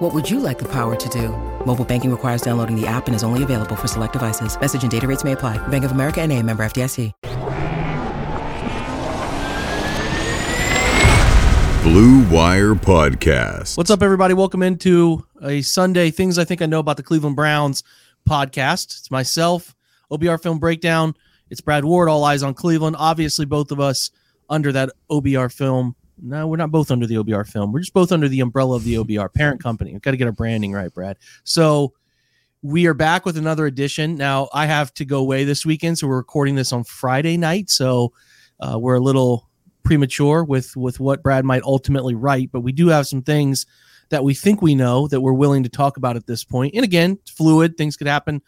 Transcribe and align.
What 0.00 0.14
would 0.14 0.30
you 0.30 0.40
like 0.40 0.58
the 0.58 0.68
power 0.72 0.96
to 0.96 1.08
do? 1.10 1.28
Mobile 1.66 1.84
banking 1.84 2.10
requires 2.10 2.40
downloading 2.40 2.74
the 2.74 2.86
app 2.86 3.06
and 3.06 3.14
is 3.14 3.22
only 3.22 3.42
available 3.42 3.76
for 3.76 3.86
select 3.86 4.14
devices. 4.14 4.58
Message 4.58 4.80
and 4.80 4.90
data 4.90 5.06
rates 5.06 5.24
may 5.24 5.32
apply. 5.32 5.58
Bank 5.68 5.84
of 5.84 5.90
America 5.90 6.22
and 6.22 6.32
a 6.32 6.42
member 6.42 6.62
FDIC. 6.62 7.12
Blue 11.82 12.34
Wire 12.34 12.74
Podcast. 12.74 13.76
What's 13.76 13.90
up, 13.90 14.02
everybody? 14.02 14.32
Welcome 14.32 14.62
into 14.62 15.26
a 15.42 15.60
Sunday 15.60 16.10
Things 16.10 16.38
I 16.38 16.44
Think 16.44 16.62
I 16.62 16.66
Know 16.66 16.78
About 16.78 16.96
the 16.96 17.02
Cleveland 17.02 17.36
Browns 17.36 17.82
podcast. 18.26 19.00
It's 19.00 19.10
myself, 19.10 19.76
OBR 20.10 20.42
Film 20.42 20.58
Breakdown. 20.58 21.14
It's 21.50 21.60
Brad 21.60 21.84
Ward, 21.84 22.08
All 22.08 22.24
Eyes 22.24 22.42
on 22.42 22.54
Cleveland. 22.54 22.96
Obviously, 22.98 23.44
both 23.44 23.70
of 23.70 23.80
us 23.80 24.10
under 24.48 24.72
that 24.72 24.92
OBR 25.10 25.52
film. 25.52 25.94
No, 26.22 26.46
we're 26.46 26.56
not 26.56 26.70
both 26.70 26.90
under 26.90 27.06
the 27.06 27.16
OBR 27.16 27.46
film. 27.46 27.72
We're 27.72 27.80
just 27.80 27.94
both 27.94 28.12
under 28.12 28.28
the 28.28 28.40
umbrella 28.40 28.76
of 28.76 28.84
the 28.84 28.94
OBR 29.04 29.32
parent 29.32 29.62
company. 29.62 29.92
We've 29.92 30.02
got 30.02 30.12
to 30.12 30.16
get 30.16 30.26
our 30.26 30.32
branding 30.32 30.72
right, 30.72 30.92
Brad. 30.92 31.18
So 31.44 31.94
we 32.62 32.86
are 32.86 32.94
back 32.94 33.24
with 33.24 33.36
another 33.36 33.66
edition. 33.66 34.16
Now, 34.16 34.48
I 34.52 34.66
have 34.66 34.92
to 34.94 35.04
go 35.04 35.18
away 35.20 35.44
this 35.44 35.64
weekend, 35.64 35.98
so 35.98 36.06
we're 36.06 36.16
recording 36.16 36.54
this 36.54 36.72
on 36.72 36.84
Friday 36.84 37.36
night. 37.36 37.70
So 37.70 38.12
uh, 38.60 38.78
we're 38.78 38.96
a 38.96 39.00
little 39.00 39.48
premature 39.82 40.44
with 40.44 40.76
with 40.76 41.00
what 41.00 41.22
Brad 41.22 41.44
might 41.44 41.62
ultimately 41.62 42.14
write, 42.14 42.50
but 42.52 42.60
we 42.60 42.72
do 42.72 42.88
have 42.88 43.06
some 43.06 43.22
things 43.22 43.66
that 44.10 44.24
we 44.24 44.34
think 44.34 44.60
we 44.60 44.74
know 44.74 45.08
that 45.08 45.20
we're 45.20 45.32
willing 45.32 45.62
to 45.62 45.68
talk 45.68 45.96
about 45.96 46.16
at 46.16 46.26
this 46.26 46.44
point. 46.44 46.74
And 46.74 46.84
again, 46.84 47.18
fluid 47.26 47.76
things 47.76 47.96
could 47.96 48.08
happen 48.08 48.42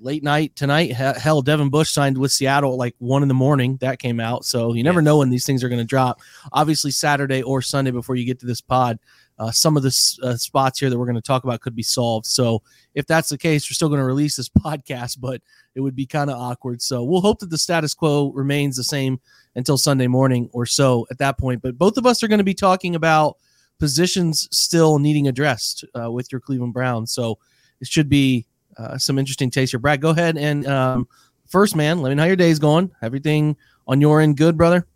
late 0.00 0.22
night 0.22 0.56
tonight. 0.56 0.92
Hell, 0.92 1.42
Devin 1.42 1.68
Bush 1.68 1.90
signed 1.90 2.16
with 2.16 2.32
Seattle 2.32 2.72
at 2.72 2.78
like 2.78 2.94
one 2.98 3.22
in 3.22 3.28
the 3.28 3.34
morning. 3.34 3.76
That 3.80 3.98
came 3.98 4.18
out, 4.18 4.44
so 4.44 4.74
you 4.74 4.82
never 4.82 5.02
know 5.02 5.18
when 5.18 5.30
these 5.30 5.46
things 5.46 5.62
are 5.62 5.68
going 5.68 5.80
to 5.80 5.84
drop. 5.84 6.20
Obviously, 6.52 6.90
Saturday 6.90 7.42
or 7.42 7.62
Sunday 7.62 7.90
before 7.90 8.16
you 8.16 8.24
get 8.24 8.40
to 8.40 8.46
this 8.46 8.60
pod. 8.60 8.98
Uh, 9.38 9.50
some 9.50 9.74
of 9.74 9.82
the 9.82 10.18
uh, 10.22 10.36
spots 10.36 10.78
here 10.78 10.90
that 10.90 10.98
we're 10.98 11.06
going 11.06 11.14
to 11.14 11.22
talk 11.22 11.44
about 11.44 11.62
could 11.62 11.74
be 11.74 11.82
solved. 11.82 12.26
So, 12.26 12.62
if 12.94 13.06
that's 13.06 13.30
the 13.30 13.38
case, 13.38 13.64
we're 13.64 13.74
still 13.74 13.88
going 13.88 14.00
to 14.00 14.04
release 14.04 14.36
this 14.36 14.48
podcast, 14.58 15.18
but 15.18 15.40
it 15.74 15.80
would 15.80 15.96
be 15.96 16.04
kind 16.04 16.28
of 16.28 16.36
awkward. 16.36 16.82
So, 16.82 17.02
we'll 17.04 17.22
hope 17.22 17.38
that 17.38 17.48
the 17.48 17.56
status 17.56 17.94
quo 17.94 18.32
remains 18.32 18.76
the 18.76 18.84
same 18.84 19.18
until 19.56 19.78
Sunday 19.78 20.08
morning 20.08 20.50
or 20.52 20.66
so 20.66 21.06
at 21.10 21.18
that 21.18 21.38
point. 21.38 21.62
But 21.62 21.78
both 21.78 21.96
of 21.96 22.04
us 22.04 22.22
are 22.22 22.28
going 22.28 22.38
to 22.38 22.44
be 22.44 22.54
talking 22.54 22.94
about 22.94 23.38
positions 23.78 24.46
still 24.52 24.98
needing 24.98 25.26
addressed 25.26 25.86
uh, 25.98 26.10
with 26.10 26.30
your 26.30 26.42
Cleveland 26.42 26.74
Browns. 26.74 27.10
So, 27.10 27.38
it 27.80 27.88
should 27.88 28.10
be 28.10 28.46
uh, 28.76 28.98
some 28.98 29.18
interesting 29.18 29.50
taste 29.50 29.72
here. 29.72 29.80
Brad, 29.80 30.00
go 30.00 30.10
ahead 30.10 30.36
and 30.36 30.66
um, 30.66 31.08
first, 31.48 31.76
man, 31.76 32.02
let 32.02 32.10
me 32.10 32.14
know 32.14 32.22
how 32.22 32.26
your 32.26 32.36
day's 32.36 32.58
going. 32.58 32.90
Everything 33.02 33.56
on 33.86 34.00
your 34.00 34.20
end 34.20 34.36
good, 34.36 34.56
brother? 34.56 34.86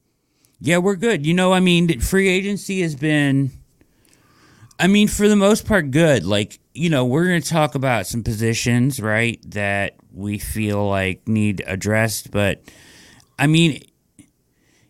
Yeah, 0.61 0.79
we're 0.79 0.97
good. 0.97 1.27
You 1.27 1.35
know, 1.35 1.53
I 1.53 1.61
mean, 1.61 2.01
free 2.01 2.29
agency 2.29 2.81
has 2.83 2.95
been 2.95 3.51
I 4.79 4.87
mean, 4.89 5.09
for 5.09 5.29
the 5.29 5.37
most 5.37 5.67
part, 5.67 5.91
good. 5.91 6.25
Like, 6.25 6.59
you 6.73 6.91
know, 6.91 7.05
we're 7.05 7.27
going 7.27 7.41
to 7.41 7.49
talk 7.49 7.75
about 7.75 8.07
some 8.07 8.25
positions, 8.25 9.01
right, 9.01 9.39
that 9.51 9.95
we 10.13 10.39
feel 10.39 10.89
like 10.89 11.29
need 11.29 11.63
addressed. 11.67 12.31
But, 12.31 12.63
I 13.39 13.47
mean, 13.47 13.83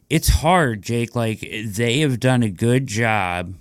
it's 0.09 0.29
hard, 0.29 0.83
Jake. 0.83 1.15
Like, 1.15 1.47
they 1.67 2.01
have 2.01 2.19
done 2.19 2.43
a 2.43 2.51
good 2.51 2.87
job. 2.87 3.55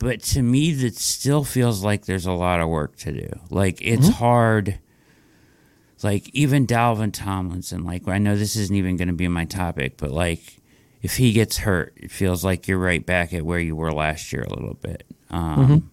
But 0.00 0.22
to 0.22 0.42
me, 0.42 0.72
that 0.72 0.96
still 0.96 1.44
feels 1.44 1.84
like 1.84 2.06
there's 2.06 2.26
a 2.26 2.32
lot 2.32 2.60
of 2.60 2.68
work 2.68 2.96
to 2.96 3.12
do. 3.12 3.28
Like, 3.50 3.80
it's 3.82 4.06
mm-hmm. 4.06 4.14
hard. 4.14 4.78
Like, 6.02 6.30
even 6.32 6.66
Dalvin 6.66 7.12
Tomlinson, 7.12 7.84
like, 7.84 8.08
I 8.08 8.16
know 8.16 8.34
this 8.34 8.56
isn't 8.56 8.74
even 8.74 8.96
going 8.96 9.08
to 9.08 9.14
be 9.14 9.28
my 9.28 9.44
topic, 9.44 9.98
but, 9.98 10.10
like, 10.10 10.40
if 11.02 11.18
he 11.18 11.32
gets 11.32 11.58
hurt, 11.58 11.92
it 11.96 12.10
feels 12.10 12.42
like 12.42 12.66
you're 12.66 12.78
right 12.78 13.04
back 13.04 13.34
at 13.34 13.44
where 13.44 13.58
you 13.58 13.76
were 13.76 13.92
last 13.92 14.32
year 14.32 14.42
a 14.42 14.48
little 14.48 14.78
bit. 14.80 15.04
Um, 15.28 15.58
mm-hmm. 15.58 15.86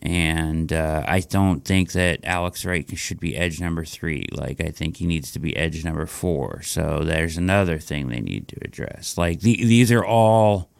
And 0.00 0.72
uh, 0.72 1.04
I 1.06 1.20
don't 1.20 1.62
think 1.62 1.92
that 1.92 2.20
Alex 2.24 2.64
Wright 2.64 2.88
should 2.96 3.20
be 3.20 3.36
edge 3.36 3.60
number 3.60 3.84
three. 3.84 4.26
Like, 4.32 4.62
I 4.62 4.70
think 4.70 4.96
he 4.96 5.06
needs 5.06 5.30
to 5.32 5.38
be 5.38 5.54
edge 5.54 5.84
number 5.84 6.06
four. 6.06 6.62
So 6.62 7.02
there's 7.04 7.36
another 7.36 7.78
thing 7.78 8.08
they 8.08 8.20
need 8.20 8.48
to 8.48 8.56
address. 8.62 9.18
Like, 9.18 9.40
the, 9.40 9.56
these 9.56 9.92
are 9.92 10.04
all, 10.04 10.70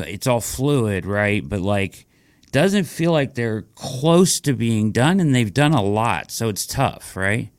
it's 0.00 0.26
all 0.26 0.40
fluid, 0.40 1.06
right? 1.06 1.46
But, 1.46 1.60
like, 1.60 2.06
doesn't 2.52 2.84
feel 2.84 3.12
like 3.12 3.34
they're 3.34 3.62
close 3.74 4.40
to 4.40 4.52
being 4.52 4.92
done, 4.92 5.20
and 5.20 5.34
they've 5.34 5.52
done 5.52 5.72
a 5.72 5.82
lot. 5.82 6.30
So 6.30 6.48
it's 6.48 6.66
tough, 6.66 7.16
right? 7.16 7.50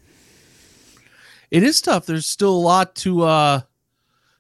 It 1.52 1.64
is 1.64 1.82
tough. 1.82 2.06
There's 2.06 2.26
still 2.26 2.54
a 2.54 2.58
lot 2.58 2.96
to, 2.96 3.24
uh, 3.24 3.62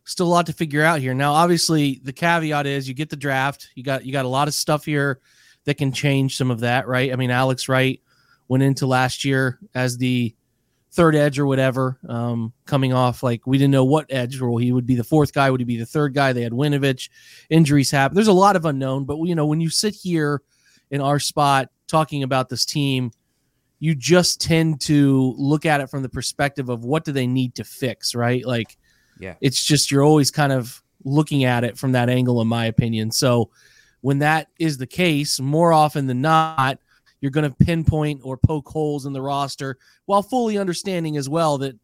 still 0.07 0.28
a 0.28 0.30
lot 0.30 0.46
to 0.47 0.53
figure 0.53 0.84
out 0.84 1.02
here. 1.02 1.13
Now, 1.13 1.34
obviously, 1.34 2.00
the 2.03 2.13
caveat 2.13 2.66
is 2.66 2.88
you 2.88 2.94
get 2.94 3.09
the 3.09 3.16
draft. 3.16 3.69
You 3.75 3.84
got 3.84 4.06
you 4.06 4.12
got 4.12 4.25
a 4.25 4.30
lot 4.30 4.47
of 4.47 4.53
stuff 4.53 4.86
here 4.86 5.19
that 5.66 5.75
can 5.75 5.91
change 5.91 6.38
some 6.38 6.50
of 6.50 6.62
that, 6.62 6.88
right? 6.88 7.12
I 7.12 7.16
mean, 7.18 7.30
Alex 7.30 7.68
Wright 7.68 8.02
went 8.47 8.63
into 8.63 8.88
last 8.88 9.25
year 9.25 9.59
as 9.75 9.97
the 9.97 10.34
third 10.97 11.16
edge 11.16 11.38
or 11.38 11.46
whatever, 11.46 12.00
um, 12.09 12.52
coming 12.66 12.91
off 12.91 13.22
like 13.22 13.46
we 13.46 13.58
didn't 13.58 13.72
know 13.72 13.85
what 13.85 14.08
edge 14.09 14.40
role 14.40 14.58
he 14.58 14.72
would 14.72 14.88
be 14.88 14.96
the 14.96 15.03
fourth 15.03 15.31
guy, 15.31 15.50
would 15.50 15.62
he 15.62 15.66
be 15.66 15.78
the 15.78 15.85
third 15.85 16.13
guy? 16.13 16.34
They 16.34 16.41
had 16.41 16.52
Winovich, 16.52 17.09
injuries 17.50 17.91
happen. 17.91 18.16
There's 18.16 18.28
a 18.28 18.34
lot 18.34 18.56
of 18.56 18.66
unknown, 18.66 19.06
but 19.06 19.18
you 19.24 19.36
know 19.36 19.46
when 19.46 19.62
you 19.62 19.69
sit 19.69 19.94
here 19.94 20.41
in 20.90 21.00
our 21.00 21.19
spot 21.19 21.69
talking 21.88 22.24
about 22.24 22.50
this 22.50 22.66
team, 22.66 23.12
you 23.80 23.94
just 23.94 24.41
tend 24.41 24.81
to 24.81 25.36
look 25.38 25.66
at 25.66 25.81
it 25.81 25.90
from 25.90 26.02
the 26.02 26.09
perspective 26.09 26.68
of 26.68 26.84
what 26.84 27.06
do 27.06 27.12
they 27.12 27.28
need 27.28 27.56
to 27.56 27.63
fix, 27.63 28.16
right? 28.16 28.46
Like 28.46 28.75
yeah. 29.19 29.36
It's 29.41 29.63
just 29.63 29.91
you're 29.91 30.03
always 30.03 30.31
kind 30.31 30.52
of 30.52 30.81
looking 31.03 31.44
at 31.44 31.63
it 31.63 31.78
from 31.78 31.91
that 31.94 32.09
angle, 32.09 32.41
in 32.41 32.47
my 32.47 32.66
opinion. 32.66 33.12
So 33.12 33.50
when 34.02 34.19
that 34.19 34.47
is 34.59 34.78
the 34.78 34.88
case, 34.88 35.40
more 35.40 35.74
often 35.74 36.07
than 36.07 36.22
not, 36.22 36.80
you're 37.22 37.32
going 37.32 37.50
to 37.50 37.66
pinpoint 37.66 38.22
or 38.24 38.38
poke 38.38 38.68
holes 38.68 39.06
in 39.06 39.14
the 39.14 39.22
roster 39.22 39.78
while 40.06 40.22
fully 40.22 40.58
understanding 40.58 41.18
as 41.18 41.28
well 41.30 41.58
that 41.58 41.76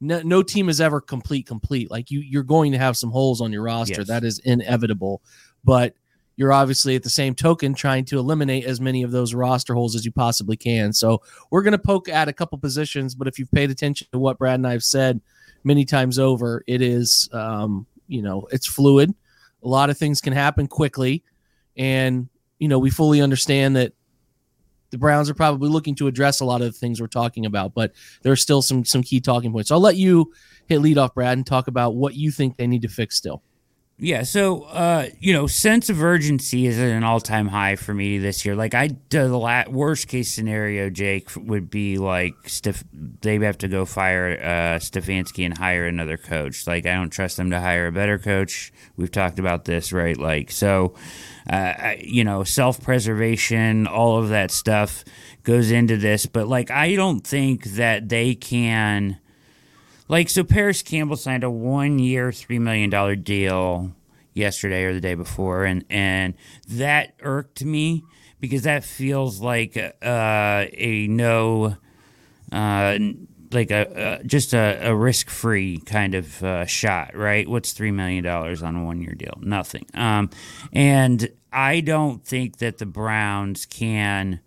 no, 0.00 0.20
no, 0.22 0.42
team 0.42 0.68
is 0.68 0.80
ever 0.80 1.00
complete 1.00 1.46
complete 1.46 1.90
like 1.90 2.10
you 2.10 2.20
you're 2.20 2.42
going 2.42 2.72
to 2.72 2.78
have 2.78 2.96
some 2.96 3.10
holes 3.10 3.40
on 3.40 3.52
your 3.52 3.62
roster 3.62 4.00
yes. 4.00 4.08
that 4.08 4.24
is 4.24 4.38
inevitable 4.40 5.22
but 5.64 5.94
you're 6.36 6.52
obviously 6.52 6.96
at 6.96 7.02
the 7.02 7.10
same 7.10 7.34
token 7.34 7.74
trying 7.74 8.04
to 8.04 8.18
eliminate 8.18 8.64
as 8.64 8.80
many 8.80 9.02
of 9.02 9.12
those 9.12 9.34
roster 9.34 9.74
holes 9.74 9.94
as 9.94 10.04
you 10.04 10.10
possibly 10.10 10.56
can 10.56 10.92
so 10.92 11.22
we're 11.50 11.62
going 11.62 11.72
to 11.72 11.78
poke 11.78 12.08
at 12.08 12.28
a 12.28 12.32
couple 12.32 12.58
positions 12.58 13.14
but 13.14 13.28
if 13.28 13.38
you've 13.38 13.52
paid 13.52 13.70
attention 13.70 14.08
to 14.10 14.18
what 14.18 14.38
brad 14.38 14.54
and 14.54 14.66
i've 14.66 14.82
said 14.82 15.20
many 15.64 15.84
times 15.84 16.18
over. 16.18 16.64
It 16.66 16.82
is, 16.82 17.28
um, 17.32 17.86
you 18.08 18.22
know, 18.22 18.46
it's 18.50 18.66
fluid. 18.66 19.14
A 19.62 19.68
lot 19.68 19.90
of 19.90 19.98
things 19.98 20.20
can 20.20 20.32
happen 20.32 20.66
quickly, 20.66 21.22
and 21.76 22.28
you 22.58 22.68
know 22.68 22.78
we 22.78 22.90
fully 22.90 23.20
understand 23.20 23.76
that 23.76 23.92
the 24.92 24.98
Browns 24.98 25.28
are 25.28 25.34
probably 25.34 25.68
looking 25.68 25.94
to 25.96 26.06
address 26.06 26.40
a 26.40 26.44
lot 26.44 26.60
of 26.60 26.68
the 26.68 26.78
things 26.78 27.00
we're 27.00 27.08
talking 27.08 27.46
about, 27.46 27.74
but 27.74 27.92
there 28.20 28.30
are 28.30 28.36
still 28.36 28.62
some 28.62 28.84
some 28.84 29.02
key 29.02 29.20
talking 29.20 29.50
points. 29.50 29.70
So 29.70 29.74
I'll 29.74 29.80
let 29.80 29.96
you 29.96 30.32
hit 30.66 30.80
lead 30.80 30.98
off, 30.98 31.14
Brad, 31.14 31.36
and 31.36 31.46
talk 31.46 31.66
about 31.66 31.96
what 31.96 32.14
you 32.14 32.30
think 32.30 32.56
they 32.56 32.66
need 32.68 32.82
to 32.82 32.88
fix 32.88 33.16
still. 33.16 33.42
Yeah, 33.98 34.24
so 34.24 34.62
uh, 34.64 35.08
you 35.20 35.32
know, 35.32 35.46
sense 35.46 35.88
of 35.88 36.02
urgency 36.02 36.66
is 36.66 36.76
at 36.76 36.88
an 36.88 37.04
all-time 37.04 37.46
high 37.46 37.76
for 37.76 37.94
me 37.94 38.18
this 38.18 38.44
year. 38.44 38.56
Like 38.56 38.74
I, 38.74 38.96
the 39.10 39.28
la- 39.28 39.68
worst 39.68 40.08
case 40.08 40.32
scenario, 40.32 40.90
Jake 40.90 41.28
would 41.36 41.70
be 41.70 41.98
like 41.98 42.34
Steph- 42.48 42.82
they 42.92 43.38
have 43.38 43.58
to 43.58 43.68
go 43.68 43.84
fire 43.84 44.32
uh, 44.40 44.78
Stefanski 44.80 45.44
and 45.44 45.56
hire 45.56 45.86
another 45.86 46.16
coach. 46.16 46.66
Like 46.66 46.84
I 46.84 46.94
don't 46.94 47.10
trust 47.10 47.36
them 47.36 47.50
to 47.50 47.60
hire 47.60 47.86
a 47.86 47.92
better 47.92 48.18
coach. 48.18 48.72
We've 48.96 49.10
talked 49.10 49.38
about 49.38 49.66
this, 49.66 49.92
right? 49.92 50.16
Like 50.16 50.50
so, 50.50 50.94
uh, 51.48 51.92
you 52.00 52.24
know, 52.24 52.42
self-preservation, 52.42 53.86
all 53.86 54.18
of 54.18 54.30
that 54.30 54.50
stuff 54.50 55.04
goes 55.44 55.70
into 55.70 55.96
this. 55.96 56.26
But 56.26 56.48
like, 56.48 56.72
I 56.72 56.96
don't 56.96 57.24
think 57.24 57.64
that 57.74 58.08
they 58.08 58.34
can 58.34 59.20
like, 60.12 60.28
so 60.28 60.44
Parris 60.44 60.82
Campbell 60.82 61.16
signed 61.16 61.42
a 61.42 61.50
one 61.50 61.98
year, 61.98 62.28
$3 62.28 62.60
million 62.60 63.22
deal 63.22 63.92
yesterday 64.34 64.84
or 64.84 64.92
the 64.92 65.00
day 65.00 65.14
before. 65.14 65.64
And, 65.64 65.86
and 65.88 66.34
that 66.68 67.14
irked 67.22 67.64
me 67.64 68.04
because 68.38 68.64
that 68.64 68.84
feels 68.84 69.40
like 69.40 69.78
uh, 69.78 70.66
a 70.74 71.06
no, 71.08 71.78
uh, 72.52 72.98
like 73.52 73.70
a, 73.70 73.98
uh, 73.98 74.22
just 74.24 74.52
a, 74.52 74.80
a 74.82 74.94
risk 74.94 75.30
free 75.30 75.78
kind 75.78 76.14
of 76.14 76.42
uh, 76.42 76.66
shot, 76.66 77.16
right? 77.16 77.48
What's 77.48 77.72
$3 77.72 77.94
million 77.94 78.26
on 78.26 78.76
a 78.76 78.84
one 78.84 79.00
year 79.00 79.14
deal? 79.14 79.38
Nothing. 79.40 79.86
Um, 79.94 80.28
and 80.74 81.30
I 81.50 81.80
don't 81.80 82.22
think 82.22 82.58
that 82.58 82.76
the 82.76 82.86
Browns 82.86 83.64
can 83.64 84.40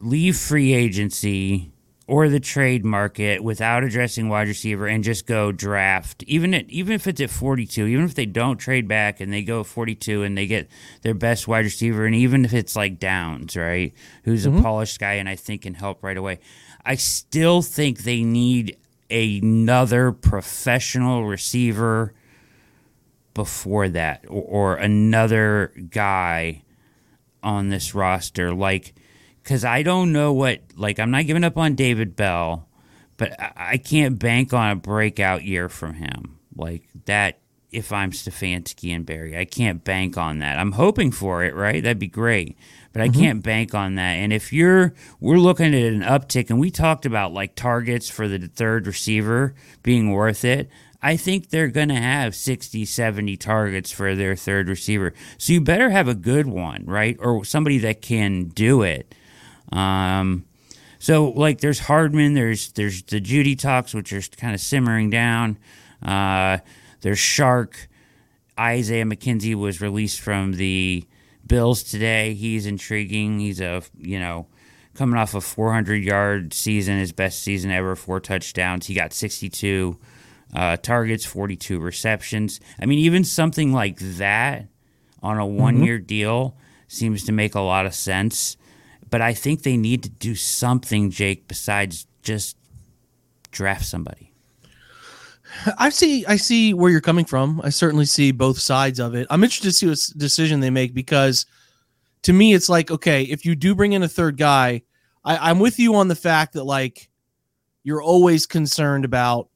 leave 0.00 0.36
free 0.36 0.72
agency 0.74 1.72
or 2.10 2.28
the 2.28 2.40
trade 2.40 2.84
market 2.84 3.40
without 3.40 3.84
addressing 3.84 4.28
wide 4.28 4.48
receiver 4.48 4.88
and 4.88 5.04
just 5.04 5.28
go 5.28 5.52
draft 5.52 6.24
even 6.24 6.52
at, 6.52 6.68
even 6.68 6.92
if 6.92 7.06
it's 7.06 7.20
at 7.20 7.30
42 7.30 7.86
even 7.86 8.04
if 8.04 8.16
they 8.16 8.26
don't 8.26 8.56
trade 8.56 8.88
back 8.88 9.20
and 9.20 9.32
they 9.32 9.44
go 9.44 9.62
42 9.62 10.24
and 10.24 10.36
they 10.36 10.48
get 10.48 10.68
their 11.02 11.14
best 11.14 11.46
wide 11.46 11.64
receiver 11.64 12.04
and 12.04 12.16
even 12.16 12.44
if 12.44 12.52
it's 12.52 12.74
like 12.74 12.98
Downs 12.98 13.54
right 13.54 13.94
who's 14.24 14.44
mm-hmm. 14.44 14.58
a 14.58 14.62
polished 14.62 14.98
guy 14.98 15.14
and 15.14 15.28
I 15.28 15.36
think 15.36 15.62
can 15.62 15.74
help 15.74 16.02
right 16.02 16.16
away 16.16 16.40
I 16.84 16.96
still 16.96 17.62
think 17.62 18.00
they 18.00 18.24
need 18.24 18.76
another 19.08 20.10
professional 20.10 21.26
receiver 21.26 22.12
before 23.34 23.88
that 23.88 24.24
or, 24.26 24.72
or 24.72 24.76
another 24.78 25.72
guy 25.90 26.62
on 27.40 27.68
this 27.68 27.94
roster 27.94 28.52
like 28.52 28.94
because 29.42 29.64
I 29.64 29.82
don't 29.82 30.12
know 30.12 30.32
what 30.32 30.60
like 30.76 30.98
I'm 30.98 31.10
not 31.10 31.26
giving 31.26 31.44
up 31.44 31.56
on 31.56 31.74
David 31.74 32.16
Bell, 32.16 32.68
but 33.16 33.38
I, 33.40 33.52
I 33.56 33.76
can't 33.76 34.18
bank 34.18 34.52
on 34.52 34.70
a 34.70 34.76
breakout 34.76 35.44
year 35.44 35.68
from 35.68 35.94
him 35.94 36.38
like 36.54 36.88
that. 37.06 37.38
If 37.72 37.92
I'm 37.92 38.10
Stefanski 38.10 38.92
and 38.92 39.06
Barry, 39.06 39.38
I 39.38 39.44
can't 39.44 39.84
bank 39.84 40.18
on 40.18 40.40
that. 40.40 40.58
I'm 40.58 40.72
hoping 40.72 41.12
for 41.12 41.44
it, 41.44 41.54
right? 41.54 41.80
That'd 41.80 42.00
be 42.00 42.08
great, 42.08 42.58
but 42.92 43.00
I 43.00 43.08
mm-hmm. 43.08 43.20
can't 43.20 43.42
bank 43.44 43.76
on 43.76 43.94
that. 43.94 44.14
And 44.14 44.32
if 44.32 44.52
you're, 44.52 44.92
we're 45.20 45.36
looking 45.36 45.66
at 45.66 45.92
an 45.92 46.02
uptick, 46.02 46.50
and 46.50 46.58
we 46.58 46.72
talked 46.72 47.06
about 47.06 47.32
like 47.32 47.54
targets 47.54 48.08
for 48.08 48.26
the 48.26 48.48
third 48.48 48.88
receiver 48.88 49.54
being 49.84 50.10
worth 50.10 50.44
it. 50.44 50.68
I 51.02 51.16
think 51.16 51.48
they're 51.48 51.68
going 51.68 51.88
to 51.88 51.94
have 51.94 52.34
60, 52.34 52.84
70 52.84 53.36
targets 53.36 53.90
for 53.90 54.14
their 54.14 54.36
third 54.36 54.68
receiver. 54.68 55.14
So 55.38 55.52
you 55.52 55.60
better 55.60 55.90
have 55.90 56.08
a 56.08 56.14
good 56.14 56.46
one, 56.46 56.84
right? 56.86 57.16
Or 57.20 57.44
somebody 57.44 57.78
that 57.78 58.02
can 58.02 58.48
do 58.48 58.82
it. 58.82 59.14
Um, 59.72 60.44
so 60.98 61.30
like 61.30 61.60
there's 61.60 61.80
Hardman, 61.80 62.34
there's 62.34 62.72
there's 62.72 63.02
the 63.02 63.20
Jeudy 63.20 63.58
talks, 63.58 63.94
which 63.94 64.12
are 64.12 64.22
kind 64.36 64.54
of 64.54 64.60
simmering 64.60 65.10
down. 65.10 65.58
Uh, 66.02 66.58
there's 67.00 67.18
Chark. 67.18 67.86
Isaiah 68.58 69.04
McKenzie 69.04 69.54
was 69.54 69.80
released 69.80 70.20
from 70.20 70.52
the 70.52 71.04
Bills 71.46 71.82
today. 71.82 72.34
He's 72.34 72.66
intriguing. 72.66 73.40
He's 73.40 73.60
a 73.60 73.82
you 73.98 74.18
know 74.18 74.46
coming 74.94 75.18
off 75.18 75.34
a 75.34 75.40
400 75.40 76.04
yard 76.04 76.52
season, 76.52 76.98
his 76.98 77.12
best 77.12 77.42
season 77.42 77.70
ever, 77.70 77.96
four 77.96 78.20
touchdowns. 78.20 78.86
He 78.86 78.94
got 78.94 79.12
62 79.12 79.98
uh, 80.54 80.76
targets, 80.76 81.24
42 81.24 81.78
receptions. 81.78 82.60
I 82.80 82.86
mean, 82.86 82.98
even 82.98 83.24
something 83.24 83.72
like 83.72 83.98
that 83.98 84.66
on 85.22 85.38
a 85.38 85.46
one 85.46 85.82
year 85.82 85.98
mm-hmm. 85.98 86.06
deal 86.06 86.56
seems 86.88 87.24
to 87.24 87.32
make 87.32 87.54
a 87.54 87.60
lot 87.60 87.86
of 87.86 87.94
sense. 87.94 88.56
But 89.10 89.20
I 89.20 89.34
think 89.34 89.62
they 89.62 89.76
need 89.76 90.02
to 90.04 90.08
do 90.08 90.34
something, 90.34 91.10
Jake, 91.10 91.48
besides 91.48 92.06
just 92.22 92.56
draft 93.50 93.84
somebody. 93.84 94.32
I 95.78 95.90
see. 95.90 96.24
I 96.26 96.36
see 96.36 96.74
where 96.74 96.90
you're 96.90 97.00
coming 97.00 97.24
from. 97.24 97.60
I 97.64 97.70
certainly 97.70 98.04
see 98.04 98.30
both 98.30 98.58
sides 98.58 99.00
of 99.00 99.14
it. 99.14 99.26
I'm 99.30 99.42
interested 99.42 99.68
to 99.68 99.72
see 99.72 99.86
what 99.88 100.18
decision 100.18 100.60
they 100.60 100.70
make 100.70 100.94
because, 100.94 101.44
to 102.22 102.32
me, 102.32 102.54
it's 102.54 102.68
like 102.68 102.90
okay, 102.90 103.22
if 103.24 103.44
you 103.44 103.56
do 103.56 103.74
bring 103.74 103.92
in 103.92 104.02
a 104.02 104.08
third 104.08 104.36
guy, 104.36 104.82
I, 105.24 105.50
I'm 105.50 105.58
with 105.58 105.78
you 105.78 105.96
on 105.96 106.08
the 106.08 106.14
fact 106.14 106.52
that 106.52 106.64
like 106.64 107.10
you're 107.82 108.02
always 108.02 108.46
concerned 108.46 109.04
about 109.04 109.48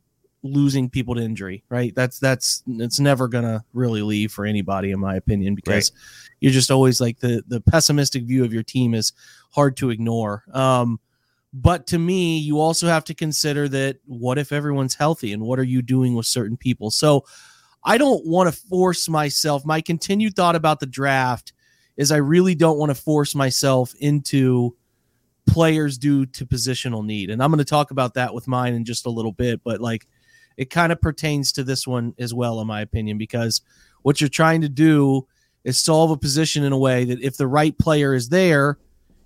losing 0.44 0.88
people 0.88 1.16
to 1.16 1.22
injury, 1.22 1.64
right? 1.70 1.92
That's 1.96 2.20
that's 2.20 2.62
it's 2.68 3.00
never 3.00 3.26
gonna 3.26 3.64
really 3.72 4.02
leave 4.02 4.30
for 4.30 4.44
anybody, 4.44 4.92
in 4.92 5.00
my 5.00 5.16
opinion, 5.16 5.56
because 5.56 5.90
right. 5.90 6.36
you're 6.40 6.52
just 6.52 6.70
always 6.70 7.00
like 7.00 7.18
the 7.18 7.42
the 7.48 7.60
pessimistic 7.60 8.24
view 8.24 8.44
of 8.44 8.52
your 8.52 8.62
team 8.62 8.94
is 8.94 9.12
hard 9.50 9.76
to 9.78 9.90
ignore. 9.90 10.44
Um, 10.52 11.00
but 11.52 11.86
to 11.88 11.98
me, 11.98 12.38
you 12.38 12.60
also 12.60 12.86
have 12.86 13.04
to 13.04 13.14
consider 13.14 13.68
that 13.68 13.96
what 14.06 14.38
if 14.38 14.52
everyone's 14.52 14.94
healthy 14.94 15.32
and 15.32 15.42
what 15.42 15.58
are 15.58 15.64
you 15.64 15.82
doing 15.82 16.14
with 16.14 16.26
certain 16.26 16.56
people? 16.56 16.90
So 16.90 17.24
I 17.84 17.96
don't 17.96 18.26
want 18.26 18.52
to 18.52 18.60
force 18.68 19.08
myself. 19.08 19.64
My 19.64 19.80
continued 19.80 20.34
thought 20.34 20.56
about 20.56 20.80
the 20.80 20.86
draft 20.86 21.52
is 21.96 22.10
I 22.10 22.16
really 22.16 22.54
don't 22.54 22.78
want 22.78 22.90
to 22.90 22.94
force 22.94 23.34
myself 23.34 23.94
into 24.00 24.76
players 25.46 25.96
due 25.96 26.26
to 26.26 26.46
positional 26.46 27.04
need. 27.04 27.30
And 27.30 27.42
I'm 27.42 27.50
going 27.50 27.58
to 27.58 27.64
talk 27.64 27.92
about 27.92 28.14
that 28.14 28.34
with 28.34 28.48
mine 28.48 28.74
in 28.74 28.84
just 28.84 29.06
a 29.06 29.10
little 29.10 29.32
bit, 29.32 29.62
but 29.62 29.80
like 29.80 30.08
it 30.56 30.70
kind 30.70 30.92
of 30.92 31.00
pertains 31.00 31.52
to 31.52 31.64
this 31.64 31.86
one 31.86 32.14
as 32.18 32.32
well, 32.32 32.60
in 32.60 32.66
my 32.66 32.80
opinion, 32.80 33.18
because 33.18 33.62
what 34.02 34.20
you're 34.20 34.28
trying 34.28 34.60
to 34.60 34.68
do 34.68 35.26
is 35.64 35.78
solve 35.78 36.10
a 36.10 36.16
position 36.16 36.64
in 36.64 36.72
a 36.72 36.78
way 36.78 37.04
that 37.04 37.20
if 37.22 37.36
the 37.36 37.46
right 37.46 37.76
player 37.78 38.14
is 38.14 38.28
there, 38.28 38.78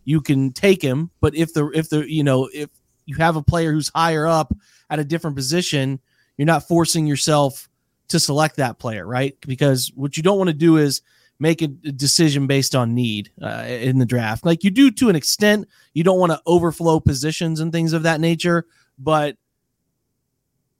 you 0.04 0.20
can 0.20 0.52
take 0.52 0.82
him. 0.82 1.10
But 1.20 1.34
if 1.34 1.52
the 1.52 1.70
if 1.74 1.90
the 1.90 2.10
you 2.10 2.24
know 2.24 2.48
if 2.52 2.70
you 3.06 3.16
have 3.16 3.36
a 3.36 3.42
player 3.42 3.72
who's 3.72 3.90
higher 3.94 4.26
up 4.26 4.54
at 4.90 4.98
a 4.98 5.04
different 5.04 5.36
position, 5.36 6.00
you're 6.36 6.46
not 6.46 6.66
forcing 6.66 7.06
yourself 7.06 7.68
to 8.08 8.18
select 8.18 8.56
that 8.56 8.78
player, 8.78 9.06
right? 9.06 9.36
Because 9.46 9.92
what 9.94 10.16
you 10.16 10.22
don't 10.22 10.38
want 10.38 10.48
to 10.48 10.54
do 10.54 10.76
is 10.76 11.02
make 11.40 11.62
a 11.62 11.68
decision 11.68 12.46
based 12.46 12.74
on 12.74 12.94
need 12.94 13.30
uh, 13.42 13.64
in 13.66 13.98
the 13.98 14.06
draft. 14.06 14.44
Like 14.44 14.64
you 14.64 14.70
do 14.70 14.90
to 14.92 15.08
an 15.08 15.16
extent, 15.16 15.68
you 15.94 16.02
don't 16.02 16.18
want 16.18 16.32
to 16.32 16.42
overflow 16.46 17.00
positions 17.00 17.60
and 17.60 17.70
things 17.70 17.92
of 17.92 18.02
that 18.04 18.20
nature, 18.20 18.66
but 18.98 19.36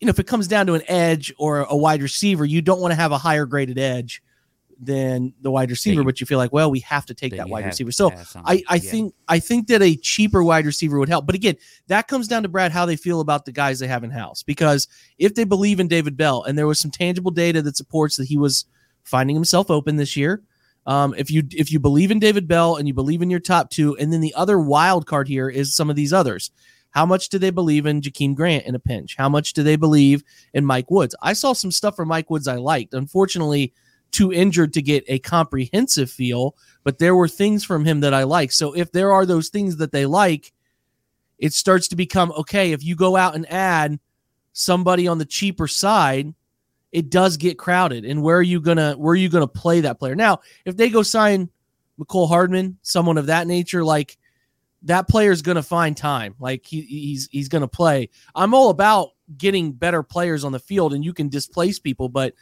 you 0.00 0.06
know, 0.06 0.11
if 0.11 0.19
it 0.19 0.27
comes 0.27 0.47
down 0.47 0.67
to 0.67 0.75
an 0.75 0.83
edge 0.89 1.33
or 1.39 1.61
a 1.61 1.77
wide 1.77 2.03
receiver, 2.03 2.45
you 2.45 2.62
don't 2.62 2.81
want 2.81 2.93
to 2.93 2.97
have 2.97 3.12
a 3.12 3.19
higher 3.19 3.47
graded 3.47 3.79
edge 3.79 4.23
than 4.81 5.35
the 5.41 5.50
wide 5.50 5.71
receiver, 5.71 6.05
but 6.05 6.21
you 6.21 6.27
feel 6.27 6.39
like, 6.39 6.53
well, 6.53 6.71
we 6.71 6.81
have 6.81 7.05
to 7.06 7.15
take 7.15 7.33
that, 7.33 7.39
that 7.39 7.49
wide 7.49 7.65
receiver. 7.65 7.91
So 7.91 8.12
I, 8.37 8.62
I 8.69 8.77
yeah. 8.77 8.79
think 8.79 9.15
I 9.27 9.41
think 9.41 9.67
that 9.69 9.83
a 9.83 9.97
cheaper 9.97 10.45
wide 10.45 10.67
receiver 10.67 10.99
would 10.99 11.09
help. 11.09 11.27
But 11.27 11.35
again, 11.35 11.56
that 11.89 12.06
comes 12.06 12.29
down 12.29 12.45
to 12.45 12.49
Brad 12.49 12.71
how 12.71 12.87
they 12.87 12.97
feel 12.97 13.21
about 13.21 13.45
the 13.45 13.53
guys 13.53 13.81
they 13.81 13.89
have 13.89 14.05
in 14.05 14.11
house. 14.11 14.43
Because 14.43 14.87
if 15.19 15.35
they 15.35 15.45
believe 15.45 15.81
in 15.81 15.89
David 15.89 16.17
Bell, 16.17 16.45
and 16.45 16.56
there 16.56 16.67
was 16.67 16.79
some 16.79 16.93
tangible 16.93 17.33
data 17.33 17.61
that 17.62 17.77
supports 17.77 18.17
that 18.17 18.27
he 18.27 18.39
was 18.39 18.67
finding 19.03 19.35
himself 19.35 19.71
open 19.71 19.97
this 19.97 20.17
year. 20.17 20.43
Um, 20.87 21.15
if 21.19 21.31
you 21.31 21.43
if 21.50 21.71
you 21.71 21.81
believe 21.81 22.11
in 22.11 22.19
David 22.19 22.49
Bell 22.49 22.77
and 22.77 22.89
you 22.89 22.95
believe 22.95 23.21
in 23.21 23.29
your 23.29 23.41
top 23.41 23.71
two, 23.71 23.97
and 23.99 24.12
then 24.12 24.21
the 24.21 24.35
other 24.35 24.59
wild 24.59 25.06
card 25.06 25.29
here 25.29 25.50
is 25.50 25.75
some 25.75 25.91
of 25.91 25.97
these 25.97 26.12
others. 26.12 26.50
How 26.90 27.06
much 27.06 27.29
do 27.29 27.38
they 27.38 27.50
believe 27.50 27.87
in 27.87 28.00
Jakeem 28.00 28.35
Grant 28.35 28.67
in 28.67 28.75
a 28.75 28.81
pinch? 28.81 29.17
How 29.17 29.29
much 29.29 29.52
do 29.52 29.62
they 29.62 29.76
believe 29.76 30.25
in 30.55 30.64
Mike 30.64 30.90
Woods? 30.90 31.14
I 31.23 31.32
saw 31.32 31.52
some 31.52 31.70
stuff 31.70 31.96
from 31.96 32.08
Mike 32.08 32.31
Woods 32.31 32.49
I 32.49 32.56
liked. 32.56 32.94
Unfortunately, 32.94 33.73
too 34.11 34.32
injured 34.32 34.73
to 34.73 34.82
get 34.82 35.05
a 35.08 35.19
comprehensive 35.19 36.11
feel, 36.11 36.56
but 36.85 36.99
there 36.99 37.14
were 37.14 37.29
things 37.29 37.64
from 37.64 37.85
him 37.85 38.00
that 38.00 38.14
I 38.14 38.23
like. 38.23 38.52
So 38.52 38.73
if 38.75 38.90
there 38.90 39.12
are 39.12 39.26
those 39.26 39.49
things 39.49 39.76
that 39.76 39.93
they 39.93 40.06
like, 40.06 40.52
it 41.38 41.52
starts 41.52 41.88
to 41.88 41.96
become 41.96 42.32
okay. 42.32 42.73
If 42.73 42.85
you 42.85 42.96
go 42.96 43.17
out 43.17 43.35
and 43.35 43.50
add 43.52 44.00
somebody 44.52 45.06
on 45.06 45.19
the 45.19 45.25
cheaper 45.25 45.69
side, 45.69 46.35
it 46.90 47.11
does 47.11 47.37
get 47.37 47.58
crowded. 47.58 48.04
And 48.04 48.23
where 48.23 48.38
are 48.38 48.42
you 48.42 48.61
gonna 48.61 48.95
where 48.95 49.12
are 49.12 49.16
you 49.16 49.28
gonna 49.28 49.47
play 49.47 49.80
that 49.83 49.99
player? 49.99 50.16
Now, 50.16 50.40
if 50.64 50.76
they 50.76 50.88
go 50.88 51.02
sign 51.02 51.50
Mecole 52.00 52.28
Hardman, 52.28 52.78
someone 52.83 53.18
of 53.18 53.26
that 53.26 53.47
nature, 53.47 53.85
like 53.85 54.16
that 54.82 55.08
player 55.08 55.30
is 55.30 55.42
gonna 55.42 55.62
find 55.62 55.97
time. 55.97 56.35
Like 56.38 56.66
he, 56.66 56.82
he's 56.82 57.28
he's 57.30 57.49
gonna 57.49 57.68
play. 57.68 58.11
I'm 58.35 58.54
all 58.54 58.70
about 58.70 59.11
getting 59.37 59.73
better 59.73 60.02
players 60.02 60.44
on 60.44 60.52
the 60.52 60.58
field, 60.58 60.94
and 60.94 61.04
you 61.04 61.12
can 61.12 61.28
displace 61.28 61.78
people, 61.78 62.08
but 62.08 62.35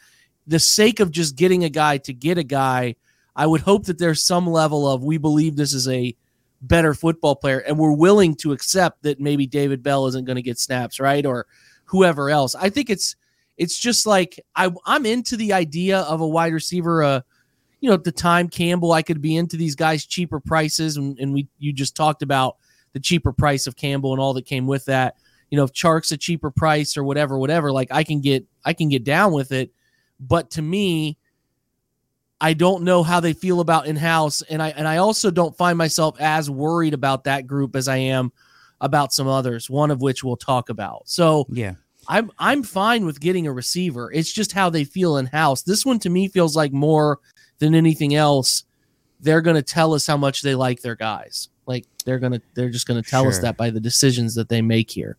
the 0.47 0.59
sake 0.59 0.99
of 0.99 1.11
just 1.11 1.35
getting 1.35 1.65
a 1.65 1.69
guy 1.69 1.97
to 1.97 2.13
get 2.13 2.37
a 2.37 2.43
guy, 2.43 2.95
I 3.35 3.45
would 3.45 3.61
hope 3.61 3.85
that 3.85 3.99
there's 3.99 4.23
some 4.23 4.47
level 4.47 4.87
of 4.87 5.03
we 5.03 5.17
believe 5.17 5.55
this 5.55 5.73
is 5.73 5.87
a 5.87 6.15
better 6.61 6.93
football 6.93 7.35
player 7.35 7.59
and 7.59 7.77
we're 7.77 7.91
willing 7.91 8.33
to 8.33 8.51
accept 8.51 9.03
that 9.03 9.19
maybe 9.19 9.45
David 9.45 9.83
Bell 9.83 10.07
isn't 10.07 10.25
going 10.25 10.37
to 10.37 10.41
get 10.41 10.57
snaps, 10.57 10.99
right? 10.99 11.25
Or 11.25 11.45
whoever 11.85 12.29
else. 12.29 12.55
I 12.55 12.69
think 12.69 12.89
it's 12.89 13.15
it's 13.57 13.77
just 13.77 14.05
like 14.05 14.39
I 14.55 14.71
I'm 14.85 15.05
into 15.05 15.35
the 15.35 15.53
idea 15.53 15.99
of 15.99 16.21
a 16.21 16.27
wide 16.27 16.53
receiver 16.53 17.03
uh 17.03 17.21
you 17.79 17.89
know 17.89 17.95
at 17.95 18.03
the 18.03 18.11
time 18.11 18.49
Campbell 18.49 18.91
I 18.91 19.01
could 19.01 19.21
be 19.21 19.35
into 19.35 19.57
these 19.57 19.75
guys 19.75 20.05
cheaper 20.05 20.39
prices 20.39 20.97
and, 20.97 21.17
and 21.19 21.33
we 21.33 21.47
you 21.59 21.73
just 21.73 21.95
talked 21.95 22.21
about 22.21 22.57
the 22.97 22.99
cheaper 22.99 23.31
price 23.31 23.67
of 23.67 23.75
Campbell 23.75 24.11
and 24.11 24.19
all 24.19 24.33
that 24.33 24.45
came 24.45 24.65
with 24.65 24.85
that. 24.85 25.15
You 25.51 25.57
know, 25.57 25.63
if 25.63 25.71
Chark's 25.71 26.11
a 26.11 26.17
cheaper 26.17 26.49
price 26.49 26.97
or 26.97 27.03
whatever, 27.03 27.37
whatever, 27.37 27.71
like 27.71 27.89
I 27.91 28.03
can 28.03 28.21
get 28.21 28.45
I 28.65 28.73
can 28.73 28.89
get 28.89 29.03
down 29.03 29.33
with 29.33 29.51
it. 29.51 29.71
But 30.19 30.49
to 30.51 30.61
me, 30.61 31.17
I 32.41 32.53
don't 32.53 32.83
know 32.83 33.03
how 33.03 33.19
they 33.19 33.33
feel 33.33 33.59
about 33.59 33.87
in-house 33.87 34.41
and 34.43 34.61
I 34.61 34.69
and 34.69 34.87
I 34.87 34.97
also 34.97 35.31
don't 35.31 35.55
find 35.55 35.77
myself 35.77 36.19
as 36.19 36.49
worried 36.49 36.93
about 36.93 37.23
that 37.25 37.47
group 37.47 37.75
as 37.75 37.87
I 37.87 37.97
am 37.97 38.31
about 38.81 39.13
some 39.13 39.27
others, 39.27 39.69
one 39.69 39.91
of 39.91 40.01
which 40.01 40.23
we'll 40.23 40.37
talk 40.37 40.69
about. 40.69 41.07
So, 41.07 41.45
yeah. 41.49 41.73
I'm 42.09 42.31
I'm 42.39 42.63
fine 42.63 43.05
with 43.05 43.19
getting 43.19 43.47
a 43.47 43.51
receiver. 43.51 44.11
It's 44.13 44.31
just 44.31 44.53
how 44.53 44.69
they 44.69 44.85
feel 44.85 45.17
in-house. 45.17 45.63
This 45.63 45.85
one 45.85 45.99
to 45.99 46.09
me 46.09 46.29
feels 46.29 46.55
like 46.55 46.71
more 46.71 47.19
than 47.59 47.75
anything 47.75 48.13
else 48.15 48.63
they're 49.19 49.41
going 49.41 49.55
to 49.55 49.63
tell 49.63 49.93
us 49.93 50.05
how 50.05 50.17
much 50.17 50.41
they 50.41 50.55
like 50.55 50.81
their 50.81 50.95
guys. 50.95 51.49
Like 51.65 51.85
they're 52.05 52.19
going 52.19 52.33
to 52.33 52.41
they're 52.53 52.69
just 52.69 52.87
going 52.87 53.01
to 53.01 53.09
tell 53.09 53.23
sure. 53.23 53.31
us 53.31 53.39
that 53.39 53.57
by 53.57 53.69
the 53.69 53.79
decisions 53.79 54.35
that 54.35 54.49
they 54.49 54.61
make 54.61 54.91
here. 54.91 55.17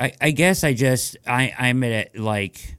I, 0.00 0.12
I, 0.20 0.30
guess 0.30 0.64
I 0.64 0.72
just 0.72 1.16
I 1.26 1.54
I'm 1.58 1.84
at 1.84 2.18
like 2.18 2.76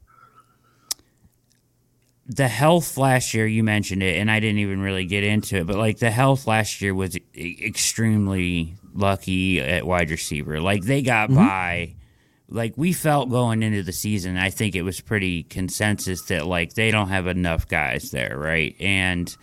the 2.25 2.47
health 2.47 2.97
last 2.97 3.33
year, 3.33 3.45
you 3.45 3.63
mentioned 3.63 4.01
it, 4.01 4.17
and 4.17 4.31
I 4.31 4.39
didn't 4.39 4.59
even 4.59 4.81
really 4.81 5.05
get 5.05 5.23
into 5.23 5.57
it, 5.57 5.67
but 5.67 5.75
like 5.75 5.99
the 5.99 6.11
health 6.11 6.47
last 6.47 6.81
year 6.81 6.95
was 6.95 7.17
extremely 7.37 8.75
lucky 8.93 9.59
at 9.61 9.85
wide 9.85 10.09
receiver. 10.09 10.59
Like 10.59 10.83
they 10.83 11.01
got 11.01 11.29
Mm-hmm. 11.29 11.37
by. 11.37 11.95
Like 12.53 12.73
we 12.77 12.93
felt 12.93 13.29
going 13.29 13.63
into 13.63 13.83
the 13.83 13.91
season, 13.91 14.37
I 14.37 14.49
think 14.49 14.75
it 14.75 14.83
was 14.83 15.01
pretty 15.01 15.43
consensus 15.43 16.21
that 16.23 16.45
like 16.45 16.75
they 16.75 16.91
don't 16.91 17.09
have 17.09 17.27
enough 17.27 17.67
guys 17.67 18.11
there, 18.11 18.37
right? 18.37 18.75
And 18.79 19.35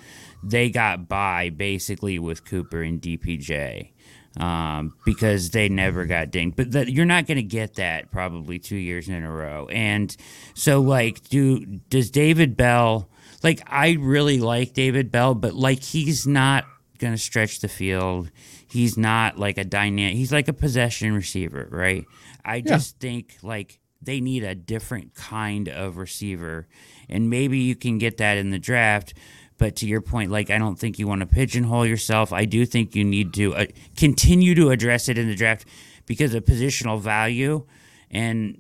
they 0.43 0.71
got 0.71 1.09
by 1.09 1.50
basically 1.50 2.19
with 2.19 2.45
Cooper 2.45 2.83
and 2.83 3.02
DPJ 3.02 3.90
um, 4.38 4.95
because 5.05 5.50
they 5.50 5.69
never 5.69 6.05
got 6.05 6.31
dinged. 6.31 6.57
But 6.57 6.73
that 6.73 6.88
you're 6.88 7.05
not 7.05 7.26
going 7.26 7.37
to 7.37 7.43
get 7.43 7.75
that 7.75 8.11
probably 8.11 8.59
two 8.59 8.76
years 8.76 9.09
in 9.09 9.23
a 9.23 9.31
row. 9.31 9.67
And 9.71 10.14
so, 10.55 10.81
like, 10.81 11.29
do 11.29 11.64
does 11.64 12.11
David 12.11 12.57
Bell? 12.57 13.09
Like, 13.43 13.61
I 13.67 13.97
really 13.99 14.38
like 14.38 14.75
David 14.75 15.11
Bell, 15.11 15.35
but 15.35 15.55
like, 15.55 15.83
he's 15.83 16.26
not 16.26 16.64
going 16.99 17.14
to 17.14 17.19
stretch 17.19 17.61
the 17.61 17.69
field. 17.69 18.31
He's 18.69 18.97
not 18.97 19.38
like 19.38 19.59
a 19.59 19.64
dynamic. 19.64 20.14
He's 20.14 20.33
like 20.33 20.47
a 20.47 20.52
possession 20.52 21.14
receiver, 21.14 21.67
right? 21.71 22.07
I 22.44 22.61
just 22.61 22.99
think 22.99 23.37
like 23.42 23.80
they 24.02 24.20
need 24.20 24.44
a 24.44 24.54
different 24.54 25.14
kind 25.14 25.68
of 25.68 25.97
receiver, 25.97 26.66
and 27.09 27.28
maybe 27.28 27.59
you 27.59 27.76
can 27.76 27.99
get 27.99 28.16
that 28.18 28.38
in 28.38 28.50
the 28.50 28.59
draft. 28.59 29.14
But 29.59 29.76
to 29.76 29.87
your 29.87 30.00
point, 30.00 30.30
like 30.30 30.50
I 30.50 30.59
don't 30.59 30.78
think 30.78 30.99
you 30.99 31.06
want 31.06 31.20
to 31.20 31.26
pigeonhole 31.26 31.87
yourself. 31.87 32.32
I 32.32 32.47
do 32.47 32.64
think 32.64 32.94
you 32.94 33.04
need 33.04 33.35
to 33.35 33.54
uh, 33.54 33.66
continue 33.97 34.54
to 34.54 34.70
address 34.70 35.09
it 35.09 35.18
in 35.18 35.28
the 35.28 35.35
draft 35.35 35.66
because 36.06 36.35
of 36.35 36.44
positional 36.44 37.00
value, 37.00 37.66
and 38.11 38.56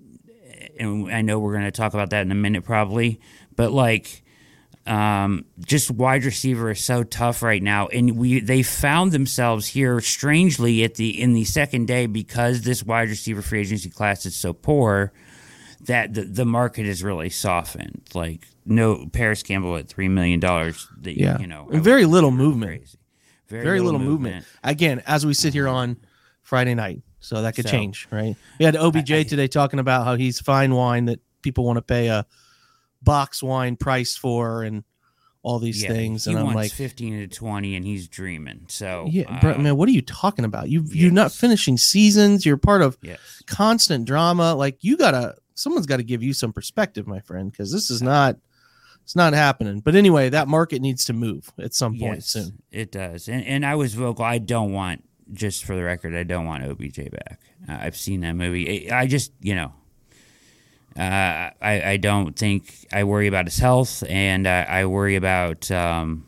and 0.78 1.10
I 1.10 1.22
know 1.22 1.38
we're 1.38 1.52
going 1.52 1.64
to 1.64 1.70
talk 1.70 1.94
about 1.94 2.10
that 2.10 2.22
in 2.22 2.32
a 2.32 2.34
minute 2.36 2.64
probably. 2.64 3.20
But 3.56 3.72
like, 3.72 4.22
um, 4.86 5.44
just 5.58 5.90
wide 5.90 6.24
receiver 6.24 6.70
is 6.70 6.82
so 6.82 7.02
tough 7.02 7.42
right 7.42 7.62
now, 7.62 7.86
and 7.88 8.16
we 8.16 8.40
they 8.40 8.62
found 8.62 9.12
themselves 9.12 9.68
here 9.68 10.00
strangely 10.00 10.82
at 10.84 10.94
the 10.94 11.20
in 11.20 11.32
the 11.34 11.44
second 11.44 11.86
day 11.86 12.06
because 12.06 12.62
this 12.62 12.82
wide 12.82 13.08
receiver 13.08 13.42
free 13.42 13.60
agency 13.60 13.90
class 13.90 14.24
is 14.26 14.34
so 14.34 14.52
poor 14.52 15.12
that 15.82 16.14
the, 16.14 16.22
the 16.22 16.44
market 16.44 16.86
is 16.86 17.02
really 17.02 17.30
softened. 17.30 18.02
Like 18.14 18.46
no 18.66 19.06
Parris 19.12 19.42
Campbell 19.42 19.76
at 19.76 19.88
three 19.88 20.08
million 20.08 20.40
dollars. 20.40 20.88
Yeah. 21.02 21.38
you 21.38 21.46
know, 21.46 21.68
very 21.70 22.04
little 22.06 22.30
movement. 22.30 22.70
crazy. 22.78 22.98
Very, 23.48 23.80
little, 23.80 23.98
movement. 23.98 24.44
Again, 24.62 25.02
as 25.08 25.26
we 25.26 25.34
sit 25.34 25.52
here 25.52 25.66
on 25.66 25.96
Friday 26.42 26.74
night, 26.76 27.02
so 27.18 27.42
that 27.42 27.56
could 27.56 27.64
So- 27.64 27.70
change, 27.72 28.06
right? 28.12 28.36
We 28.60 28.64
had 28.64 28.76
OBJ 28.76 29.26
today 29.28 29.48
talking 29.48 29.80
about 29.80 30.04
how 30.04 30.14
he's 30.14 30.38
fine 30.40 30.72
wine 30.72 31.06
that 31.06 31.18
people 31.42 31.64
want 31.64 31.76
to 31.78 31.82
pay 31.82 32.06
a 32.06 32.26
box 33.02 33.42
wine 33.42 33.76
price 33.76 34.16
for, 34.16 34.62
and 34.62 34.84
all 35.42 35.58
these 35.58 35.82
Yeah, 35.82 35.88
things. 35.88 36.26
And 36.26 36.38
I'm 36.38 36.54
like, 36.54 36.70
fifteen 36.70 37.18
to 37.18 37.26
twenty, 37.26 37.74
and 37.74 37.84
he's 37.84 38.08
dreaming. 38.08 38.66
So 38.68 39.06
yeah, 39.10 39.40
bro, 39.40 39.54
uh, 39.54 39.58
man, 39.58 39.76
what 39.76 39.88
are 39.88 39.92
you 39.92 40.02
talking 40.02 40.44
about? 40.44 40.68
You 40.68 40.84
you're 40.88 41.10
not 41.10 41.32
finishing 41.32 41.78
seasons. 41.78 42.44
You're 42.44 42.58
part 42.58 42.82
of 42.82 42.98
yes. 43.02 43.18
constant 43.46 44.04
drama. 44.04 44.54
Like 44.54 44.76
you 44.82 44.98
gotta, 44.98 45.36
someone's 45.54 45.86
got 45.86 45.96
to 45.96 46.02
give 46.02 46.22
you 46.22 46.34
some 46.34 46.52
perspective, 46.52 47.06
my 47.06 47.20
friend, 47.20 47.50
because 47.50 47.72
this 47.72 47.90
is 47.90 48.02
not, 48.02 48.36
it's 49.02 49.16
not 49.16 49.32
happening. 49.32 49.80
But 49.80 49.94
anyway, 49.94 50.28
that 50.28 50.46
market 50.46 50.82
needs 50.82 51.06
to 51.06 51.14
move 51.14 51.50
at 51.58 51.72
some 51.72 51.98
point 51.98 52.16
Yes, 52.16 52.26
soon. 52.26 52.62
it 52.70 52.92
does. 52.92 53.26
And 53.26 53.42
and 53.46 53.64
I 53.64 53.76
was 53.76 53.94
vocal. 53.94 54.26
I 54.26 54.36
don't 54.38 54.72
want, 54.74 55.04
just 55.32 55.64
for 55.64 55.74
the 55.74 55.82
record, 55.82 56.14
I 56.14 56.24
don't 56.24 56.44
want 56.44 56.64
OBJ 56.64 57.10
back. 57.10 57.40
Uh, 57.66 57.78
I've 57.80 57.96
seen 57.96 58.20
that 58.20 58.34
movie. 58.34 58.90
I 58.90 59.00
I 59.00 59.06
just, 59.06 59.32
you 59.40 59.54
know, 59.54 59.72
uh, 60.96 61.50
I 61.62 61.82
I 61.92 61.96
don't 61.96 62.36
think 62.36 62.86
I 62.92 63.04
worry 63.04 63.26
about 63.26 63.46
his 63.46 63.58
health, 63.58 64.02
and 64.08 64.46
I, 64.46 64.62
I 64.62 64.84
worry 64.86 65.16
about 65.16 65.70
um, 65.70 66.26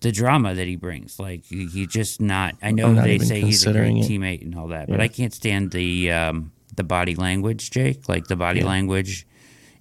the 0.00 0.12
drama 0.12 0.54
that 0.54 0.66
he 0.66 0.76
brings. 0.76 1.18
Like 1.18 1.44
he, 1.44 1.66
he 1.66 1.86
just 1.86 2.20
not. 2.20 2.54
I 2.62 2.70
know 2.72 2.92
not 2.92 3.04
they 3.04 3.18
say 3.18 3.40
he's 3.40 3.64
a 3.66 3.72
great 3.72 3.96
it. 3.96 4.10
teammate 4.10 4.42
and 4.42 4.54
all 4.58 4.68
that, 4.68 4.88
but 4.88 5.00
I 5.00 5.08
can't 5.08 5.32
stand 5.32 5.70
the 5.72 6.10
um, 6.12 6.52
the 6.74 6.84
body 6.84 7.14
language, 7.14 7.70
Jake. 7.70 8.08
Like 8.08 8.26
the 8.26 8.36
body 8.36 8.60
Yeah. 8.60 8.66
language 8.66 9.26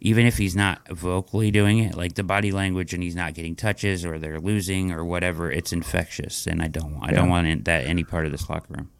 even 0.01 0.27
if 0.27 0.37
he's 0.37 0.55
not 0.55 0.87
vocally 0.89 1.49
doing 1.49 1.79
it, 1.79 1.95
like 1.95 2.13
the 2.13 2.23
body 2.23 2.51
language 2.51 2.93
and 2.93 3.01
he's 3.01 3.15
not 3.15 3.33
getting 3.33 3.55
touches 3.55 4.05
or 4.05 4.19
they're 4.19 4.39
losing 4.39 4.91
or 4.91 5.03
whatever, 5.03 5.51
it's 5.51 5.73
infectious, 5.73 6.45
and 6.45 6.61
I 6.61 6.67
don't, 6.67 6.99
I 7.01 7.11
don't 7.11 7.29
want 7.29 7.65
that 7.65 7.85
any 7.85 8.03
part 8.03 8.25
of 8.27 8.31
this 8.31 8.47
locker 8.47 8.71
room. 8.71 8.91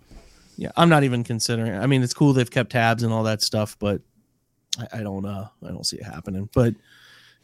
Yeah, 0.57 0.71
I'm 0.75 0.89
not 0.89 1.03
even 1.03 1.23
considering. 1.23 1.75
I 1.77 1.85
mean, 1.85 2.01
it's 2.01 2.13
cool 2.13 2.33
they've 2.33 2.49
kept 2.49 2.71
tabs 2.71 3.03
and 3.03 3.13
all 3.13 3.23
that 3.23 3.43
stuff, 3.43 3.77
but 3.77 4.01
I, 4.79 4.99
I 4.99 5.03
don't. 5.03 5.25
Uh, 5.25 5.47
I 5.63 5.69
don't 5.69 5.85
see 5.85 5.97
it 5.97 6.03
happening. 6.03 6.49
But 6.53 6.75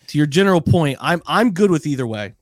to 0.08 0.18
your 0.18 0.28
general 0.28 0.62
point, 0.62 0.98
I'm 1.02 1.22
I'm 1.26 1.52
good 1.52 1.72
with 1.72 1.86
either 1.86 2.08
way. 2.08 2.34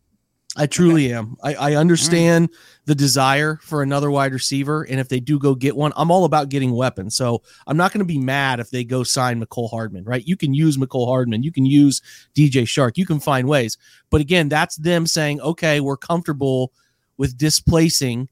I 0.58 0.66
truly 0.66 1.14
am. 1.14 1.38
I, 1.44 1.54
I 1.54 1.76
understand 1.76 2.50
the 2.86 2.96
desire 2.96 3.60
for 3.62 3.84
another 3.84 4.10
wide 4.10 4.34
receiver, 4.34 4.82
and 4.84 5.00
if 5.00 5.08
they 5.08 5.20
do 5.20 5.38
go 5.38 5.54
get 5.54 5.76
one, 5.76 5.94
I'm 5.96 6.10
all 6.10 6.26
about 6.26 6.50
getting 6.50 6.72
weapons. 6.72 7.16
So 7.16 7.44
I'm 7.68 7.78
not 7.78 7.94
going 7.94 8.00
to 8.00 8.06
be 8.06 8.18
mad 8.18 8.60
if 8.60 8.72
they 8.72 8.84
go 8.84 9.04
sign 9.04 9.40
Mecole 9.42 9.70
Hardman. 9.70 10.06
Right? 10.06 10.28
You 10.28 10.36
can 10.36 10.54
use 10.54 10.76
Mecole 10.78 11.08
Hardman. 11.08 11.44
You 11.44 11.52
can 11.52 11.66
use 11.66 12.02
DJ 12.36 12.64
Chark. 12.64 12.98
You 12.98 13.06
can 13.06 13.20
find 13.20 13.48
ways. 13.48 13.78
But 14.10 14.22
again, 14.22 14.50
that's 14.50 14.76
them 14.76 15.06
saying, 15.06 15.40
okay, 15.42 15.82
we're 15.82 15.98
comfortable 15.98 16.74
with 17.18 17.38
displacing 17.38 18.28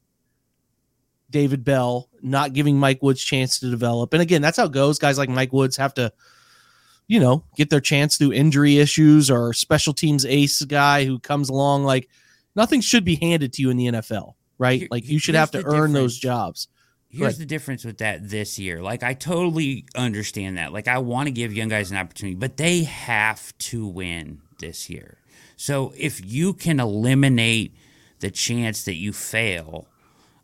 David 1.30 1.64
Bell, 1.64 2.08
not 2.22 2.52
giving 2.52 2.78
Mike 2.78 3.02
Woods 3.02 3.22
chance 3.22 3.60
to 3.60 3.70
develop. 3.70 4.12
And 4.12 4.22
again, 4.22 4.42
that's 4.42 4.56
how 4.56 4.64
it 4.64 4.72
goes. 4.72 4.98
Guys 4.98 5.18
like 5.18 5.28
Mike 5.28 5.52
Woods 5.52 5.76
have 5.76 5.94
to, 5.94 6.12
you 7.08 7.18
know, 7.18 7.42
get 7.56 7.70
their 7.70 7.80
chance 7.80 8.16
through 8.16 8.32
injury 8.32 8.78
issues 8.78 9.30
or 9.30 9.52
special 9.52 9.92
teams 9.94 10.24
ace 10.24 10.62
guy 10.62 11.04
who 11.04 11.18
comes 11.18 11.48
along. 11.48 11.82
Like 11.84 12.08
nothing 12.54 12.80
should 12.80 13.04
be 13.04 13.16
handed 13.16 13.52
to 13.54 13.62
you 13.62 13.70
in 13.70 13.76
the 13.76 13.86
NFL, 13.86 14.34
right? 14.58 14.80
Here- 14.80 14.88
like 14.90 15.08
you 15.08 15.18
should 15.18 15.34
have 15.34 15.50
to 15.52 15.64
earn 15.64 15.92
those 15.92 16.16
jobs. 16.18 16.68
Here's 17.10 17.22
Right. 17.32 17.38
the 17.38 17.46
difference 17.46 17.84
with 17.86 17.98
that 17.98 18.28
this 18.28 18.58
year. 18.58 18.82
Like 18.82 19.02
I 19.02 19.14
totally 19.14 19.86
understand 19.96 20.58
that. 20.58 20.72
Like 20.74 20.86
I 20.88 20.98
want 20.98 21.26
to 21.26 21.30
give 21.32 21.54
young 21.54 21.68
guys 21.68 21.90
an 21.90 21.96
opportunity, 21.96 22.34
but 22.36 22.58
they 22.58 22.82
have 22.84 23.56
to 23.58 23.86
win 23.86 24.42
this 24.60 24.90
year. 24.90 25.16
So 25.56 25.94
if 25.96 26.20
you 26.24 26.52
can 26.52 26.78
eliminate 26.78 27.74
the 28.20 28.30
chance 28.30 28.84
that 28.84 28.94
you 28.96 29.12
fail 29.14 29.86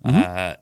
uh, 0.04 0.54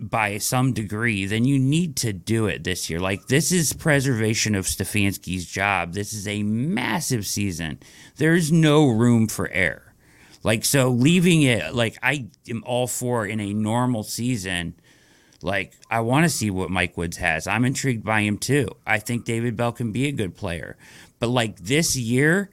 by 0.00 0.38
some 0.38 0.72
degree, 0.72 1.26
then 1.26 1.44
you 1.44 1.58
need 1.58 1.96
to 1.96 2.12
do 2.12 2.46
it 2.46 2.64
this 2.64 2.88
year. 2.88 3.00
Like 3.00 3.26
this 3.26 3.52
is 3.52 3.72
preservation 3.72 4.54
of 4.54 4.66
Stefanski's 4.66 5.46
job. 5.46 5.92
This 5.92 6.12
is 6.12 6.26
a 6.28 6.42
massive 6.42 7.26
season. 7.26 7.80
There's 8.16 8.52
no 8.52 8.88
room 8.88 9.28
for 9.28 9.48
error. 9.50 9.94
Like 10.42 10.64
so, 10.64 10.90
leaving 10.90 11.42
it 11.42 11.74
like 11.74 11.98
I 12.02 12.26
am 12.48 12.62
all 12.66 12.86
for 12.86 13.26
in 13.26 13.40
a 13.40 13.54
normal 13.54 14.02
season. 14.02 14.74
Like 15.42 15.74
I 15.90 16.00
want 16.00 16.24
to 16.24 16.30
see 16.30 16.50
what 16.50 16.70
Mike 16.70 16.96
Woods 16.96 17.16
has. 17.16 17.46
I'm 17.46 17.64
intrigued 17.64 18.04
by 18.04 18.20
him 18.20 18.38
too. 18.38 18.68
I 18.86 18.98
think 18.98 19.24
David 19.24 19.56
Bell 19.56 19.72
can 19.72 19.92
be 19.92 20.06
a 20.06 20.12
good 20.12 20.36
player, 20.36 20.76
but 21.18 21.28
like 21.28 21.58
this 21.58 21.96
year, 21.96 22.50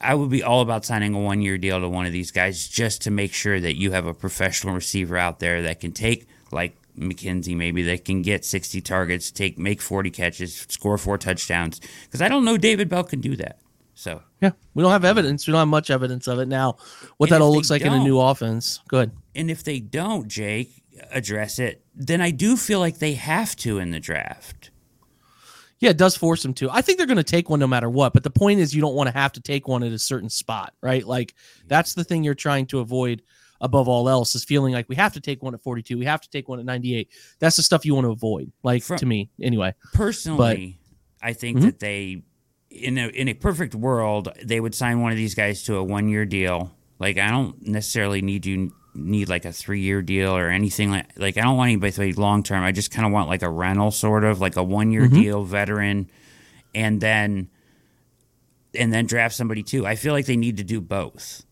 I 0.00 0.14
would 0.14 0.30
be 0.30 0.42
all 0.42 0.60
about 0.60 0.84
signing 0.84 1.14
a 1.14 1.18
one 1.18 1.40
year 1.40 1.56
deal 1.56 1.80
to 1.80 1.88
one 1.88 2.04
of 2.04 2.12
these 2.12 2.30
guys 2.30 2.68
just 2.68 3.02
to 3.02 3.10
make 3.10 3.32
sure 3.32 3.58
that 3.58 3.78
you 3.78 3.92
have 3.92 4.06
a 4.06 4.14
professional 4.14 4.74
receiver 4.74 5.16
out 5.16 5.40
there 5.40 5.62
that 5.62 5.80
can 5.80 5.92
take 5.92 6.26
like 6.54 6.76
McKenzie 6.98 7.56
maybe 7.56 7.82
that 7.82 8.04
can 8.04 8.22
get 8.22 8.44
60 8.44 8.80
targets, 8.80 9.30
take 9.30 9.58
make 9.58 9.80
40 9.82 10.10
catches, 10.10 10.66
score 10.68 10.96
four 10.96 11.18
touchdowns. 11.18 11.80
Because 12.04 12.22
I 12.22 12.28
don't 12.28 12.44
know 12.44 12.56
David 12.56 12.88
Bell 12.88 13.04
can 13.04 13.20
do 13.20 13.36
that. 13.36 13.58
So 13.94 14.22
Yeah. 14.40 14.52
We 14.74 14.82
don't 14.82 14.92
have 14.92 15.04
evidence. 15.04 15.46
We 15.46 15.52
don't 15.52 15.60
have 15.60 15.68
much 15.68 15.90
evidence 15.90 16.26
of 16.26 16.38
it 16.38 16.46
now. 16.46 16.76
What 17.16 17.30
that 17.30 17.40
all 17.40 17.54
looks 17.54 17.70
like 17.70 17.82
in 17.82 17.92
a 17.92 18.02
new 18.02 18.18
offense. 18.18 18.80
Good. 18.88 19.12
and 19.34 19.50
if 19.50 19.64
they 19.64 19.80
don't, 19.80 20.28
Jake, 20.28 20.82
address 21.10 21.58
it, 21.58 21.84
then 21.94 22.20
I 22.20 22.30
do 22.30 22.56
feel 22.56 22.80
like 22.80 22.98
they 22.98 23.14
have 23.14 23.56
to 23.56 23.78
in 23.78 23.90
the 23.90 24.00
draft. 24.00 24.70
Yeah, 25.80 25.90
it 25.90 25.96
does 25.96 26.16
force 26.16 26.42
them 26.42 26.54
to. 26.54 26.70
I 26.70 26.80
think 26.82 26.98
they're 26.98 27.06
going 27.06 27.16
to 27.18 27.22
take 27.22 27.50
one 27.50 27.60
no 27.60 27.66
matter 27.66 27.90
what. 27.90 28.14
But 28.14 28.22
the 28.22 28.30
point 28.30 28.60
is, 28.60 28.74
you 28.74 28.80
don't 28.80 28.94
want 28.94 29.08
to 29.08 29.12
have 29.12 29.32
to 29.32 29.40
take 29.40 29.68
one 29.68 29.82
at 29.82 29.92
a 29.92 29.98
certain 29.98 30.30
spot, 30.30 30.72
right? 30.80 31.04
Like 31.04 31.34
that's 31.66 31.94
the 31.94 32.04
thing 32.04 32.24
you're 32.24 32.34
trying 32.34 32.66
to 32.66 32.78
avoid 32.78 33.22
above 33.60 33.88
all 33.88 34.08
else 34.08 34.34
is 34.34 34.44
feeling 34.44 34.72
like 34.74 34.88
we 34.88 34.96
have 34.96 35.12
to 35.14 35.20
take 35.20 35.42
one 35.42 35.54
at 35.54 35.62
42, 35.62 35.96
we 35.98 36.04
have 36.04 36.20
to 36.20 36.30
take 36.30 36.48
one 36.48 36.58
at 36.58 36.64
98. 36.64 37.08
That's 37.38 37.56
the 37.56 37.62
stuff 37.62 37.84
you 37.86 37.94
want 37.94 38.04
to 38.06 38.10
avoid. 38.10 38.52
Like 38.62 38.82
From- 38.82 38.98
to 38.98 39.06
me, 39.06 39.30
anyway. 39.40 39.74
Personally, 39.92 40.78
but, 41.20 41.26
I 41.28 41.32
think 41.32 41.58
Mhm. 41.58 41.62
that 41.62 41.78
they, 41.80 42.22
in 42.70 42.98
a 42.98 43.08
in 43.08 43.28
a 43.28 43.34
perfect 43.34 43.74
world, 43.74 44.28
they 44.42 44.60
would 44.60 44.74
sign 44.74 45.00
one 45.00 45.12
of 45.12 45.16
these 45.16 45.34
guys 45.34 45.62
to 45.64 45.76
a 45.76 45.82
one 45.84 46.08
year 46.08 46.24
deal. 46.26 46.74
Like 46.98 47.18
I 47.18 47.30
don't 47.30 47.66
necessarily 47.66 48.20
need 48.22 48.44
you 48.46 48.72
need 48.96 49.28
like 49.28 49.44
a 49.44 49.52
three 49.52 49.80
year 49.80 50.02
deal 50.02 50.36
or 50.36 50.48
anything 50.50 50.90
like 50.90 51.06
like 51.16 51.36
I 51.38 51.42
don't 51.42 51.56
want 51.56 51.68
anybody 51.68 51.92
to 51.92 52.00
be 52.00 52.12
long 52.12 52.42
term. 52.42 52.62
I 52.62 52.72
just 52.72 52.90
kind 52.90 53.06
of 53.06 53.12
want 53.12 53.28
like 53.28 53.42
a 53.42 53.48
rental 53.50 53.90
sort 53.90 54.22
of 54.24 54.40
like 54.40 54.56
a 54.56 54.62
one 54.62 54.90
year 54.92 55.08
Mhm. 55.08 55.14
deal 55.14 55.44
veteran, 55.44 56.10
and 56.74 57.00
then 57.00 57.48
and 58.74 58.92
then 58.92 59.06
draft 59.06 59.34
somebody 59.34 59.62
too. 59.62 59.86
I 59.86 59.94
feel 59.94 60.12
like 60.12 60.26
they 60.26 60.36
need 60.36 60.56
to 60.58 60.64
do 60.64 60.80
both. 60.80 61.44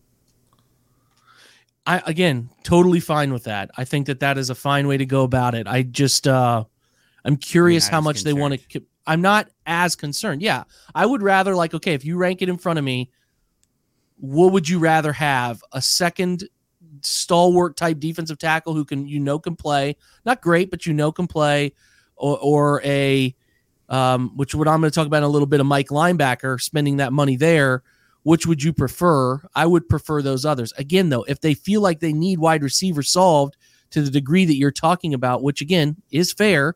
I 1.85 2.01
again 2.05 2.49
totally 2.63 2.99
fine 2.99 3.33
with 3.33 3.43
that. 3.45 3.69
I 3.77 3.83
think 3.85 4.07
that 4.07 4.19
that 4.21 4.37
is 4.37 4.49
a 4.49 4.55
fine 4.55 4.87
way 4.87 4.97
to 4.97 5.05
go 5.05 5.23
about 5.23 5.55
it. 5.55 5.67
I 5.67 5.83
just 5.83 6.27
uh 6.27 6.63
I'm 7.25 7.37
curious 7.37 7.87
how 7.87 8.01
much 8.01 8.23
they 8.23 8.33
want 8.33 8.69
to 8.69 8.81
I'm 9.05 9.21
not 9.21 9.49
as 9.65 9.95
concerned. 9.95 10.41
Yeah, 10.41 10.63
I 10.95 11.05
would 11.05 11.21
rather 11.21 11.55
like 11.55 11.73
okay, 11.73 11.93
if 11.93 12.05
you 12.05 12.17
rank 12.17 12.41
it 12.41 12.49
in 12.49 12.57
front 12.57 12.79
of 12.79 12.85
me, 12.85 13.11
what 14.17 14.53
would 14.53 14.67
you 14.69 14.79
rather 14.79 15.11
have? 15.13 15.61
A 15.73 15.81
second 15.81 16.47
stalwart 17.01 17.75
type 17.75 17.99
defensive 17.99 18.37
tackle 18.37 18.73
who 18.73 18.85
can 18.85 19.05
you 19.05 19.19
know 19.19 19.39
can 19.39 19.55
play, 19.55 19.97
not 20.25 20.41
great, 20.41 20.71
but 20.71 20.85
you 20.85 20.93
know 20.93 21.11
can 21.11 21.27
play, 21.27 21.73
or, 22.15 22.37
or 22.41 22.81
a 22.83 23.35
um, 23.89 24.35
which 24.37 24.55
what 24.55 24.67
I'm 24.67 24.79
going 24.79 24.89
to 24.89 24.95
talk 24.95 25.07
about 25.07 25.17
in 25.17 25.23
a 25.23 25.29
little 25.29 25.45
bit 25.45 25.59
of 25.59 25.65
Mike 25.65 25.89
linebacker 25.89 26.59
spending 26.61 26.97
that 26.97 27.13
money 27.13 27.35
there. 27.35 27.83
Which 28.23 28.47
would 28.47 28.63
you 28.63 28.73
prefer? 28.73 29.41
I 29.53 29.65
would 29.65 29.87
prefer 29.89 30.21
those 30.21 30.45
others. 30.45 30.73
Again, 30.77 31.09
though, 31.09 31.23
if 31.23 31.41
they 31.41 31.53
feel 31.53 31.81
like 31.81 31.99
they 31.99 32.13
need 32.13 32.39
wide 32.39 32.63
receiver 32.63 33.03
solved 33.03 33.57
to 33.91 34.01
the 34.01 34.11
degree 34.11 34.45
that 34.45 34.55
you're 34.55 34.71
talking 34.71 35.13
about, 35.13 35.43
which 35.43 35.61
again 35.61 35.97
is 36.09 36.31
fair, 36.33 36.75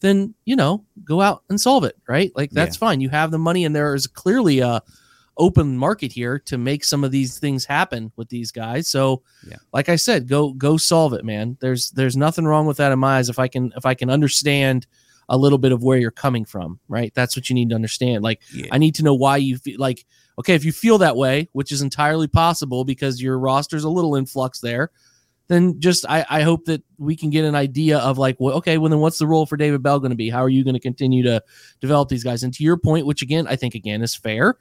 then 0.00 0.34
you 0.44 0.56
know 0.56 0.84
go 1.04 1.20
out 1.20 1.42
and 1.48 1.60
solve 1.60 1.84
it. 1.84 1.96
Right? 2.08 2.32
Like 2.34 2.50
that's 2.50 2.76
yeah. 2.76 2.80
fine. 2.80 3.00
You 3.00 3.08
have 3.10 3.30
the 3.30 3.38
money, 3.38 3.64
and 3.64 3.74
there 3.74 3.94
is 3.94 4.06
clearly 4.06 4.60
a 4.60 4.82
open 5.40 5.76
market 5.76 6.12
here 6.12 6.38
to 6.38 6.58
make 6.58 6.84
some 6.84 7.02
of 7.02 7.10
these 7.10 7.38
things 7.38 7.64
happen 7.64 8.12
with 8.16 8.28
these 8.28 8.52
guys. 8.52 8.86
So, 8.88 9.22
yeah. 9.48 9.56
like 9.72 9.88
I 9.88 9.96
said, 9.96 10.28
go 10.28 10.52
go 10.52 10.76
solve 10.76 11.14
it, 11.14 11.24
man. 11.24 11.56
There's 11.60 11.90
there's 11.92 12.16
nothing 12.16 12.44
wrong 12.44 12.66
with 12.66 12.76
that 12.76 12.92
in 12.92 12.98
my 12.98 13.18
eyes. 13.18 13.28
If 13.28 13.38
I 13.38 13.48
can 13.48 13.72
if 13.76 13.86
I 13.86 13.94
can 13.94 14.10
understand 14.10 14.86
a 15.28 15.38
little 15.38 15.58
bit 15.58 15.72
of 15.72 15.82
where 15.82 15.98
you're 15.98 16.10
coming 16.10 16.44
from, 16.44 16.80
right? 16.88 17.12
That's 17.14 17.36
what 17.36 17.48
you 17.48 17.54
need 17.54 17.70
to 17.70 17.74
understand. 17.74 18.22
Like 18.22 18.42
yeah. 18.52 18.66
I 18.70 18.78
need 18.78 18.96
to 18.96 19.04
know 19.04 19.14
why 19.14 19.38
you 19.38 19.58
feel 19.58 19.78
like 19.78 20.04
okay, 20.40 20.54
if 20.54 20.64
you 20.64 20.72
feel 20.72 20.98
that 20.98 21.16
way, 21.16 21.48
which 21.52 21.70
is 21.70 21.82
entirely 21.82 22.26
possible 22.26 22.84
because 22.84 23.22
your 23.22 23.38
roster's 23.38 23.84
a 23.84 23.90
little 23.90 24.16
in 24.16 24.24
flux 24.24 24.60
there, 24.60 24.90
then 25.48 25.78
just 25.80 26.06
I, 26.08 26.24
I 26.30 26.42
hope 26.42 26.64
that 26.64 26.82
we 26.96 27.14
can 27.14 27.28
get 27.28 27.44
an 27.44 27.54
idea 27.54 27.98
of 27.98 28.16
like, 28.16 28.36
well, 28.38 28.56
okay, 28.56 28.78
well 28.78 28.88
then 28.88 29.00
what's 29.00 29.18
the 29.18 29.26
role 29.26 29.44
for 29.44 29.58
David 29.58 29.82
Bell 29.82 30.00
going 30.00 30.10
to 30.10 30.16
be? 30.16 30.30
How 30.30 30.42
are 30.42 30.48
you 30.48 30.64
going 30.64 30.74
to 30.74 30.80
continue 30.80 31.22
to 31.24 31.42
develop 31.80 32.08
these 32.08 32.24
guys? 32.24 32.42
And 32.42 32.54
to 32.54 32.64
your 32.64 32.78
point, 32.78 33.04
which 33.04 33.20
again 33.20 33.46
I 33.46 33.56
think 33.56 33.74
again 33.74 34.00
is 34.00 34.14
fair, 34.14 34.56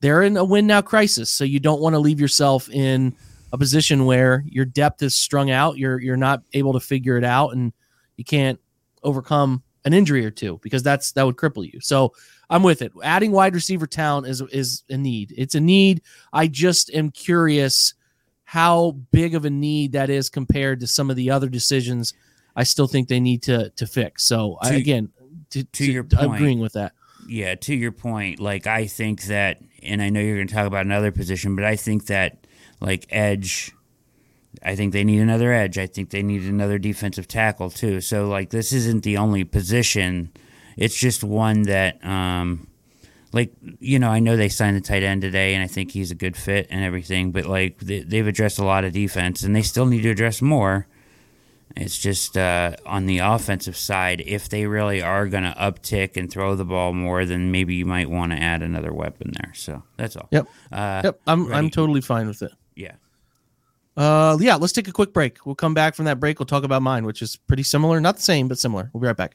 they're 0.00 0.22
in 0.22 0.36
a 0.36 0.44
win 0.44 0.66
now 0.66 0.82
crisis. 0.82 1.30
So 1.30 1.44
you 1.44 1.60
don't 1.60 1.80
want 1.80 1.94
to 1.94 2.00
leave 2.00 2.20
yourself 2.20 2.68
in 2.70 3.14
a 3.52 3.58
position 3.58 4.04
where 4.04 4.44
your 4.48 4.64
depth 4.64 5.00
is 5.02 5.14
strung 5.14 5.50
out. 5.50 5.78
You're 5.78 6.00
you're 6.00 6.16
not 6.16 6.42
able 6.54 6.72
to 6.72 6.80
figure 6.80 7.16
it 7.16 7.24
out, 7.24 7.50
and 7.50 7.72
you 8.16 8.24
can't 8.24 8.58
overcome 9.04 9.62
an 9.84 9.92
injury 9.92 10.26
or 10.26 10.30
two 10.30 10.58
because 10.62 10.82
that's 10.82 11.12
that 11.12 11.24
would 11.24 11.36
cripple 11.36 11.70
you. 11.70 11.80
So 11.80 12.14
I'm 12.50 12.62
with 12.62 12.82
it. 12.82 12.92
Adding 13.02 13.32
wide 13.32 13.54
receiver 13.54 13.86
talent 13.86 14.26
is 14.26 14.40
is 14.52 14.82
a 14.88 14.96
need. 14.96 15.34
It's 15.36 15.54
a 15.54 15.60
need. 15.60 16.02
I 16.32 16.46
just 16.46 16.92
am 16.92 17.10
curious 17.10 17.94
how 18.44 18.92
big 19.10 19.34
of 19.34 19.44
a 19.44 19.50
need 19.50 19.92
that 19.92 20.10
is 20.10 20.28
compared 20.28 20.80
to 20.80 20.86
some 20.86 21.10
of 21.10 21.16
the 21.16 21.30
other 21.30 21.48
decisions. 21.48 22.14
I 22.56 22.64
still 22.64 22.86
think 22.86 23.08
they 23.08 23.20
need 23.20 23.42
to 23.44 23.70
to 23.70 23.86
fix. 23.86 24.24
So 24.24 24.58
to, 24.62 24.68
I, 24.68 24.74
again, 24.74 25.10
to, 25.50 25.64
to, 25.64 25.84
to 25.84 25.92
your 25.92 26.04
point, 26.04 26.34
agreeing 26.34 26.60
with 26.60 26.74
that. 26.74 26.92
Yeah, 27.26 27.54
to 27.54 27.74
your 27.74 27.92
point, 27.92 28.40
like 28.40 28.66
I 28.66 28.86
think 28.86 29.22
that 29.24 29.60
and 29.82 30.02
I 30.02 30.10
know 30.10 30.20
you're 30.20 30.36
going 30.36 30.48
to 30.48 30.54
talk 30.54 30.66
about 30.66 30.86
another 30.86 31.12
position, 31.12 31.56
but 31.56 31.64
I 31.64 31.76
think 31.76 32.06
that 32.06 32.46
like 32.80 33.06
edge, 33.10 33.72
I 34.62 34.76
think 34.76 34.92
they 34.92 35.04
need 35.04 35.20
another 35.20 35.52
edge. 35.52 35.78
I 35.78 35.86
think 35.86 36.10
they 36.10 36.22
need 36.22 36.42
another 36.42 36.78
defensive 36.78 37.28
tackle 37.28 37.70
too. 37.70 38.00
So 38.00 38.28
like 38.28 38.50
this 38.50 38.72
isn't 38.72 39.04
the 39.04 39.16
only 39.16 39.44
position. 39.44 40.32
It's 40.76 40.96
just 40.96 41.24
one 41.24 41.62
that, 41.62 42.04
um, 42.04 42.68
like 43.32 43.52
you 43.80 43.98
know, 43.98 44.10
I 44.10 44.20
know 44.20 44.36
they 44.36 44.48
signed 44.48 44.76
the 44.76 44.80
tight 44.80 45.02
end 45.02 45.22
today, 45.22 45.54
and 45.54 45.62
I 45.62 45.66
think 45.66 45.90
he's 45.92 46.10
a 46.10 46.14
good 46.14 46.36
fit 46.36 46.66
and 46.70 46.84
everything. 46.84 47.32
But 47.32 47.46
like 47.46 47.78
they, 47.78 48.00
they've 48.00 48.26
addressed 48.26 48.58
a 48.58 48.64
lot 48.64 48.84
of 48.84 48.92
defense, 48.92 49.42
and 49.42 49.54
they 49.54 49.62
still 49.62 49.86
need 49.86 50.02
to 50.02 50.10
address 50.10 50.40
more. 50.40 50.86
It's 51.76 51.98
just 51.98 52.36
uh, 52.36 52.76
on 52.86 53.06
the 53.06 53.18
offensive 53.18 53.76
side, 53.76 54.22
if 54.24 54.48
they 54.48 54.66
really 54.66 55.02
are 55.02 55.26
going 55.26 55.42
to 55.42 55.54
uptick 55.58 56.16
and 56.16 56.30
throw 56.30 56.54
the 56.54 56.64
ball 56.64 56.92
more, 56.92 57.24
then 57.24 57.50
maybe 57.50 57.74
you 57.74 57.84
might 57.84 58.08
want 58.08 58.30
to 58.30 58.38
add 58.38 58.62
another 58.62 58.92
weapon 58.92 59.32
there. 59.40 59.52
So 59.54 59.82
that's 59.96 60.16
all. 60.16 60.28
Yep. 60.30 60.46
Uh, 60.70 61.00
yep. 61.04 61.20
I'm 61.26 61.46
ready. 61.46 61.58
I'm 61.58 61.70
totally 61.70 62.00
fine 62.00 62.28
with 62.28 62.42
it. 62.42 62.52
Yeah. 62.76 62.92
Uh, 63.96 64.36
yeah. 64.40 64.54
Let's 64.54 64.72
take 64.72 64.86
a 64.86 64.92
quick 64.92 65.12
break. 65.12 65.44
We'll 65.44 65.56
come 65.56 65.74
back 65.74 65.96
from 65.96 66.04
that 66.04 66.20
break. 66.20 66.38
We'll 66.38 66.46
talk 66.46 66.62
about 66.62 66.82
mine, 66.82 67.04
which 67.06 67.22
is 67.22 67.34
pretty 67.34 67.64
similar, 67.64 68.00
not 68.00 68.16
the 68.16 68.22
same, 68.22 68.46
but 68.46 68.58
similar. 68.58 68.90
We'll 68.92 69.00
be 69.00 69.08
right 69.08 69.16
back. 69.16 69.34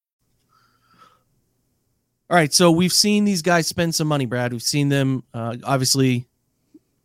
All 2.31 2.37
right, 2.37 2.53
so 2.53 2.71
we've 2.71 2.93
seen 2.93 3.25
these 3.25 3.41
guys 3.41 3.67
spend 3.67 3.93
some 3.93 4.07
money, 4.07 4.25
Brad. 4.25 4.53
We've 4.53 4.63
seen 4.63 4.87
them 4.87 5.25
uh, 5.33 5.57
obviously 5.65 6.29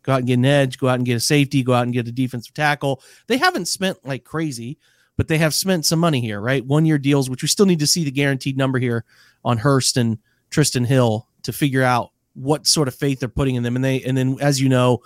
go 0.03 0.13
out 0.13 0.19
and 0.19 0.27
get 0.27 0.35
an 0.35 0.45
edge, 0.45 0.77
go 0.77 0.87
out 0.87 0.95
and 0.95 1.05
get 1.05 1.17
a 1.17 1.19
safety, 1.19 1.63
go 1.63 1.73
out 1.73 1.83
and 1.83 1.91
get 1.91 2.07
a 2.07 2.13
defensive 2.13 2.53
tackle. 2.53 3.03
They 3.27 3.35
haven't 3.35 3.65
spent 3.65 4.05
like 4.05 4.23
crazy, 4.23 4.77
but 5.17 5.27
they 5.27 5.37
have 5.37 5.53
spent 5.53 5.85
some 5.85 5.99
money 5.99 6.21
here, 6.21 6.39
right? 6.39 6.65
One 6.65 6.85
year 6.85 6.97
deals, 6.97 7.29
which 7.29 7.41
we 7.41 7.49
still 7.49 7.65
need 7.65 7.79
to 7.79 7.87
see 7.87 8.05
the 8.05 8.11
guaranteed 8.11 8.55
number 8.55 8.79
here 8.79 9.03
on 9.43 9.57
Hurst 9.57 9.97
and 9.97 10.17
Trysten 10.49 10.85
Hill 10.85 11.27
to 11.43 11.51
figure 11.51 11.83
out 11.83 12.11
what 12.33 12.65
sort 12.65 12.87
of 12.87 12.95
faith 12.95 13.19
they're 13.19 13.27
putting 13.27 13.55
in 13.55 13.63
them. 13.63 13.75
And 13.75 13.83
they, 13.83 14.01
and 14.03 14.17
then 14.17 14.37
as 14.39 14.61
you 14.61 14.69
know, 14.69 14.99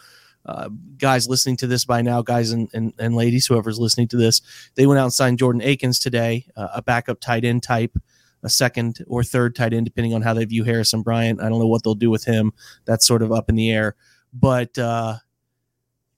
uh, 0.45 0.69
guys 0.99 1.27
listening 1.27 1.57
to 1.57 1.67
this 1.67 1.83
by 1.83 2.03
now, 2.03 2.21
guys 2.21 2.51
and, 2.51 2.69
and, 2.75 2.93
and 2.99 3.15
ladies, 3.15 3.47
whoever's 3.47 3.79
listening 3.79 4.07
to 4.09 4.17
this, 4.17 4.41
they 4.75 4.85
went 4.85 4.99
out 4.99 5.05
and 5.05 5.13
signed 5.13 5.39
Jordan 5.39 5.63
Akins 5.63 5.97
today, 5.97 6.45
uh, 6.55 6.67
a 6.75 6.81
backup 6.83 7.19
tight 7.19 7.43
end 7.43 7.63
type 7.63 7.97
a 8.43 8.49
second 8.49 9.03
or 9.07 9.23
third 9.23 9.55
tight 9.55 9.73
end, 9.73 9.85
depending 9.85 10.13
on 10.13 10.21
how 10.21 10.33
they 10.33 10.45
view 10.45 10.63
Harrison 10.63 11.01
Bryant. 11.01 11.41
I 11.41 11.49
don't 11.49 11.59
know 11.59 11.67
what 11.67 11.83
they'll 11.83 11.95
do 11.95 12.09
with 12.09 12.23
him. 12.23 12.51
That's 12.85 13.05
sort 13.05 13.21
of 13.21 13.31
up 13.31 13.49
in 13.49 13.55
the 13.55 13.71
air. 13.71 13.95
But 14.33 14.77
uh, 14.77 15.17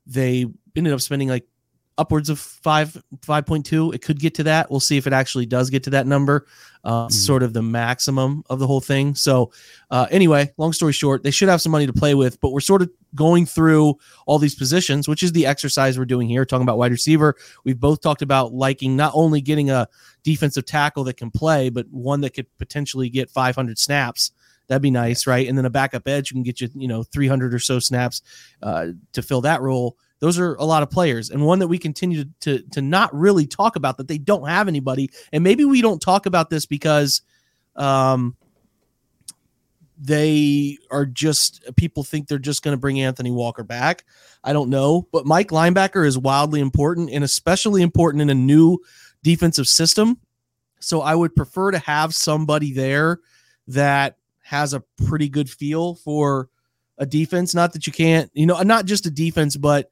they 0.05 0.45
ended 0.75 0.93
up 0.93 1.01
spending 1.01 1.29
like 1.29 1.47
upwards 1.97 2.29
of 2.29 2.39
five 2.39 3.01
five 3.21 3.45
point 3.45 3.65
two. 3.65 3.91
It 3.91 4.01
could 4.01 4.19
get 4.19 4.35
to 4.35 4.43
that. 4.43 4.69
We'll 4.69 4.79
see 4.79 4.97
if 4.97 5.07
it 5.07 5.13
actually 5.13 5.45
does 5.45 5.69
get 5.69 5.83
to 5.83 5.89
that 5.91 6.07
number. 6.07 6.47
Uh, 6.83 7.05
mm-hmm. 7.05 7.11
Sort 7.11 7.43
of 7.43 7.53
the 7.53 7.61
maximum 7.61 8.43
of 8.49 8.59
the 8.59 8.67
whole 8.67 8.81
thing. 8.81 9.15
So 9.15 9.51
uh, 9.89 10.07
anyway, 10.11 10.51
long 10.57 10.73
story 10.73 10.91
short, 10.91 11.23
they 11.23 11.31
should 11.31 11.49
have 11.49 11.61
some 11.61 11.71
money 11.71 11.85
to 11.87 11.93
play 11.93 12.13
with. 12.13 12.39
But 12.41 12.51
we're 12.51 12.59
sort 12.59 12.81
of 12.81 12.89
going 13.15 13.45
through 13.45 13.95
all 14.25 14.39
these 14.39 14.55
positions, 14.55 15.07
which 15.07 15.23
is 15.23 15.31
the 15.31 15.45
exercise 15.45 15.97
we're 15.97 16.05
doing 16.05 16.27
here. 16.27 16.45
Talking 16.45 16.63
about 16.63 16.77
wide 16.77 16.91
receiver, 16.91 17.35
we've 17.63 17.79
both 17.79 18.01
talked 18.01 18.21
about 18.21 18.53
liking 18.53 18.95
not 18.95 19.13
only 19.15 19.39
getting 19.39 19.69
a 19.69 19.87
defensive 20.23 20.65
tackle 20.65 21.03
that 21.05 21.17
can 21.17 21.31
play, 21.31 21.69
but 21.69 21.87
one 21.89 22.21
that 22.21 22.31
could 22.31 22.47
potentially 22.57 23.09
get 23.09 23.29
500 23.29 23.79
snaps. 23.79 24.31
That'd 24.67 24.81
be 24.81 24.91
nice, 24.91 25.27
right? 25.27 25.47
And 25.47 25.57
then 25.57 25.65
a 25.65 25.69
backup 25.69 26.07
edge 26.07 26.31
you 26.31 26.35
can 26.35 26.43
get 26.43 26.61
you, 26.61 26.69
you 26.73 26.87
know, 26.87 27.03
300 27.03 27.53
or 27.53 27.59
so 27.59 27.79
snaps 27.79 28.21
uh, 28.61 28.87
to 29.11 29.21
fill 29.21 29.41
that 29.41 29.61
role 29.61 29.97
those 30.23 30.39
are 30.39 30.55
a 30.55 30.63
lot 30.63 30.83
of 30.83 30.89
players, 30.89 31.31
and 31.31 31.45
one 31.45 31.59
that 31.59 31.67
we 31.67 31.77
continue 31.77 32.23
to, 32.23 32.29
to 32.39 32.63
to 32.71 32.81
not 32.81 33.13
really 33.13 33.45
talk 33.45 33.75
about 33.75 33.97
that 33.97 34.07
they 34.07 34.17
don't 34.17 34.47
have 34.47 34.69
anybody, 34.69 35.11
and 35.33 35.43
maybe 35.43 35.65
we 35.65 35.81
don't 35.81 36.01
talk 36.01 36.25
about 36.25 36.49
this 36.49 36.65
because, 36.65 37.23
um, 37.75 38.33
they 39.99 40.77
are 40.91 41.05
just 41.05 41.61
people 41.75 42.03
think 42.03 42.27
they're 42.27 42.39
just 42.39 42.63
going 42.63 42.75
to 42.75 42.79
bring 42.79 43.01
Anthony 43.01 43.31
Walker 43.31 43.63
back. 43.63 44.05
I 44.45 44.53
don't 44.53 44.69
know, 44.69 45.07
but 45.11 45.25
Mike 45.25 45.49
linebacker 45.49 46.05
is 46.07 46.17
wildly 46.17 46.61
important 46.61 47.09
and 47.11 47.23
especially 47.23 47.81
important 47.81 48.21
in 48.21 48.29
a 48.29 48.33
new 48.35 48.79
defensive 49.23 49.67
system. 49.67 50.19
So 50.79 51.01
I 51.01 51.15
would 51.15 51.35
prefer 51.35 51.71
to 51.71 51.79
have 51.79 52.15
somebody 52.15 52.73
there 52.73 53.19
that 53.67 54.17
has 54.41 54.73
a 54.73 54.83
pretty 55.05 55.29
good 55.29 55.49
feel 55.49 55.95
for 55.95 56.49
a 56.97 57.05
defense. 57.05 57.55
Not 57.55 57.73
that 57.73 57.87
you 57.87 57.93
can't, 57.93 58.29
you 58.33 58.45
know, 58.45 58.61
not 58.61 58.85
just 58.85 59.05
a 59.05 59.11
defense, 59.11 59.55
but 59.55 59.91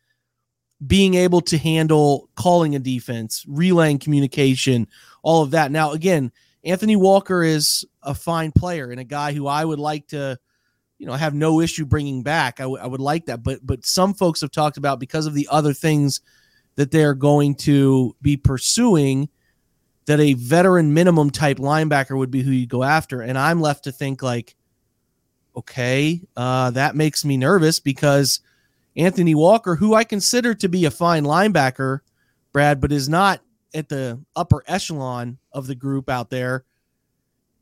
being 0.86 1.13
able 1.13 1.41
to 1.41 1.58
handle 1.58 2.30
calling 2.36 2.76
a 2.76 2.80
defense, 2.80 3.46
relaying 3.48 4.00
communication, 4.00 4.88
all 5.22 5.44
of 5.44 5.52
that. 5.52 5.72
Now, 5.72 5.91
again, 5.91 6.32
Anthony 6.63 6.96
Walker 6.96 7.44
is 7.44 7.86
a 8.04 8.13
fine 8.13 8.52
player 8.52 8.89
and 8.91 9.00
a 9.00 9.04
guy 9.04 9.34
who 9.34 9.48
I 9.48 9.63
would 9.63 9.80
like 9.80 10.08
to, 10.08 10.38
you 10.98 11.06
know, 11.06 11.13
have 11.13 11.34
no 11.34 11.60
issue 11.62 11.86
bringing 11.86 12.24
back. 12.24 12.60
I, 12.60 12.63
w- 12.63 12.82
I 12.82 12.88
would 12.88 13.02
like 13.02 13.26
that, 13.26 13.44
but 13.44 13.60
but 13.65 13.86
some 13.86 14.13
folks 14.13 14.41
have 14.41 14.52
talked 14.52 14.78
about 14.78 15.00
because 15.00 15.26
of 15.26 15.34
the 15.34 15.48
other 15.52 15.74
things 15.74 16.22
that 16.76 16.91
they're 16.91 17.15
going 17.15 17.56
to 17.56 18.15
be 18.22 18.38
pursuing, 18.38 19.30
that 20.06 20.20
a 20.20 20.34
veteran 20.34 20.94
minimum 20.94 21.30
type 21.30 21.58
linebacker 21.58 22.17
would 22.17 22.32
be 22.32 22.41
who 22.41 22.52
you 22.52 22.67
go 22.67 22.84
after, 22.84 23.22
and 23.22 23.38
I'm 23.38 23.62
left 23.62 23.84
to 23.86 23.91
think 23.91 24.24
like, 24.24 24.56
okay, 25.56 26.22
uh, 26.38 26.72
that 26.72 26.96
makes 26.96 27.26
me 27.26 27.38
nervous 27.38 27.80
because 27.80 28.39
Anthony 28.95 29.36
Walker, 29.36 29.75
who 29.75 29.93
I 29.93 30.04
consider 30.04 30.54
to 30.56 30.67
be 30.67 30.86
a 30.86 30.91
fine 30.91 31.23
linebacker, 31.23 31.99
Brad, 32.51 32.82
but 32.82 32.91
is 32.91 33.08
not 33.08 33.41
at 33.73 33.88
the 33.89 34.19
upper 34.36 34.63
echelon 34.67 35.38
of 35.54 35.67
the 35.67 35.75
group 35.75 36.10
out 36.10 36.30
there. 36.30 36.65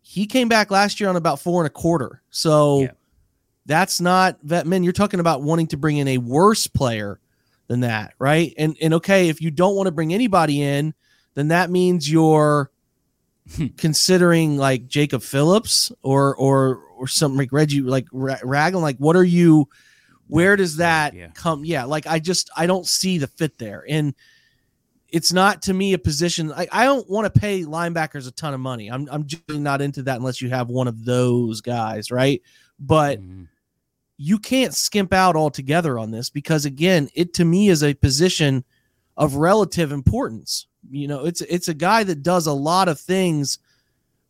he 0.02 0.26
came 0.26 0.50
back 0.50 0.72
last 0.72 1.00
year 1.00 1.08
on 1.08 1.16
about 1.16 1.40
four 1.40 1.62
and 1.62 1.68
a 1.68 1.70
quarter. 1.70 2.24
So 2.32 2.82
Yeah. 2.82 2.92
that's 3.68 4.02
not 4.02 4.40
vet 4.42 4.66
men. 4.66 4.84
You're 4.84 4.92
talking 4.94 5.20
about 5.20 5.44
wanting 5.44 5.68
to 5.68 5.78
bring 5.78 5.98
in 5.98 6.08
a 6.08 6.18
worse 6.18 6.66
player 6.66 7.20
than 7.68 7.82
that, 7.82 8.14
right? 8.18 8.52
And 8.58 8.76
and 8.82 8.96
okay, 8.96 9.30
if 9.30 9.40
you 9.40 9.52
don't 9.52 9.76
want 9.76 9.86
to 9.86 9.92
bring 9.92 10.12
anybody 10.12 10.64
in, 10.64 10.96
then 11.36 11.50
that 11.50 11.70
means 11.70 12.12
you're 12.12 12.72
hmm. 13.56 13.68
considering 13.78 14.58
like 14.58 14.88
Jacob 14.88 15.22
Phillips 15.22 15.92
or 16.02 16.36
or 16.38 16.78
or 16.98 17.08
something 17.08 17.38
like 17.38 17.52
Reggie 17.52 17.82
like 17.82 18.08
Ra- 18.12 18.42
Raglan. 18.44 18.82
Like, 18.82 18.98
what 18.98 19.16
are 19.16 19.24
you? 19.24 19.70
Where 20.30 20.56
does 20.56 20.78
that 20.78 21.14
Yeah. 21.14 21.32
come? 21.34 21.66
Yeah, 21.66 21.84
like 21.86 22.08
I 22.08 22.20
just 22.20 22.50
I 22.56 22.66
don't 22.68 22.88
see 22.88 23.18
the 23.18 23.28
fit 23.28 23.58
there, 23.58 23.84
and 23.90 24.14
it's 25.10 25.34
not 25.34 25.64
to 25.64 25.74
me 25.74 25.94
a 25.94 25.98
position. 25.98 26.52
I, 26.52 26.68
I 26.72 26.84
don't 26.86 27.10
want 27.10 27.32
to 27.34 27.40
pay 27.40 27.64
linebackers 27.64 28.28
a 28.28 28.32
ton 28.32 28.54
of 28.54 28.60
money. 28.60 28.90
I'm 28.90 29.08
I'm 29.12 29.26
generally 29.26 29.62
not 29.64 29.82
into 29.82 30.04
that 30.04 30.18
unless 30.18 30.40
you 30.42 30.50
have 30.50 30.70
one 30.70 30.88
of 30.88 31.04
those 31.04 31.62
guys, 31.62 32.12
right? 32.12 32.42
But 32.80 33.20
Mhm. 33.20 33.48
you 34.18 34.38
can't 34.38 34.76
skimp 34.76 35.14
out 35.14 35.36
altogether 35.36 35.98
on 35.98 36.12
this 36.12 36.30
because 36.30 36.64
again, 36.66 37.10
it 37.16 37.34
to 37.34 37.46
me 37.46 37.70
is 37.70 37.84
a 37.84 37.96
position 37.96 38.64
of 39.18 39.34
relative 39.36 39.92
importance. 39.92 40.68
You 40.92 41.08
know, 41.08 41.26
it's 41.26 41.42
it's 41.42 41.68
a 41.70 41.74
guy 41.74 42.04
that 42.04 42.22
does 42.22 42.46
a 42.46 42.54
lot 42.54 42.88
of 42.88 43.00
things 43.00 43.58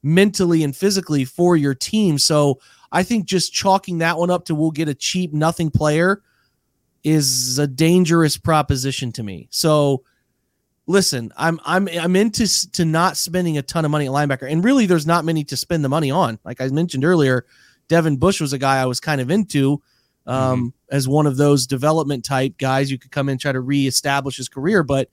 mentally 0.01 0.63
and 0.63 0.73
physically 0.73 1.25
for 1.25 1.57
your 1.57 1.75
team. 1.75 2.17
So 2.17 2.59
I 2.91 3.04
think 3.04 3.25
just 3.25 3.54
chalking 3.54 3.99
that 3.99 4.17
one 4.17 4.30
up 4.30 4.45
to 4.45 4.56
we'll 4.56 4.71
get 4.71 4.89
a 4.89 4.95
cheap 4.95 5.34
nothing 5.34 5.69
player 5.69 6.21
is 7.04 7.60
a 7.60 7.67
dangerous 7.67 8.38
proposition 8.38 9.12
to 9.13 9.23
me. 9.23 9.47
So 9.52 10.04
listen, 10.89 11.32
I'm 11.38 11.60
I'm 11.63 11.88
I'm 11.88 12.15
into 12.15 12.47
to 12.71 12.84
not 12.84 13.15
spending 13.15 13.58
a 13.58 13.62
ton 13.62 13.86
of 13.86 13.91
money 13.91 14.08
at 14.08 14.12
linebacker, 14.12 14.52
and 14.52 14.63
really, 14.63 14.86
there's 14.86 15.06
not 15.06 15.23
many 15.23 15.43
to 15.45 15.56
spend 15.56 15.86
the 15.86 15.89
money 15.89 16.12
on. 16.12 16.39
Like 16.43 16.60
I 16.60 16.67
mentioned 16.67 17.06
earlier, 17.06 17.45
Devin 17.88 18.17
Bush 18.17 18.41
was 18.41 18.52
a 18.52 18.58
guy 18.58 18.82
I 18.82 18.86
was 18.86 18.99
kind 18.99 19.21
of 19.21 19.32
into 19.32 19.82
um, 20.25 20.73
as 20.91 21.08
one 21.08 21.28
of 21.28 21.38
those 21.38 21.67
development 21.67 22.25
type 22.25 22.58
guys. 22.58 22.91
You 22.91 22.97
could 22.97 23.12
come 23.12 23.30
in 23.30 23.34
and 23.34 23.41
try 23.41 23.52
to 23.52 23.62
reestablish 23.62 24.36
his 24.36 24.49
career, 24.49 24.84
but 24.84 25.10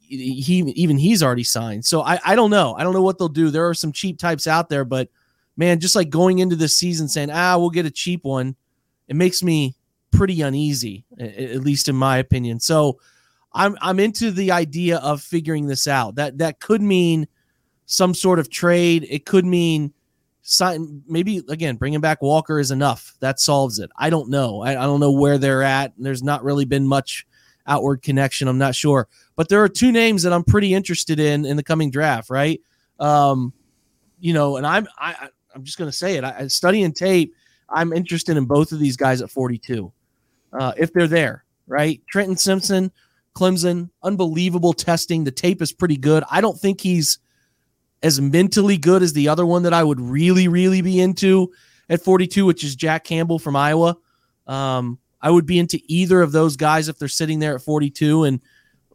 he 0.00 0.72
even 0.76 0.98
he's 0.98 1.22
already 1.22 1.44
signed. 1.44 1.84
So 1.84 2.02
I 2.02 2.20
I 2.24 2.36
don't 2.36 2.50
know. 2.50 2.74
I 2.74 2.84
don't 2.84 2.92
know 2.92 3.02
what 3.02 3.18
they'll 3.18 3.28
do. 3.28 3.50
There 3.50 3.68
are 3.68 3.74
some 3.74 3.90
cheap 3.90 4.18
types 4.18 4.46
out 4.46 4.68
there, 4.68 4.84
but 4.84 5.08
man, 5.56 5.80
just 5.80 5.96
like 5.96 6.10
going 6.10 6.38
into 6.38 6.56
this 6.56 6.76
season 6.76 7.08
saying 7.08 7.30
ah 7.32 7.56
we'll 7.58 7.70
get 7.70 7.86
a 7.86 7.90
cheap 7.90 8.24
one, 8.24 8.56
it 9.08 9.16
makes 9.16 9.42
me 9.42 9.74
pretty 10.10 10.42
uneasy, 10.42 11.04
at 11.18 11.60
least 11.60 11.88
in 11.88 11.96
my 11.96 12.18
opinion. 12.18 12.60
So. 12.60 12.98
I'm 13.56 13.78
I'm 13.80 14.00
into 14.00 14.32
the 14.32 14.50
idea 14.50 14.98
of 14.98 15.22
figuring 15.22 15.68
this 15.68 15.86
out. 15.86 16.16
That 16.16 16.38
that 16.38 16.58
could 16.58 16.82
mean 16.82 17.28
some 17.86 18.12
sort 18.12 18.40
of 18.40 18.50
trade. 18.50 19.06
It 19.08 19.26
could 19.26 19.44
mean 19.44 19.92
sign 20.42 21.04
maybe 21.06 21.40
again 21.48 21.76
bringing 21.76 22.00
back 22.00 22.20
Walker 22.20 22.58
is 22.58 22.72
enough. 22.72 23.14
That 23.20 23.38
solves 23.38 23.78
it. 23.78 23.90
I 23.96 24.10
don't 24.10 24.28
know. 24.28 24.60
I, 24.60 24.70
I 24.72 24.82
don't 24.86 24.98
know 24.98 25.12
where 25.12 25.38
they're 25.38 25.62
at. 25.62 25.92
There's 25.96 26.20
not 26.20 26.42
really 26.42 26.64
been 26.64 26.84
much 26.84 27.28
outward 27.64 28.02
connection. 28.02 28.48
I'm 28.48 28.58
not 28.58 28.74
sure. 28.74 29.06
But 29.36 29.48
there 29.48 29.62
are 29.62 29.68
two 29.68 29.92
names 29.92 30.24
that 30.24 30.32
I'm 30.32 30.42
pretty 30.42 30.74
interested 30.74 31.20
in 31.20 31.46
in 31.46 31.56
the 31.56 31.62
coming 31.62 31.92
draft. 31.92 32.30
Right. 32.30 32.60
Um, 32.98 33.52
you 34.18 34.32
know, 34.32 34.56
and 34.56 34.66
I'm 34.66 34.88
I 34.98 35.10
I- 35.12 35.28
I'm 35.54 35.64
just 35.64 35.78
gonna 35.78 35.92
say 35.92 36.16
it. 36.16 36.24
I, 36.24 36.34
I 36.40 36.46
studying 36.48 36.92
tape. 36.92 37.34
I'm 37.68 37.92
interested 37.92 38.36
in 38.36 38.44
both 38.44 38.72
of 38.72 38.78
these 38.78 38.96
guys 38.96 39.22
at 39.22 39.30
42, 39.30 39.92
uh, 40.52 40.72
if 40.76 40.92
they're 40.92 41.08
there. 41.08 41.44
Right. 41.66 42.02
Trenton 42.10 42.36
Simpson. 42.36 42.92
Clemson, 43.34 43.90
unbelievable 44.02 44.72
testing. 44.72 45.24
The 45.24 45.30
tape 45.30 45.60
is 45.60 45.72
pretty 45.72 45.96
good. 45.96 46.24
I 46.30 46.40
don't 46.40 46.58
think 46.58 46.80
he's 46.80 47.18
as 48.02 48.20
mentally 48.20 48.76
good 48.76 49.02
as 49.02 49.12
the 49.12 49.28
other 49.28 49.44
one 49.44 49.64
that 49.64 49.72
I 49.72 49.82
would 49.82 50.00
really, 50.00 50.46
really 50.46 50.82
be 50.82 51.00
into 51.00 51.52
at 51.88 52.02
42, 52.02 52.46
which 52.46 52.62
is 52.62 52.76
Jack 52.76 53.04
Campbell 53.04 53.38
from 53.38 53.56
Iowa. 53.56 53.96
Um, 54.46 54.98
I 55.20 55.30
would 55.30 55.46
be 55.46 55.58
into 55.58 55.80
either 55.86 56.22
of 56.22 56.32
those 56.32 56.56
guys 56.56 56.88
if 56.88 56.98
they're 56.98 57.08
sitting 57.08 57.38
there 57.38 57.56
at 57.56 57.62
42. 57.62 58.24
And 58.24 58.40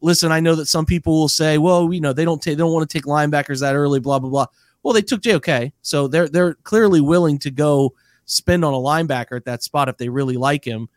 listen, 0.02 0.32
I 0.32 0.40
know 0.40 0.56
that 0.56 0.68
some 0.68 0.86
people 0.86 1.14
will 1.14 1.28
say, 1.28 1.58
well, 1.58 1.92
you 1.92 2.02
know, 2.02 2.14
they 2.14 2.24
don't 2.24 2.42
take, 2.42 2.56
they 2.56 2.64
don't 2.64 2.72
want 2.72 2.90
to 2.90 2.98
take 2.98 3.06
linebackers 3.06 3.62
that 3.62 3.76
early, 3.76 4.00
blah, 4.00 4.20
blah, 4.20 4.30
blah. 4.30 4.46
Well, 4.84 4.94
they 4.94 5.02
took 5.02 5.22
JOK. 5.22 5.72
So 5.82 6.08
they're, 6.08 6.30
they're 6.30 6.54
clearly 6.56 7.02
willing 7.02 7.40
to 7.40 7.52
go 7.52 7.94
spend 8.26 8.64
on 8.64 8.74
a 8.74 8.78
linebacker 8.78 9.36
at 9.36 9.46
that 9.46 9.64
spot 9.64 9.90
if 9.90 9.98
they 9.98 10.10
really 10.10 10.38
like 10.38 10.66
him. 10.66 10.88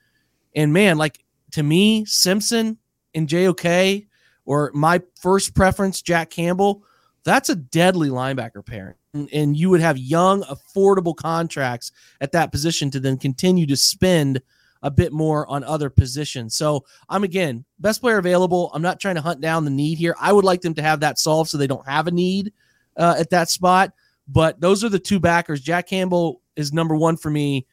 And 0.54 0.72
man, 0.72 0.98
like 0.98 1.24
to 1.52 1.62
me, 1.62 2.04
Simpson, 2.04 2.78
and 3.14 3.28
JOK 3.28 4.04
or 4.44 4.70
my 4.74 5.00
first 5.20 5.54
preference, 5.54 6.02
Jack 6.02 6.30
Campbell, 6.30 6.84
that's 7.24 7.48
a 7.48 7.54
deadly 7.54 8.08
linebacker 8.08 8.64
pairing. 8.64 8.96
And, 9.14 9.28
and 9.32 9.56
you 9.56 9.70
would 9.70 9.80
have 9.80 9.98
young, 9.98 10.42
affordable 10.44 11.14
contracts 11.14 11.92
at 12.20 12.32
that 12.32 12.50
position 12.50 12.90
to 12.90 13.00
then 13.00 13.16
continue 13.16 13.66
to 13.66 13.76
spend 13.76 14.40
a 14.82 14.90
bit 14.90 15.12
more 15.12 15.46
on 15.48 15.62
other 15.62 15.88
positions. 15.88 16.56
So 16.56 16.84
I'm 17.08 17.22
again, 17.22 17.64
best 17.78 18.00
player 18.00 18.18
available. 18.18 18.70
I'm 18.74 18.82
not 18.82 18.98
trying 18.98 19.14
to 19.14 19.20
hunt 19.20 19.40
down 19.40 19.64
the 19.64 19.70
need 19.70 19.98
here. 19.98 20.16
I 20.20 20.32
would 20.32 20.44
like 20.44 20.60
them 20.60 20.74
to 20.74 20.82
have 20.82 21.00
that 21.00 21.18
solved 21.18 21.50
so 21.50 21.58
they 21.58 21.68
don't 21.68 21.86
have 21.86 22.08
a 22.08 22.10
need 22.10 22.52
uh, 22.96 23.16
at 23.18 23.30
that 23.30 23.50
spot. 23.50 23.92
But 24.28 24.60
those 24.60 24.84
are 24.84 24.88
the 24.88 24.98
two 24.98 25.20
backers. 25.20 25.60
Jack 25.60 25.88
Campbell 25.88 26.40
is 26.56 26.72
number 26.72 26.96
one 26.96 27.16
for 27.16 27.30
me 27.30 27.66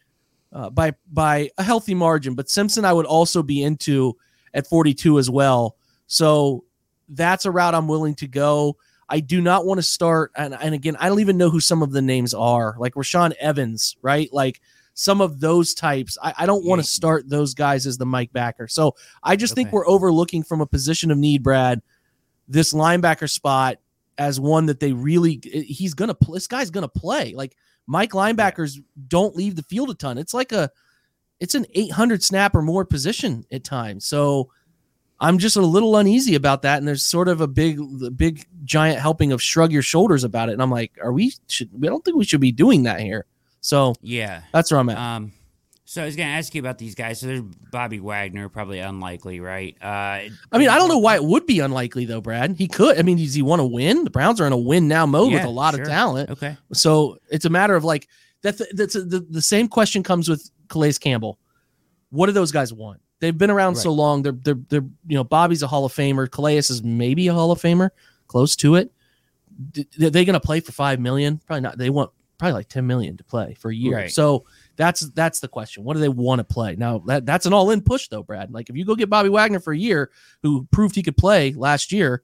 uh, 0.52 0.70
by 0.70 0.94
by 1.12 1.50
a 1.58 1.64
healthy 1.64 1.94
margin. 1.94 2.36
But 2.36 2.50
Simpson, 2.50 2.86
I 2.86 2.94
would 2.94 3.06
also 3.06 3.44
be 3.44 3.64
into 3.64 4.18
at 4.54 4.68
42 4.68 5.20
as 5.20 5.30
well. 5.30 5.76
So 6.08 6.64
that's 7.10 7.46
a 7.46 7.52
route 7.52 7.76
I'm 7.76 7.88
willing 7.88 8.16
to 8.16 8.28
go. 8.28 8.78
I 9.10 9.20
do 9.20 9.42
not 9.42 9.66
want 9.66 9.80
to 9.80 9.84
start, 9.84 10.32
and, 10.36 10.56
and 10.60 10.76
again, 10.76 10.96
I 11.00 11.10
don't 11.10 11.20
even 11.20 11.38
know 11.38 11.50
who 11.50 11.60
some 11.60 11.82
of 11.82 11.92
the 11.92 12.02
names 12.02 12.36
are, 12.36 12.76
like 12.78 12.94
Rashaan 12.94 13.34
Evans, 13.40 13.98
right? 14.04 14.32
Like 14.32 14.62
some 14.94 15.20
of 15.20 15.40
those 15.40 15.74
types. 15.74 16.16
I, 16.22 16.34
I 16.40 16.46
don't 16.46 16.64
want 16.64 16.80
to 16.80 16.88
start 16.88 17.28
those 17.28 17.56
guys 17.56 17.88
as 17.88 17.98
the 17.98 18.06
Mike 18.06 18.32
backer. 18.34 18.68
So 18.68 18.96
I 19.24 19.36
just 19.36 19.56
think 19.56 19.72
we're 19.72 19.88
overlooking 19.88 20.44
from 20.44 20.62
a 20.62 20.68
position 20.68 21.10
of 21.10 21.18
need, 21.18 21.42
Brad, 21.42 21.82
this 22.48 22.72
linebacker 22.74 23.30
spot 23.30 23.78
as 24.20 24.40
one 24.40 24.68
that 24.68 24.80
they 24.80 24.92
really 24.94 25.40
he's 25.44 25.96
gonna 25.96 26.14
play. 26.14 26.36
This 26.36 26.48
guy's 26.48 26.70
gonna 26.70 26.88
play. 26.88 27.34
Like 27.34 27.56
Mike 27.88 28.12
linebackers 28.12 28.78
don't 29.08 29.36
leave 29.36 29.56
the 29.56 29.64
field 29.64 29.90
a 29.90 29.96
ton. 29.96 30.20
It's 30.20 30.34
like 30.36 30.52
a 30.52 30.70
it's 31.40 31.56
an 31.56 31.66
800 31.74 32.22
snap 32.22 32.54
or 32.54 32.62
more 32.62 32.86
position 32.86 33.46
at 33.52 33.64
times. 33.64 34.06
So 34.06 34.52
I'm 35.22 35.38
just 35.38 35.56
a 35.56 35.62
little 35.62 35.96
uneasy 35.98 36.36
about 36.36 36.62
that. 36.64 36.78
And 36.80 36.88
there's 36.88 37.04
sort 37.04 37.28
of 37.30 37.42
a 37.42 37.48
big, 37.48 37.80
big 38.16 38.46
giant 38.66 39.00
helping 39.00 39.32
of 39.32 39.42
shrug 39.42 39.72
your 39.72 39.82
shoulders 39.82 40.24
about 40.24 40.50
it. 40.50 40.54
And 40.54 40.62
I'm 40.62 40.70
like, 40.72 40.92
are 41.02 41.12
we 41.14 41.34
should, 41.48 41.70
we 41.74 41.88
don't 41.88 42.04
think 42.06 42.16
we 42.18 42.26
should 42.26 42.40
be 42.42 42.52
doing 42.52 42.84
that 42.84 43.00
here. 43.00 43.26
So 43.62 43.96
Yeah. 44.02 44.44
that's 44.54 44.70
where 44.72 44.80
I'm 44.80 44.90
at. 44.90 44.98
Um, 44.98 45.32
so 45.90 46.04
I 46.04 46.06
was 46.06 46.16
going 46.16 46.28
to 46.28 46.36
ask 46.36 46.54
you 46.54 46.62
about 46.62 46.78
these 46.78 46.94
guys. 46.94 47.20
So 47.20 47.26
there's 47.26 47.42
Bobby 47.42 48.00
Wagner, 48.00 48.48
probably 48.48 48.78
unlikely, 48.78 49.40
right? 49.40 49.76
Uh, 49.82 50.30
I 50.52 50.58
mean, 50.60 50.70
I 50.70 50.78
don't 50.78 50.88
know 50.88 51.00
why 51.00 51.16
it 51.16 51.24
would 51.24 51.48
be 51.48 51.62
unlikely 51.62 52.06
though, 52.06 52.22
Brad. 52.22 52.58
He 52.60 52.68
could. 52.68 53.00
I 53.00 53.02
mean, 53.02 53.18
does 53.18 53.34
he 53.34 53.42
want 53.42 53.60
to 53.60 53.66
win? 53.66 54.04
The 54.04 54.12
Browns 54.12 54.40
are 54.40 54.46
in 54.46 54.54
a 54.54 54.58
win 54.58 54.88
now 54.88 55.08
mode 55.08 55.34
with 55.34 55.44
a 55.44 55.50
lot 55.50 55.74
sure. 55.74 55.82
of 55.82 55.90
talent. 55.90 56.30
Okay. 56.30 56.56
So 56.74 57.18
it's 57.32 57.46
a 57.46 57.50
matter 57.50 57.76
of 57.76 57.84
like 57.84 58.08
that's 58.44 58.62
that's 58.76 58.94
the, 58.94 59.26
the 59.32 59.42
same 59.42 59.68
question 59.68 60.04
comes 60.04 60.30
with 60.30 60.52
Calais 60.68 60.94
Campbell. 60.94 61.40
What 62.12 62.28
do 62.28 62.34
those 62.34 62.52
guys 62.52 62.72
want? 62.72 63.02
They've 63.20 63.36
been 63.36 63.50
around 63.50 63.74
so 63.74 63.92
long. 63.92 64.22
They're 64.22 64.34
they're 64.34 64.60
they're 64.70 64.86
you 65.08 65.16
know 65.16 65.24
Bobby's 65.24 65.64
a 65.64 65.68
Hall 65.68 65.86
of 65.86 65.94
Famer. 65.94 66.30
Calais 66.30 66.58
is 66.58 66.84
maybe 66.84 67.28
a 67.30 67.34
Hall 67.34 67.52
of 67.52 67.60
Famer, 67.60 67.90
close 68.28 68.56
to 68.58 68.76
it. 68.76 68.92
D- 69.72 69.88
Are 70.04 70.12
they 70.12 70.24
going 70.24 70.36
to 70.36 70.40
play 70.40 70.60
for 70.60 70.72
five 70.72 71.00
million? 71.00 71.42
Probably 71.48 71.62
not. 71.62 71.80
They 71.80 71.90
want 71.90 72.12
probably 72.38 72.54
like 72.54 72.70
ten 72.70 72.86
million 72.86 73.18
to 73.18 73.24
play 73.24 73.56
for 73.56 73.72
a 73.72 73.76
year. 73.76 73.98
Right. 73.98 74.12
So 74.12 74.46
that's 74.80 75.02
that's 75.10 75.42
the 75.42 75.50
question. 75.50 75.84
What 75.84 75.96
do 75.96 76.00
they 76.00 76.08
want 76.08 76.40
to 76.40 76.46
play? 76.46 76.78
Now 76.78 77.00
that 77.00 77.26
that's 77.26 77.46
an 77.46 77.52
all 77.52 77.70
in 77.70 77.82
push 77.82 78.08
though, 78.08 78.24
Brad. 78.24 78.54
Like 78.54 78.70
if 78.70 78.78
you 78.78 78.86
go 78.86 78.96
get 78.96 79.10
Bobby 79.10 79.28
Wagner 79.28 79.60
for 79.60 79.74
a 79.74 79.78
year, 79.78 80.10
who 80.42 80.66
proved 80.72 80.96
he 80.96 81.04
could 81.04 81.18
play 81.18 81.52
last 81.52 81.92
year, 81.92 82.24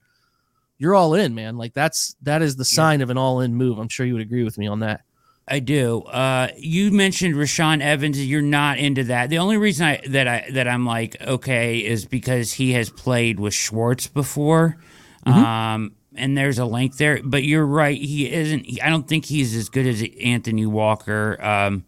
you're 0.77 0.95
all 0.95 1.15
in, 1.15 1.35
man. 1.35 1.57
Like 1.57 1.73
that's 1.73 2.15
that 2.21 2.41
is 2.41 2.55
the 2.55 2.63
sign 2.63 3.01
of 3.01 3.09
an 3.09 3.17
all 3.17 3.41
in 3.41 3.53
move. 3.53 3.77
I'm 3.77 3.89
sure 3.89 4.05
you 4.05 4.13
would 4.13 4.21
agree 4.21 4.45
with 4.45 4.57
me 4.57 4.67
on 4.67 4.79
that. 4.79 5.01
I 5.45 5.59
do. 5.59 6.03
Uh, 6.03 6.47
you 6.55 6.91
mentioned 6.91 7.35
Rashaan 7.35 7.81
Evans. 7.81 8.25
You're 8.25 8.41
not 8.41 8.79
into 8.79 9.03
that. 9.03 9.29
The 9.29 9.39
only 9.39 9.57
reason 9.57 9.85
I 9.85 10.01
that 10.07 10.25
I 10.25 10.47
that 10.53 10.69
I'm 10.69 10.85
like 10.85 11.21
okay 11.21 11.79
is 11.79 12.05
because 12.05 12.53
he 12.53 12.71
has 12.71 12.89
played 12.89 13.37
with 13.37 13.53
Schwartz 13.53 14.07
before, 14.07 14.77
um, 15.25 15.91
and 16.15 16.37
there's 16.37 16.57
a 16.57 16.65
link 16.65 16.95
there. 16.95 17.19
But 17.21 17.43
you're 17.43 17.65
right. 17.65 17.99
He 17.99 18.31
isn't. 18.31 18.65
He, 18.65 18.81
I 18.81 18.89
don't 18.89 19.09
think 19.09 19.25
he's 19.25 19.53
as 19.57 19.67
good 19.67 19.85
as 19.85 20.01
Anthony 20.23 20.65
Walker. 20.65 21.37
Um, 21.43 21.83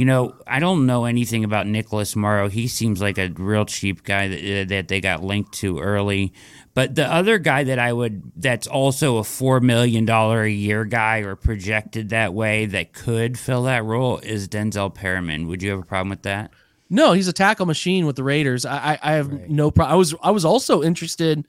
you 0.00 0.06
know, 0.06 0.34
I 0.46 0.60
don't 0.60 0.86
know 0.86 1.04
anything 1.04 1.44
about 1.44 1.66
Nicholas 1.66 2.16
Morrow. 2.16 2.48
He 2.48 2.68
seems 2.68 3.02
like 3.02 3.18
a 3.18 3.28
real 3.36 3.66
cheap 3.66 4.02
guy 4.02 4.28
that, 4.28 4.62
uh, 4.62 4.64
that 4.70 4.88
they 4.88 4.98
got 4.98 5.22
linked 5.22 5.52
to 5.58 5.78
early. 5.78 6.32
But 6.72 6.94
the 6.94 7.04
other 7.04 7.36
guy 7.36 7.64
that 7.64 7.78
I 7.78 7.92
would, 7.92 8.22
that's 8.34 8.66
also 8.66 9.18
a 9.18 9.22
$4 9.22 9.60
million 9.60 10.08
a 10.08 10.46
year 10.46 10.86
guy 10.86 11.18
or 11.18 11.36
projected 11.36 12.08
that 12.08 12.32
way 12.32 12.64
that 12.64 12.94
could 12.94 13.38
fill 13.38 13.64
that 13.64 13.84
role 13.84 14.16
is 14.20 14.48
Denzel 14.48 14.94
Perryman. 14.94 15.46
Would 15.48 15.62
you 15.62 15.68
have 15.72 15.80
a 15.80 15.84
problem 15.84 16.08
with 16.08 16.22
that? 16.22 16.50
No, 16.88 17.12
he's 17.12 17.28
a 17.28 17.34
tackle 17.34 17.66
machine 17.66 18.06
with 18.06 18.16
the 18.16 18.24
Raiders. 18.24 18.64
I 18.64 18.92
I, 18.94 18.98
I 19.02 19.12
have 19.16 19.28
Right. 19.30 19.50
no 19.50 19.70
problem. 19.70 19.92
I 19.92 19.96
was 19.96 20.14
I 20.22 20.30
was 20.30 20.46
also 20.46 20.82
interested 20.82 21.46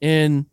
in 0.00 0.46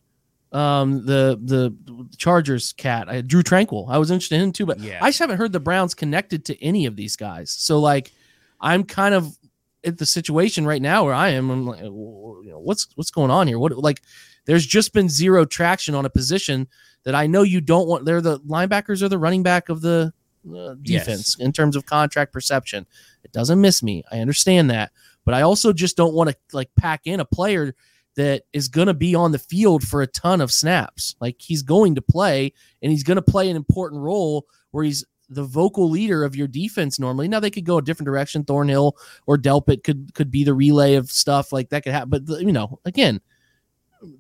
um, 0.52 1.06
the 1.06 1.40
the 1.44 1.76
Chargers 2.18 2.74
cat, 2.74 3.08
I, 3.10 3.22
Drue 3.22 3.44
Tranquill. 3.44 3.88
I 3.90 3.98
was 3.98 4.10
interested 4.12 4.36
in 4.36 4.42
him 4.42 4.52
too, 4.52 4.66
but 4.66 4.80
Yeah. 4.80 5.00
I 5.02 5.10
just 5.10 5.20
haven't 5.20 5.38
heard 5.38 5.52
the 5.54 5.60
Browns 5.60 5.94
connected 5.94 6.46
to 6.46 6.64
any 6.64 6.86
of 6.86 6.96
these 6.96 7.16
guys. 7.16 7.52
So 7.52 7.80
like, 7.80 8.12
I'm 8.60 8.84
kind 8.84 9.14
of 9.14 9.38
at 9.84 9.98
the 9.98 10.06
situation 10.06 10.66
right 10.66 10.82
now 10.82 11.06
where 11.06 11.14
I 11.14 11.30
am. 11.30 11.50
I'm 11.50 11.66
like, 11.66 11.82
you 11.82 12.42
know, 12.46 12.60
what's 12.60 12.88
what's 12.96 13.12
going 13.12 13.32
on 13.32 13.48
here? 13.48 13.60
What 13.60 13.78
like, 13.78 14.02
there's 14.46 14.66
just 14.66 14.94
been 14.94 15.08
zero 15.08 15.46
traction 15.46 15.94
on 15.96 16.06
a 16.06 16.10
position 16.10 16.68
that 17.04 17.16
I 17.16 17.28
know 17.28 17.44
you 17.44 17.62
don't 17.62 17.88
want. 17.88 18.06
They're 18.06 18.20
the 18.22 18.40
linebackers 18.42 19.02
or 19.04 19.08
the 19.10 19.18
running 19.20 19.44
back 19.44 19.70
of 19.70 19.82
the 19.82 20.12
uh, 20.50 20.76
Yes. 20.84 21.06
defense 21.06 21.38
in 21.40 21.52
terms 21.52 21.76
of 21.76 21.86
contract 21.86 22.34
perception. 22.34 22.88
It 23.24 23.32
doesn't 23.32 23.62
miss 23.62 23.84
me. 23.84 24.04
I 24.12 24.20
understand 24.20 24.70
that, 24.72 24.92
but 25.26 25.34
I 25.34 25.42
also 25.44 25.74
just 25.74 25.96
don't 25.96 26.14
want 26.14 26.30
to 26.32 26.36
like 26.54 26.70
pack 26.76 27.02
in 27.06 27.20
a 27.20 27.26
player 27.26 27.76
that 28.16 28.44
is 28.54 28.68
going 28.68 28.88
to 28.88 28.94
be 28.94 29.16
on 29.16 29.32
the 29.32 29.40
field 29.40 29.84
for 29.84 30.02
a 30.02 30.08
ton 30.08 30.42
of 30.42 30.52
snaps. 30.52 31.16
Like 31.20 31.38
he's 31.40 31.62
going 31.62 31.96
to 31.96 32.02
play 32.02 32.54
and 32.82 32.92
he's 32.92 33.04
going 33.04 33.16
to 33.16 33.22
play 33.22 33.50
an 33.50 33.56
important 33.56 34.02
role 34.02 34.46
where 34.72 34.84
he's 34.84 35.06
the 35.30 35.44
vocal 35.44 35.90
leader 35.90 36.24
of 36.24 36.36
your 36.36 36.48
defense 36.48 37.00
normally. 37.00 37.28
Now 37.28 37.40
they 37.40 37.52
could 37.52 37.66
go 37.66 37.78
a 37.78 37.82
different 37.82 38.08
direction. 38.08 38.44
Thornhill 38.44 38.98
or 39.28 39.38
Delpit 39.38 39.84
could 39.84 40.14
could 40.14 40.32
be 40.32 40.44
the 40.44 40.54
relay 40.54 40.96
of 40.96 41.12
stuff 41.12 41.54
like 41.54 41.70
that 41.70 41.84
could 41.84 41.94
happen. 41.94 42.10
But 42.10 42.42
you 42.42 42.52
know, 42.52 42.80
again, 42.86 43.22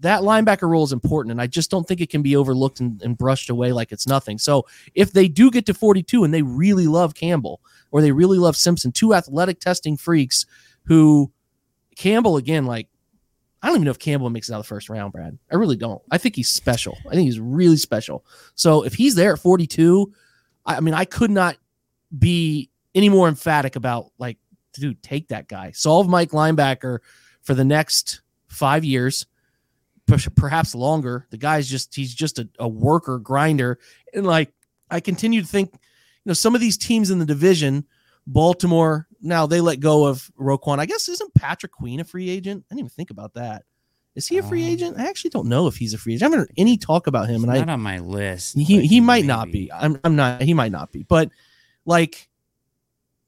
that 0.01 0.21
linebacker 0.21 0.69
role 0.69 0.83
is 0.83 0.91
important, 0.91 1.31
and 1.31 1.41
I 1.41 1.47
just 1.47 1.71
don't 1.71 1.87
think 1.87 2.01
it 2.01 2.09
can 2.09 2.21
be 2.21 2.35
overlooked 2.35 2.79
and, 2.79 3.01
and 3.01 3.17
brushed 3.17 3.49
away 3.49 3.71
like 3.71 3.91
it's 3.91 4.07
nothing. 4.07 4.37
So 4.37 4.65
if 4.93 5.13
they 5.13 5.27
do 5.27 5.49
get 5.49 5.65
to 5.67 5.73
42 5.73 6.23
and 6.23 6.33
they 6.33 6.41
really 6.41 6.87
love 6.87 7.15
Campbell 7.15 7.61
or 7.91 8.01
they 8.01 8.11
really 8.11 8.37
love 8.37 8.55
Simpson, 8.55 8.91
two 8.91 9.13
athletic 9.13 9.59
testing 9.59 9.97
freaks 9.97 10.45
who 10.83 11.31
Campbell 11.95 12.37
again, 12.37 12.65
like 12.65 12.87
I 13.61 13.67
don't 13.67 13.77
even 13.77 13.85
know 13.85 13.91
if 13.91 13.99
Campbell 13.99 14.29
makes 14.29 14.49
it 14.49 14.53
out 14.53 14.59
of 14.59 14.65
the 14.65 14.69
first 14.69 14.89
round, 14.89 15.11
Brad. 15.11 15.37
I 15.51 15.55
really 15.55 15.75
don't. 15.75 16.01
I 16.11 16.17
think 16.17 16.35
he's 16.35 16.49
special. 16.49 16.97
I 17.07 17.13
think 17.13 17.25
he's 17.25 17.39
really 17.39 17.77
special. 17.77 18.25
So 18.55 18.83
if 18.83 18.93
he's 18.93 19.15
there 19.15 19.33
at 19.33 19.39
42, 19.39 20.13
I, 20.65 20.77
I 20.77 20.79
mean, 20.79 20.93
I 20.93 21.05
could 21.05 21.31
not 21.31 21.57
be 22.17 22.69
any 22.95 23.09
more 23.09 23.27
emphatic 23.27 23.75
about 23.75 24.11
like, 24.17 24.37
dude, 24.73 25.03
take 25.03 25.27
that 25.29 25.47
guy. 25.47 25.71
Solve 25.71 26.07
Mike 26.07 26.31
linebacker 26.31 26.99
for 27.41 27.53
the 27.53 27.65
next 27.65 28.21
five 28.47 28.85
years, 28.85 29.25
perhaps 30.35 30.73
longer. 30.73 31.27
The 31.29 31.37
guy's 31.37 31.69
just 31.69 31.93
he's 31.95 32.13
just 32.13 32.39
a, 32.39 32.47
a 32.59 32.67
worker 32.67 33.19
grinder. 33.19 33.79
And 34.13 34.25
like 34.25 34.53
I 34.89 34.99
continue 35.01 35.41
to 35.41 35.47
think, 35.47 35.71
you 35.73 35.79
know, 36.25 36.33
some 36.33 36.55
of 36.55 36.61
these 36.61 36.77
teams 36.77 37.11
in 37.11 37.19
the 37.19 37.25
division, 37.25 37.85
Baltimore, 38.27 39.07
now 39.21 39.47
they 39.47 39.61
let 39.61 39.79
go 39.79 40.05
of 40.05 40.29
Roquan. 40.39 40.79
I 40.79 40.85
guess 40.85 41.09
isn't 41.09 41.33
Patrick 41.33 41.71
Queen 41.71 41.99
a 41.99 42.03
free 42.03 42.29
agent? 42.29 42.63
I 42.69 42.75
didn't 42.75 42.79
even 42.79 42.89
think 42.89 43.09
about 43.09 43.33
that. 43.33 43.63
Is 44.15 44.27
he 44.27 44.37
a 44.37 44.43
free 44.43 44.63
Um, 44.63 44.69
agent? 44.69 44.97
I 44.97 45.07
actually 45.07 45.29
don't 45.29 45.47
know 45.47 45.67
if 45.67 45.77
he's 45.77 45.93
a 45.93 45.97
free 45.97 46.13
agent. 46.13 46.23
I 46.23 46.25
haven't 46.25 46.39
heard 46.39 46.53
any 46.57 46.77
talk 46.77 47.07
about 47.07 47.29
him, 47.29 47.43
and 47.43 47.51
I 47.51 47.61
on 47.73 47.81
my 47.81 47.99
list. 47.99 48.57
he 48.57 48.85
he 48.85 48.99
might 48.99 49.25
not 49.25 49.51
be. 49.51 49.71
I'm 49.71 49.99
I'm 50.03 50.15
not. 50.15 50.41
He 50.41 50.53
might 50.53 50.71
not 50.71 50.91
be. 50.91 51.03
But 51.03 51.29
like, 51.85 52.27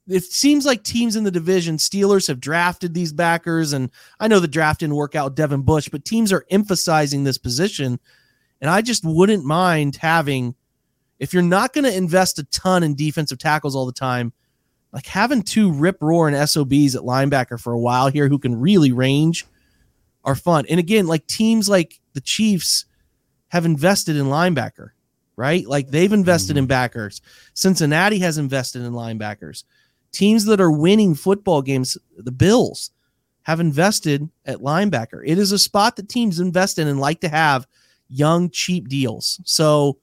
it 0.08 0.24
seems 0.24 0.66
like 0.66 0.84
teams 0.84 1.16
in 1.16 1.24
the 1.24 1.32
division, 1.32 1.78
Steelers 1.78 2.28
have 2.28 2.40
drafted 2.40 2.94
these 2.94 3.14
backers, 3.14 3.74
and 3.74 3.90
I 4.20 4.28
know 4.28 4.40
the 4.40 4.48
draft 4.48 4.82
didn't 4.82 4.96
work 4.96 5.16
out 5.16 5.36
Devin 5.36 5.62
Bush, 5.62 5.88
but 5.88 6.04
teams 6.04 6.34
are 6.34 6.46
emphasizing 6.50 7.24
this 7.24 7.38
position, 7.38 8.00
and 8.60 8.70
I 8.70 8.82
just 8.82 9.06
wouldn't 9.06 9.46
mind 9.46 9.96
having, 9.96 10.56
if 11.20 11.34
you're 11.34 11.44
not 11.44 11.74
going 11.74 11.86
to 11.86 11.96
invest 11.96 12.40
a 12.40 12.44
ton 12.46 12.84
in 12.84 12.96
defensive 12.96 13.38
tackles 13.38 13.76
all 13.76 13.86
the 13.86 13.94
time, 13.94 14.34
like 14.94 15.06
having 15.06 15.42
two 15.42 15.72
rip 15.72 15.98
roaring 16.02 16.36
SOBs 16.36 16.96
at 16.96 17.04
linebacker 17.04 17.60
for 17.60 17.74
a 17.74 17.80
while 17.80 18.10
here 18.10 18.28
who 18.28 18.40
can 18.40 18.60
really 18.60 18.92
range 18.92 19.46
are 20.24 20.36
fun. 20.36 20.66
And 20.70 20.80
again, 20.80 21.08
like 21.08 21.26
teams 21.28 21.70
like 21.70 22.00
the 22.14 22.22
Chiefs 22.22 22.86
have 23.50 23.66
invested 23.66 24.16
in 24.16 24.26
linebacker, 24.26 24.90
right? 25.36 25.66
Like 25.66 25.90
they've 25.90 26.12
invested 26.12 26.58
in 26.58 26.64
mm-hmm. 26.64 26.70
backers. 26.70 27.22
Cincinnati 27.54 28.20
has 28.20 28.38
invested 28.38 28.84
in 28.84 28.94
linebackers. 28.94 29.64
Teams 30.12 30.46
that 30.46 30.62
are 30.62 30.72
winning 30.72 31.16
football 31.16 31.62
games, 31.62 31.98
the 32.18 32.32
Bills, 32.32 32.92
have 33.44 33.60
invested 33.60 34.30
at 34.46 34.60
linebacker. 34.60 35.22
It 35.26 35.38
is 35.38 35.52
a 35.52 35.60
spot 35.60 35.96
that 35.96 36.10
teams 36.10 36.40
invest 36.40 36.78
in 36.78 36.88
and 36.88 37.00
like 37.00 37.22
to 37.22 37.30
have 37.30 37.66
young, 38.08 38.50
cheap 38.50 38.88
deals. 38.88 39.40
So 39.46 39.98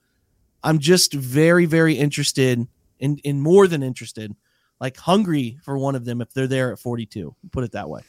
I'm 0.64 0.78
just 0.78 1.12
very, 1.12 1.66
very 1.66 1.94
interested 1.94 2.66
in, 2.98 3.18
in 3.18 3.40
more 3.40 3.68
than 3.68 3.82
interested, 3.82 4.34
like 4.80 4.96
hungry 4.96 5.58
for 5.62 5.78
one 5.78 5.94
of 5.94 6.04
them 6.04 6.20
if 6.20 6.32
they're 6.32 6.46
there 6.46 6.72
at 6.72 6.78
42. 6.78 7.34
Put 7.52 7.64
it 7.64 7.72
that 7.72 7.88
way. 7.88 8.02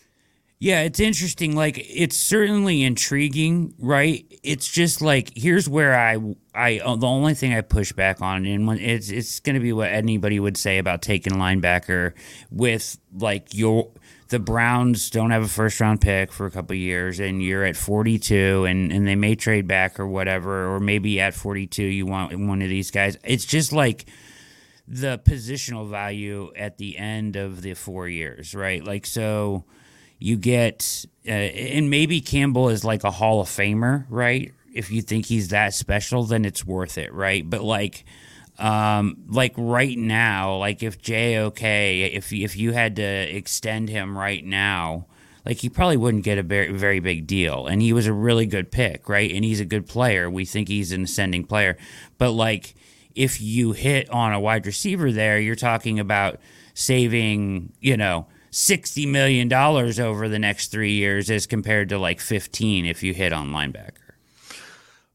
Yeah, 0.62 0.82
it's 0.82 1.00
interesting. 1.00 1.56
Like, 1.56 1.78
it's 1.78 2.18
certainly 2.18 2.84
intriguing, 2.84 3.74
right? 3.80 4.26
It's 4.44 4.68
just 4.68 5.02
like 5.02 5.32
here's 5.34 5.70
where 5.70 5.98
I, 5.98 6.18
I 6.54 6.80
uh, 6.80 6.98
the 6.98 7.08
only 7.08 7.34
thing 7.34 7.54
I 7.54 7.62
push 7.62 7.94
back 7.94 8.22
on, 8.22 8.46
and 8.46 8.68
when 8.68 8.78
it's 8.78 9.10
it's 9.10 9.40
going 9.40 9.54
to 9.54 9.62
be 9.62 9.72
what 9.72 9.90
anybody 9.90 10.38
would 10.38 10.58
say 10.58 10.78
about 10.78 11.02
taking 11.02 11.34
linebacker 11.34 12.12
with 12.52 12.98
like 13.18 13.54
your 13.54 13.90
the 14.28 14.40
Browns 14.40 15.10
don't 15.10 15.32
have 15.32 15.44
a 15.44 15.48
first 15.48 15.80
round 15.80 16.02
pick 16.02 16.34
for 16.34 16.46
a 16.46 16.52
couple 16.52 16.76
years, 16.76 17.22
and 17.22 17.42
you're 17.42 17.64
at 17.64 17.78
42, 17.78 18.66
and 18.66 18.92
and 18.92 19.08
they 19.08 19.16
may 19.16 19.36
trade 19.36 19.66
back 19.66 19.98
or 19.98 20.08
whatever, 20.08 20.76
or 20.76 20.82
maybe 20.82 21.22
at 21.22 21.34
42 21.34 21.84
you 21.84 22.06
want 22.06 22.38
one 22.38 22.62
of 22.62 22.68
these 22.68 22.92
guys. 22.92 23.18
It's 23.24 23.46
just 23.46 23.72
like 23.72 24.08
the 24.90 25.20
positional 25.20 25.88
value 25.88 26.52
at 26.56 26.80
the 26.80 26.98
end 26.98 27.36
of 27.36 27.62
the 27.62 27.76
four 27.76 28.10
years, 28.10 28.56
right? 28.56 28.84
Like 28.84 29.06
so 29.06 29.64
you 30.18 30.36
get 30.36 31.06
uh, 31.28 31.32
and 31.32 31.92
maybe 31.92 32.22
Campbell 32.22 32.70
is 32.70 32.84
like 32.84 33.04
a 33.04 33.12
Hall 33.12 33.40
of 33.40 33.48
Famer, 33.48 34.06
right? 34.10 34.52
If 34.74 34.92
you 34.92 35.04
think 35.04 35.28
he's 35.28 35.50
that 35.50 35.76
special, 35.76 36.24
then 36.24 36.44
it's 36.44 36.66
worth 36.66 36.98
it, 36.98 37.14
right? 37.14 37.48
But 37.48 37.62
like 37.62 38.04
um 38.58 39.18
like 39.28 39.54
right 39.58 39.98
now, 39.98 40.56
like 40.56 40.82
if 40.82 41.00
JOK, 41.00 41.62
if 41.62 42.34
if 42.34 42.58
you 42.58 42.74
had 42.74 42.96
to 42.96 43.04
extend 43.04 43.90
him 43.90 44.18
right 44.18 44.44
now, 44.44 45.06
like 45.46 45.58
he 45.58 45.70
probably 45.70 45.98
wouldn't 45.98 46.24
get 46.24 46.40
a 46.40 46.44
very 46.44 46.72
very 46.72 47.00
big 47.00 47.28
deal 47.28 47.68
and 47.68 47.80
he 47.84 47.94
was 47.94 48.08
a 48.08 48.14
really 48.14 48.48
good 48.48 48.72
pick, 48.72 49.08
right? 49.08 49.32
And 49.32 49.46
he's 49.46 49.60
a 49.60 49.66
good 49.66 49.86
player. 49.86 50.32
We 50.32 50.46
think 50.46 50.68
he's 50.68 50.92
an 50.92 51.04
ascending 51.04 51.44
player. 51.44 51.78
But 52.18 52.32
like 52.32 52.74
if 53.16 53.42
you 53.42 53.72
hit 53.72 54.10
on 54.10 54.34
a 54.34 54.40
wide 54.40 54.66
receiver 54.66 55.12
there, 55.12 55.40
you're 55.40 55.56
talking 55.56 56.00
about 56.00 56.40
saving, 56.74 57.74
you 57.80 57.98
know, 57.98 58.28
sixty 58.52 59.06
million 59.06 59.48
dollars 59.48 60.00
over 60.00 60.28
the 60.28 60.40
next 60.40 60.70
three 60.72 60.94
years 60.94 61.30
as 61.30 61.46
compared 61.46 61.90
to 61.90 61.98
like 61.98 62.20
fifteen 62.20 62.86
if 62.86 63.04
you 63.04 63.14
hit 63.14 63.34
on 63.34 63.52
linebacker. 63.52 64.10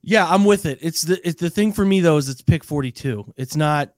Yeah, 0.06 0.26
I'm 0.28 0.44
with 0.44 0.66
it. 0.66 0.78
It's 0.82 1.02
the 1.02 1.26
it's 1.26 1.40
the 1.40 1.50
thing 1.50 1.72
for 1.72 1.84
me 1.84 2.00
though 2.00 2.18
is 2.18 2.28
it's 2.28 2.42
pick 2.42 2.62
42. 2.62 3.32
It's 3.36 3.56
not 3.56 3.94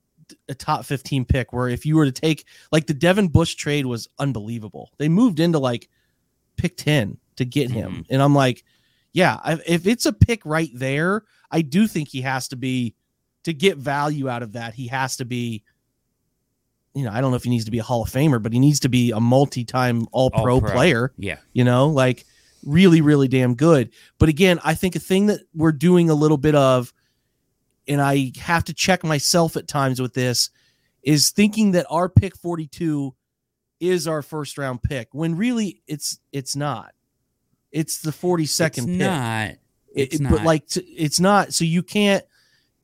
a 0.49 0.55
top 0.55 0.85
15 0.85 1.25
pick 1.25 1.51
where 1.53 1.67
if 1.67 1.85
you 1.85 1.95
were 1.95 2.05
to 2.05 2.11
take 2.11 2.45
like 2.71 2.87
the 2.87 2.93
Devin 2.93 3.27
Bush 3.27 3.55
trade 3.55 3.85
was 3.85 4.07
unbelievable. 4.17 4.91
They 4.97 5.09
moved 5.09 5.39
into 5.39 5.59
like 5.59 5.89
pick 6.55 6.77
10 6.77 7.17
to 7.35 7.45
get 7.45 7.69
him. 7.69 7.91
Mm-hmm. 7.91 8.01
And 8.13 8.21
I'm 8.21 8.33
like, 8.33 8.63
yeah, 9.11 9.57
if 9.67 9.85
it's 9.85 10.05
a 10.05 10.13
pick 10.13 10.45
right 10.45 10.69
there, 10.73 11.23
I 11.51 11.61
do 11.61 11.87
think 11.87 12.09
he 12.09 12.21
has 12.21 12.47
to 12.49 12.55
be 12.55 12.95
to 13.47 13.53
get 13.53 13.77
value 13.77 14.29
out 14.29 14.43
of 14.43 14.53
that. 14.53 14.73
He 14.75 14.87
has 14.87 15.17
to 15.17 15.25
be 15.25 15.63
you 16.93 17.03
know, 17.03 17.11
I 17.11 17.21
don't 17.21 17.29
know 17.31 17.37
if 17.37 17.43
he 17.43 17.49
needs 17.51 17.65
to 17.65 17.71
be 17.71 17.77
a 17.79 17.83
Hall 17.83 18.01
of 18.03 18.09
Famer, 18.09 18.41
but 18.41 18.53
he 18.53 18.59
needs 18.59 18.79
to 18.79 18.89
be 18.89 19.11
a 19.11 19.19
multi-time 19.19 20.07
all-pro 20.11 20.55
All-pro. 20.55 20.71
player 20.71 21.13
Yeah. 21.17 21.37
you 21.53 21.63
know 21.63 21.89
like 21.89 22.25
really 22.65 23.01
really 23.01 23.27
damn 23.27 23.53
good 23.55 23.91
but 24.17 24.29
again 24.29 24.59
i 24.63 24.73
think 24.73 24.95
a 24.95 24.99
thing 24.99 25.27
that 25.27 25.41
we're 25.53 25.71
doing 25.71 26.09
a 26.09 26.15
little 26.15 26.37
bit 26.37 26.55
of 26.55 26.91
and 27.87 28.01
i 28.01 28.31
have 28.39 28.63
to 28.65 28.73
check 28.73 29.03
myself 29.03 29.55
at 29.55 29.67
times 29.67 30.01
with 30.01 30.13
this 30.15 30.49
is 31.03 31.29
thinking 31.29 31.71
that 31.73 31.85
our 31.89 32.09
pick 32.09 32.35
42 32.35 33.13
is 33.79 34.07
our 34.07 34.23
first 34.23 34.57
round 34.57 34.81
pick 34.81 35.07
when 35.13 35.35
really 35.37 35.81
it's 35.87 36.19
it's 36.33 36.55
not 36.55 36.93
it's 37.71 37.99
the 38.01 38.11
42nd 38.11 38.65
It's 38.65 38.85
pick 38.85 38.97
not. 38.97 39.51
It's 39.95 40.15
it- 40.15 40.21
not. 40.21 40.31
but 40.31 40.43
like 40.43 40.63
it's 40.75 41.19
not 41.19 41.53
so 41.53 41.63
you 41.63 41.83
can't 41.83 42.25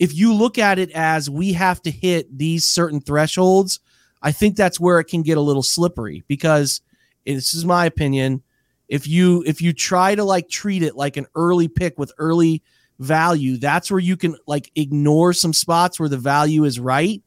if 0.03 0.13
you 0.13 0.33
look 0.33 0.57
at 0.57 0.79
it 0.79 0.91
as 0.91 1.29
we 1.29 1.53
have 1.53 1.81
to 1.81 1.89
hit 1.89 2.37
these 2.37 2.65
certain 2.65 2.99
thresholds 2.99 3.79
i 4.21 4.33
think 4.33 4.57
that's 4.57 4.77
where 4.77 4.99
it 4.99 5.05
can 5.05 5.21
get 5.21 5.37
a 5.37 5.41
little 5.41 5.63
slippery 5.63 6.25
because 6.27 6.81
this 7.25 7.53
is 7.53 7.63
my 7.63 7.85
opinion 7.85 8.43
if 8.89 9.07
you 9.07 9.41
if 9.47 9.61
you 9.61 9.71
try 9.71 10.13
to 10.13 10.25
like 10.25 10.49
treat 10.49 10.83
it 10.83 10.97
like 10.97 11.15
an 11.15 11.25
early 11.35 11.69
pick 11.69 11.97
with 11.97 12.11
early 12.17 12.61
value 12.99 13.55
that's 13.55 13.89
where 13.89 13.99
you 13.99 14.17
can 14.17 14.35
like 14.45 14.69
ignore 14.75 15.31
some 15.31 15.53
spots 15.53 15.97
where 15.97 16.09
the 16.09 16.17
value 16.17 16.65
is 16.65 16.81
right 16.81 17.23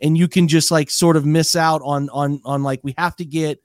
and 0.00 0.18
you 0.18 0.26
can 0.26 0.48
just 0.48 0.72
like 0.72 0.90
sort 0.90 1.16
of 1.16 1.24
miss 1.24 1.54
out 1.54 1.80
on 1.84 2.08
on 2.10 2.40
on 2.44 2.64
like 2.64 2.80
we 2.82 2.94
have 2.98 3.14
to 3.14 3.24
get 3.24 3.62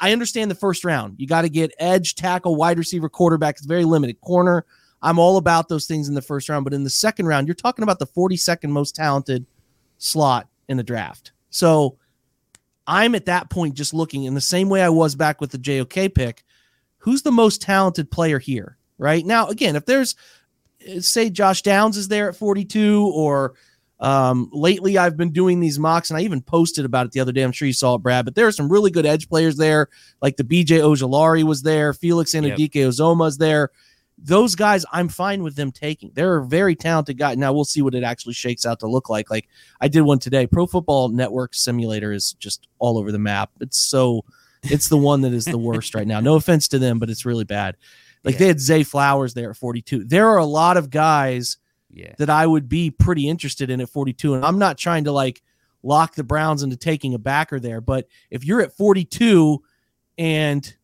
I 0.00 0.12
understand 0.12 0.50
the 0.50 0.54
first 0.54 0.84
round. 0.84 1.14
You 1.16 1.26
got 1.26 1.42
to 1.42 1.48
get 1.48 1.72
edge, 1.78 2.14
tackle, 2.14 2.56
wide 2.56 2.76
receiver, 2.76 3.08
quarterback. 3.08 3.54
It's 3.56 3.64
very 3.64 3.86
limited. 3.86 4.20
Corner. 4.20 4.66
I'm 5.02 5.18
all 5.18 5.36
about 5.36 5.68
those 5.68 5.86
things 5.86 6.08
in 6.08 6.14
the 6.14 6.22
first 6.22 6.48
round, 6.48 6.64
but 6.64 6.74
in 6.74 6.84
the 6.84 6.90
second 6.90 7.26
round, 7.26 7.48
you're 7.48 7.54
talking 7.54 7.82
about 7.82 7.98
the 7.98 8.06
42nd 8.06 8.70
most 8.70 8.94
talented 8.94 9.44
slot 9.98 10.48
in 10.68 10.76
the 10.76 10.82
draft. 10.82 11.32
So 11.50 11.98
I'm 12.86 13.14
at 13.14 13.26
that 13.26 13.50
point 13.50 13.74
just 13.74 13.94
looking 13.94 14.24
in 14.24 14.34
the 14.34 14.40
same 14.40 14.68
way 14.68 14.82
I 14.82 14.88
was 14.88 15.14
back 15.14 15.40
with 15.40 15.50
the 15.50 15.58
JOK 15.58 16.14
pick. 16.14 16.44
Who's 16.98 17.22
the 17.22 17.32
most 17.32 17.60
talented 17.60 18.10
player 18.10 18.38
here? 18.38 18.78
Right 18.98 19.26
now, 19.26 19.48
again, 19.48 19.74
if 19.74 19.86
there's 19.86 20.14
say 21.00 21.30
Josh 21.30 21.62
Downs 21.62 21.96
is 21.96 22.08
there 22.08 22.28
at 22.28 22.36
42 22.36 23.12
or 23.14 23.54
um, 24.00 24.50
lately 24.52 24.98
I've 24.98 25.16
been 25.16 25.32
doing 25.32 25.60
these 25.60 25.78
mocks 25.78 26.10
and 26.10 26.18
I 26.18 26.22
even 26.22 26.42
posted 26.42 26.84
about 26.84 27.06
it 27.06 27.12
the 27.12 27.20
other 27.20 27.32
day. 27.32 27.42
I'm 27.42 27.52
sure 27.52 27.66
you 27.66 27.72
saw 27.72 27.94
it, 27.94 28.02
Brad, 28.02 28.24
but 28.24 28.34
there 28.34 28.46
are 28.46 28.52
some 28.52 28.70
really 28.70 28.90
good 28.90 29.06
edge 29.06 29.28
players 29.28 29.56
there. 29.56 29.88
Like 30.20 30.36
the 30.36 30.44
BJ 30.44 30.80
Ojulari 30.80 31.44
was 31.44 31.62
there. 31.62 31.92
Felix 31.92 32.34
Anudike 32.34 32.74
yep. 32.74 32.88
Ozoma's 32.88 33.38
there. 33.38 33.70
Those 34.24 34.54
guys, 34.54 34.84
I'm 34.92 35.08
fine 35.08 35.42
with 35.42 35.56
them 35.56 35.72
taking. 35.72 36.12
They're 36.14 36.36
a 36.36 36.46
very 36.46 36.76
talented 36.76 37.18
guy. 37.18 37.34
Now 37.34 37.52
we'll 37.52 37.64
see 37.64 37.82
what 37.82 37.94
it 37.94 38.04
actually 38.04 38.34
shakes 38.34 38.64
out 38.64 38.78
to 38.80 38.86
look 38.86 39.10
like. 39.10 39.30
Like 39.30 39.48
I 39.80 39.88
did 39.88 40.02
one 40.02 40.20
today. 40.20 40.46
Pro 40.46 40.66
Football 40.66 41.08
Network 41.08 41.54
Simulator 41.54 42.12
is 42.12 42.34
just 42.34 42.68
all 42.78 42.98
over 42.98 43.10
the 43.10 43.18
map. 43.18 43.50
It's 43.60 43.78
so, 43.78 44.24
it's 44.62 44.88
the 44.88 44.96
one 44.96 45.22
that 45.22 45.32
is 45.32 45.44
the 45.44 45.58
worst 45.58 45.94
right 45.94 46.06
now. 46.06 46.20
No 46.20 46.36
offense 46.36 46.68
to 46.68 46.78
them, 46.78 46.98
but 46.98 47.10
it's 47.10 47.26
really 47.26 47.44
bad. 47.44 47.76
Like 48.22 48.34
yeah. 48.34 48.38
they 48.38 48.46
had 48.46 48.60
Zay 48.60 48.82
Flowers 48.84 49.34
there 49.34 49.50
at 49.50 49.56
42. 49.56 50.04
There 50.04 50.28
are 50.28 50.38
a 50.38 50.44
lot 50.44 50.76
of 50.76 50.90
guys 50.90 51.58
yeah. 51.90 52.14
that 52.18 52.30
I 52.30 52.46
would 52.46 52.68
be 52.68 52.90
pretty 52.90 53.28
interested 53.28 53.70
in 53.70 53.80
at 53.80 53.88
42. 53.88 54.34
And 54.34 54.44
I'm 54.44 54.58
not 54.58 54.78
trying 54.78 55.04
to 55.04 55.12
like 55.12 55.42
lock 55.82 56.14
the 56.14 56.24
Browns 56.24 56.62
into 56.62 56.76
taking 56.76 57.14
a 57.14 57.18
backer 57.18 57.58
there, 57.58 57.80
but 57.80 58.06
if 58.30 58.44
you're 58.44 58.60
at 58.60 58.76
42 58.76 59.62
and 60.18 60.76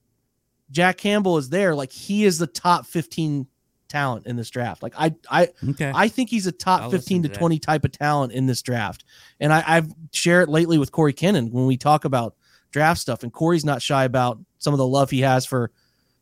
Jack 0.71 0.99
Campbell 0.99 1.39
is 1.39 1.49
there, 1.49 1.75
like 1.75 1.93
he 1.93 2.25
is 2.25 2.39
the 2.39 2.47
top 2.47 2.87
15 2.87 3.47
talent 3.89 4.27
in 4.27 4.37
this 4.37 4.51
draft. 4.51 4.83
Like 4.83 4.95
I 4.97 5.15
I 5.31 5.49
okay. 5.71 5.91
I 5.95 6.09
think 6.09 6.31
he's 6.31 6.47
a 6.47 6.53
top 6.53 6.83
I'll 6.83 6.91
15 6.91 7.25
to, 7.25 7.29
to 7.29 7.35
20 7.35 7.59
type 7.59 7.85
of 7.85 7.93
talent 7.93 8.33
in 8.33 8.47
this 8.47 8.63
draft. 8.63 9.05
And 9.41 9.53
I, 9.53 9.65
I've 9.67 9.93
shared 10.13 10.49
it 10.49 10.53
lately 10.53 10.79
with 10.79 10.93
Cory 10.93 11.15
Kinnan 11.15 11.51
when 11.51 11.67
we 11.67 11.77
talk 11.77 12.05
about 12.05 12.37
draft 12.71 13.01
stuff, 13.01 13.23
and 13.23 13.33
Corey's 13.33 13.65
not 13.65 13.83
shy 13.83 14.05
about 14.05 14.39
some 14.59 14.75
of 14.75 14.79
the 14.79 14.87
love 14.87 15.11
he 15.11 15.21
has 15.21 15.47
for 15.47 15.71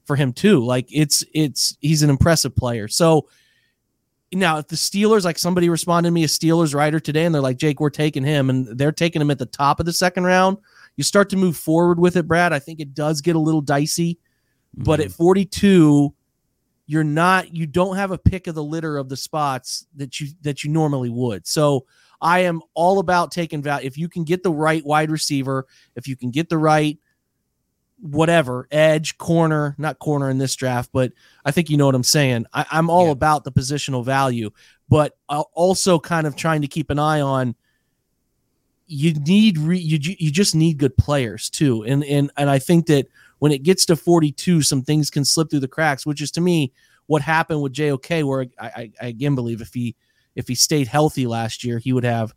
for 0.04 0.16
him 0.16 0.32
too. 0.32 0.64
Like 0.64 0.86
it's 0.90 1.24
it's 1.34 1.76
he's 1.80 2.02
an 2.02 2.10
impressive 2.10 2.54
player. 2.54 2.88
So 2.88 3.28
now 4.32 4.58
if 4.58 4.68
the 4.68 4.76
Steelers, 4.76 5.24
like 5.24 5.38
somebody 5.38 5.68
responded 5.68 6.08
to 6.08 6.12
me, 6.12 6.24
a 6.24 6.28
Steelers 6.28 6.74
writer 6.74 7.00
today, 7.00 7.24
and 7.24 7.34
they're 7.34 7.42
like, 7.42 7.58
Jake, 7.58 7.80
we're 7.80 7.90
taking 7.90 8.24
him, 8.24 8.50
and 8.50 8.66
they're 8.78 8.92
taking 8.92 9.20
him 9.20 9.30
at 9.30 9.38
the 9.38 9.46
top 9.46 9.80
of 9.80 9.86
the 9.86 9.92
second 9.92 10.24
round. 10.24 10.58
You 10.96 11.04
start 11.04 11.28
to 11.30 11.36
move 11.36 11.56
forward 11.56 11.98
with 11.98 12.16
it, 12.16 12.26
Brad. 12.26 12.52
I 12.52 12.58
think 12.58 12.80
it 12.80 12.94
does 12.94 13.20
get 13.20 13.36
a 13.36 13.40
little 13.40 13.60
dicey. 13.60 14.18
Mm-hmm. 14.76 14.84
But 14.84 15.00
at 15.00 15.10
42, 15.10 16.14
you're 16.86 17.04
not 17.04 17.54
you 17.54 17.66
don't 17.66 17.96
have 17.96 18.12
a 18.12 18.18
pick 18.18 18.46
of 18.46 18.54
the 18.54 18.62
litter 18.62 18.96
of 18.96 19.08
the 19.08 19.16
spots 19.16 19.86
that 19.96 20.20
you 20.20 20.28
that 20.42 20.62
you 20.62 20.70
normally 20.70 21.10
would. 21.10 21.46
So 21.46 21.86
I 22.20 22.40
am 22.40 22.62
all 22.74 22.98
about 22.98 23.32
taking 23.32 23.62
value. 23.62 23.86
If 23.86 23.98
you 23.98 24.08
can 24.08 24.24
get 24.24 24.42
the 24.42 24.52
right 24.52 24.84
wide 24.84 25.10
receiver, 25.10 25.66
if 25.96 26.06
you 26.08 26.16
can 26.16 26.30
get 26.30 26.48
the 26.48 26.58
right 26.58 26.98
whatever 27.98 28.68
edge 28.70 29.16
corner 29.16 29.74
not 29.78 29.98
corner 29.98 30.28
in 30.28 30.36
this 30.36 30.54
draft 30.54 30.90
but 30.92 31.12
i 31.46 31.50
think 31.50 31.70
you 31.70 31.78
know 31.78 31.86
what 31.86 31.94
i'm 31.94 32.04
saying 32.04 32.44
I, 32.52 32.66
am 32.72 32.90
all 32.90 33.06
yeah. 33.06 33.12
about 33.12 33.44
the 33.44 33.50
positional 33.50 34.04
value 34.04 34.50
but 34.90 35.16
also 35.28 35.98
kind 35.98 36.26
of 36.26 36.36
trying 36.36 36.60
to 36.60 36.68
keep 36.68 36.90
an 36.90 36.98
eye 36.98 37.22
on 37.22 37.54
you 38.86 39.14
need 39.14 39.56
re, 39.56 39.78
you, 39.78 39.98
you 40.18 40.30
just 40.30 40.54
need 40.54 40.76
good 40.76 40.94
players 40.98 41.48
too 41.48 41.84
and 41.84 42.04
and 42.04 42.30
and 42.36 42.50
i 42.50 42.58
think 42.58 42.86
that 42.86 43.08
when 43.38 43.52
it 43.52 43.62
gets 43.62 43.84
to 43.86 43.96
42 43.96 44.62
some 44.62 44.82
things 44.82 45.10
can 45.10 45.24
slip 45.24 45.50
through 45.50 45.60
the 45.60 45.68
cracks 45.68 46.06
which 46.06 46.20
is 46.20 46.30
to 46.32 46.40
me 46.40 46.72
what 47.06 47.22
happened 47.22 47.62
with 47.62 47.72
jok 47.72 48.24
where 48.24 48.46
i, 48.58 48.66
I, 48.66 48.92
I 49.00 49.06
again 49.06 49.34
believe 49.34 49.60
if 49.60 49.72
he 49.74 49.94
if 50.34 50.48
he 50.48 50.54
stayed 50.54 50.88
healthy 50.88 51.26
last 51.26 51.64
year 51.64 51.78
he 51.78 51.92
would 51.92 52.04
have 52.04 52.34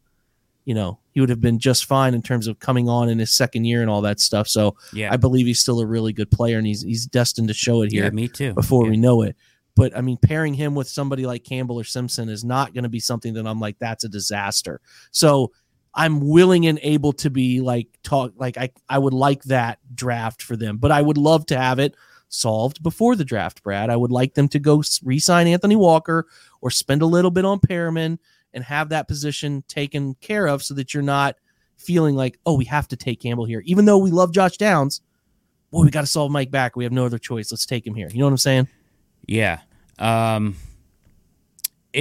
you 0.69 0.75
know, 0.75 0.99
he 1.13 1.19
would 1.19 1.29
have 1.29 1.41
been 1.41 1.57
just 1.57 1.85
fine 1.85 2.13
in 2.13 2.21
terms 2.21 2.45
of 2.45 2.59
coming 2.59 2.87
on 2.87 3.09
in 3.09 3.17
his 3.17 3.31
second 3.31 3.65
year 3.65 3.81
and 3.81 3.89
all 3.89 4.01
that 4.03 4.19
stuff. 4.19 4.47
So 4.47 4.75
yeah. 4.93 5.11
I 5.11 5.17
believe 5.17 5.47
he's 5.47 5.59
still 5.59 5.79
a 5.79 5.85
really 5.87 6.13
good 6.13 6.29
player 6.29 6.59
and 6.59 6.67
he's 6.67 6.83
he's 6.83 7.07
destined 7.07 7.47
to 7.47 7.55
show 7.55 7.81
it 7.81 7.91
here. 7.91 8.03
Yeah, 8.03 8.11
me 8.11 8.27
too. 8.27 8.53
Before 8.53 8.85
yeah. 8.85 8.91
we 8.91 8.97
know 8.97 9.23
it. 9.23 9.35
But 9.75 9.97
I 9.97 10.01
mean, 10.01 10.17
pairing 10.17 10.53
him 10.53 10.75
with 10.75 10.87
somebody 10.87 11.25
like 11.25 11.43
Campbell 11.43 11.79
or 11.79 11.83
Simpson 11.83 12.29
is 12.29 12.45
not 12.45 12.75
going 12.75 12.83
to 12.83 12.89
be 12.89 12.99
something 12.99 13.33
that 13.33 13.47
I'm 13.47 13.59
like, 13.59 13.79
that's 13.79 14.03
a 14.03 14.09
disaster. 14.09 14.79
So 15.09 15.51
I'm 15.93 16.27
willing 16.27 16.67
and 16.67 16.79
able 16.81 17.13
to 17.13 17.29
be 17.29 17.61
like 17.61 17.87
talk 18.03 18.33
like 18.37 18.57
I 18.57 18.71
I 18.87 18.99
would 18.99 19.13
like 19.13 19.43
that 19.43 19.79
draft 19.93 20.41
for 20.41 20.55
them, 20.55 20.77
but 20.77 20.91
I 20.91 21.01
would 21.01 21.17
love 21.17 21.45
to 21.47 21.57
have 21.57 21.79
it 21.79 21.95
solved 22.29 22.81
before 22.83 23.15
the 23.15 23.25
draft, 23.25 23.63
Brad. 23.63 23.89
I 23.89 23.95
would 23.95 24.11
like 24.11 24.35
them 24.35 24.47
to 24.49 24.59
go 24.59 24.83
re-sign 25.03 25.47
Anthony 25.47 25.75
Walker 25.75 26.27
or 26.61 26.69
spend 26.69 27.01
a 27.01 27.07
little 27.07 27.31
bit 27.31 27.43
on 27.43 27.59
Perryman 27.59 28.19
and 28.53 28.63
have 28.63 28.89
that 28.89 29.07
position 29.07 29.63
taken 29.67 30.15
care 30.15 30.47
of 30.47 30.63
so 30.63 30.73
that 30.75 30.93
you're 30.93 31.03
not 31.03 31.35
feeling 31.77 32.15
like, 32.15 32.39
oh, 32.45 32.55
we 32.55 32.65
have 32.65 32.87
to 32.89 32.95
take 32.95 33.21
Campbell 33.21 33.45
here. 33.45 33.61
Even 33.65 33.85
though 33.85 33.97
we 33.97 34.11
love 34.11 34.31
Josh 34.31 34.57
Downs, 34.57 35.01
boy, 35.71 35.83
we 35.83 35.89
got 35.89 36.01
to 36.01 36.07
solve 36.07 36.31
Mike 36.31 36.51
back. 36.51 36.75
We 36.75 36.83
have 36.83 36.93
no 36.93 37.05
other 37.05 37.17
choice. 37.19 37.51
Let's 37.51 37.65
take 37.65 37.85
him 37.85 37.95
here. 37.95 38.09
You 38.09 38.19
know 38.19 38.25
what 38.25 38.31
I'm 38.31 38.37
saying? 38.37 38.67
Yeah. 39.25 39.61
Um, 39.97 40.55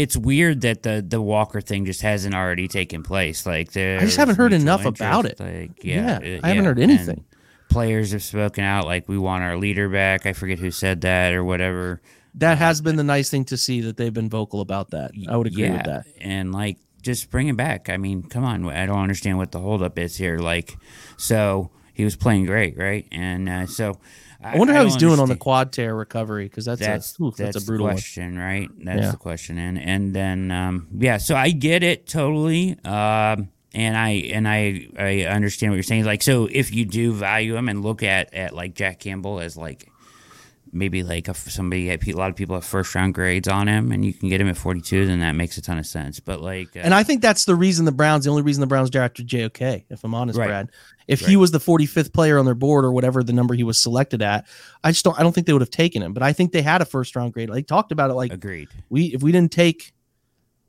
it's 0.03 0.17
weird 0.17 0.61
that 0.63 0.83
the 0.83 1.05
the 1.07 1.21
Walker 1.21 1.61
thing 1.61 1.85
just 1.85 2.03
hasn't 2.03 2.35
already 2.35 2.69
taken 2.69 3.03
place. 3.03 3.47
Like 3.47 3.77
I 3.77 3.99
just 4.01 4.17
haven't 4.17 4.37
heard 4.37 4.53
enough 4.53 4.81
interest. 4.81 5.01
about 5.01 5.27
it. 5.27 5.41
Like 5.41 5.85
yeah, 5.85 6.21
yeah 6.21 6.41
I 6.43 6.49
haven't 6.49 6.65
heard 6.65 6.79
anything. 6.79 7.09
And 7.09 7.25
players 7.69 8.13
have 8.13 8.23
spoken 8.23 8.65
out 8.65 8.87
like 8.87 9.09
we 9.09 9.19
want 9.19 9.43
our 9.43 9.57
leader 9.57 9.89
back. 9.89 10.27
I 10.27 10.33
forget 10.33 10.59
who 10.59 10.71
said 10.71 11.01
that 11.03 11.35
or 11.35 11.45
whatever 11.45 12.01
that 12.35 12.59
has 12.59 12.81
been 12.81 12.97
the 12.97 13.05
nice 13.05 13.31
thing 13.31 13.45
to 13.47 13.57
see 13.57 13.81
that 13.83 13.97
they've 13.97 14.15
been 14.15 14.31
vocal 14.31 14.61
about 14.61 14.91
that. 14.91 15.11
I 15.29 15.37
would 15.37 15.47
agree 15.47 15.65
yeah, 15.65 15.73
with 15.73 15.85
that. 15.85 16.07
And 16.21 16.53
like 16.53 16.79
just 17.03 17.31
bring 17.31 17.49
him 17.49 17.57
back. 17.57 17.89
I 17.89 17.97
mean, 17.97 18.23
come 18.23 18.45
on. 18.45 18.69
I 18.69 18.87
don't 18.87 19.01
understand 19.01 19.39
what 19.39 19.53
the 19.53 19.61
holdup 19.61 19.99
is 19.99 20.17
here. 20.17 20.39
Like, 20.39 20.77
so 21.17 21.71
he 21.95 22.05
was 22.05 22.17
playing 22.17 22.47
great, 22.47 22.77
right? 22.77 23.07
And 23.11 23.49
uh, 23.49 23.67
so 23.67 23.99
I, 24.43 24.55
I 24.55 24.59
wonder 24.59 24.73
how 24.73 24.85
he's 24.85 24.97
doing 24.97 25.19
on 25.19 25.29
the 25.29 25.37
quad 25.37 25.73
tear 25.73 25.95
recovery 25.95 26.45
because 26.45 26.65
that's 26.65 26.81
that's 26.81 27.19
a, 27.19 27.23
oof, 27.25 27.37
that's, 27.37 27.55
that's, 27.55 27.65
a 27.65 27.67
brutal 27.67 27.89
question, 27.89 28.37
one. 28.37 28.45
right? 28.45 28.69
That's 28.85 29.03
yeah. 29.03 29.11
the 29.11 29.17
question. 29.17 29.59
And 29.59 29.79
and 29.79 30.15
then 30.15 30.51
um, 30.51 30.89
yeah, 30.97 31.17
so 31.17 31.35
I 31.35 31.51
get 31.51 31.83
it 31.83 32.07
totally. 32.07 32.79
Um, 32.85 33.51
and 33.75 33.97
I 33.97 34.11
and 34.33 34.47
I 34.47 34.89
I 34.97 35.23
understand 35.23 35.73
what 35.73 35.77
you're 35.77 35.83
saying. 35.83 36.05
Like, 36.05 36.23
so 36.23 36.49
if 36.51 36.73
you 36.73 36.85
do 36.85 37.13
value 37.13 37.57
him 37.57 37.69
and 37.69 37.83
look 37.83 38.03
at 38.03 38.33
at 38.33 38.55
like 38.55 38.75
Jack 38.75 39.01
Campbell 39.01 39.41
as 39.41 39.57
like 39.57 39.91
maybe 40.73 41.03
like 41.03 41.29
a, 41.29 41.35
somebody 41.35 41.91
a 41.91 41.99
lot 42.13 42.31
of 42.31 42.37
people 42.37 42.55
have 42.55 42.65
first 42.65 42.95
round 42.95 43.15
grades 43.15 43.49
on 43.49 43.69
him 43.69 43.93
and 43.93 44.05
you 44.05 44.13
can 44.13 44.29
get 44.29 44.41
him 44.41 44.49
at 44.49 44.57
42 44.57 45.07
then 45.07 45.21
that 45.21 45.33
makes 45.33 45.57
a 45.57 45.63
ton 45.63 45.79
of 45.79 45.87
sense 45.87 46.21
but 46.21 46.41
like 46.41 46.77
uh, 46.77 46.81
and 46.81 46.95
i 46.95 47.03
think 47.03 47.23
that's 47.23 47.45
the 47.45 47.55
reason 47.55 47.85
the 47.85 47.93
browns 47.93 48.25
the 48.25 48.31
only 48.31 48.43
reason 48.43 48.61
the 48.61 48.67
browns 48.67 48.91
drafted 48.91 49.27
jok 49.27 49.85
if 49.89 50.05
i'm 50.05 50.15
honest 50.15 50.39
right. 50.39 50.49
brad 50.49 50.71
if 51.09 51.23
right. 51.23 51.31
he 51.31 51.37
was 51.37 51.51
the 51.51 51.59
45th 51.59 52.13
player 52.13 52.39
on 52.39 52.45
their 52.45 52.55
board 52.55 52.85
or 52.85 52.93
whatever 52.93 53.25
the 53.25 53.33
number 53.33 53.55
he 53.55 53.65
was 53.65 53.79
selected 53.79 54.23
at 54.23 54.47
i 54.85 54.91
just 54.91 55.05
don't 55.05 55.19
i 55.19 55.23
don't 55.23 55.33
think 55.33 55.47
they 55.47 55.53
would 55.53 55.63
have 55.63 55.71
taken 55.71 56.03
him 56.03 56.13
but 56.13 56.23
i 56.23 56.33
think 56.33 56.53
they 56.53 56.63
had 56.63 56.81
a 56.81 56.85
first 56.85 57.17
round 57.17 57.33
grade 57.33 57.51
they 57.51 57.63
talked 57.63 57.93
about 57.93 58.11
it 58.11 58.15
like 58.15 58.33
agreed 58.33 58.69
we 58.91 59.07
if 59.07 59.23
we 59.23 59.33
didn't 59.33 59.53
take 59.53 59.93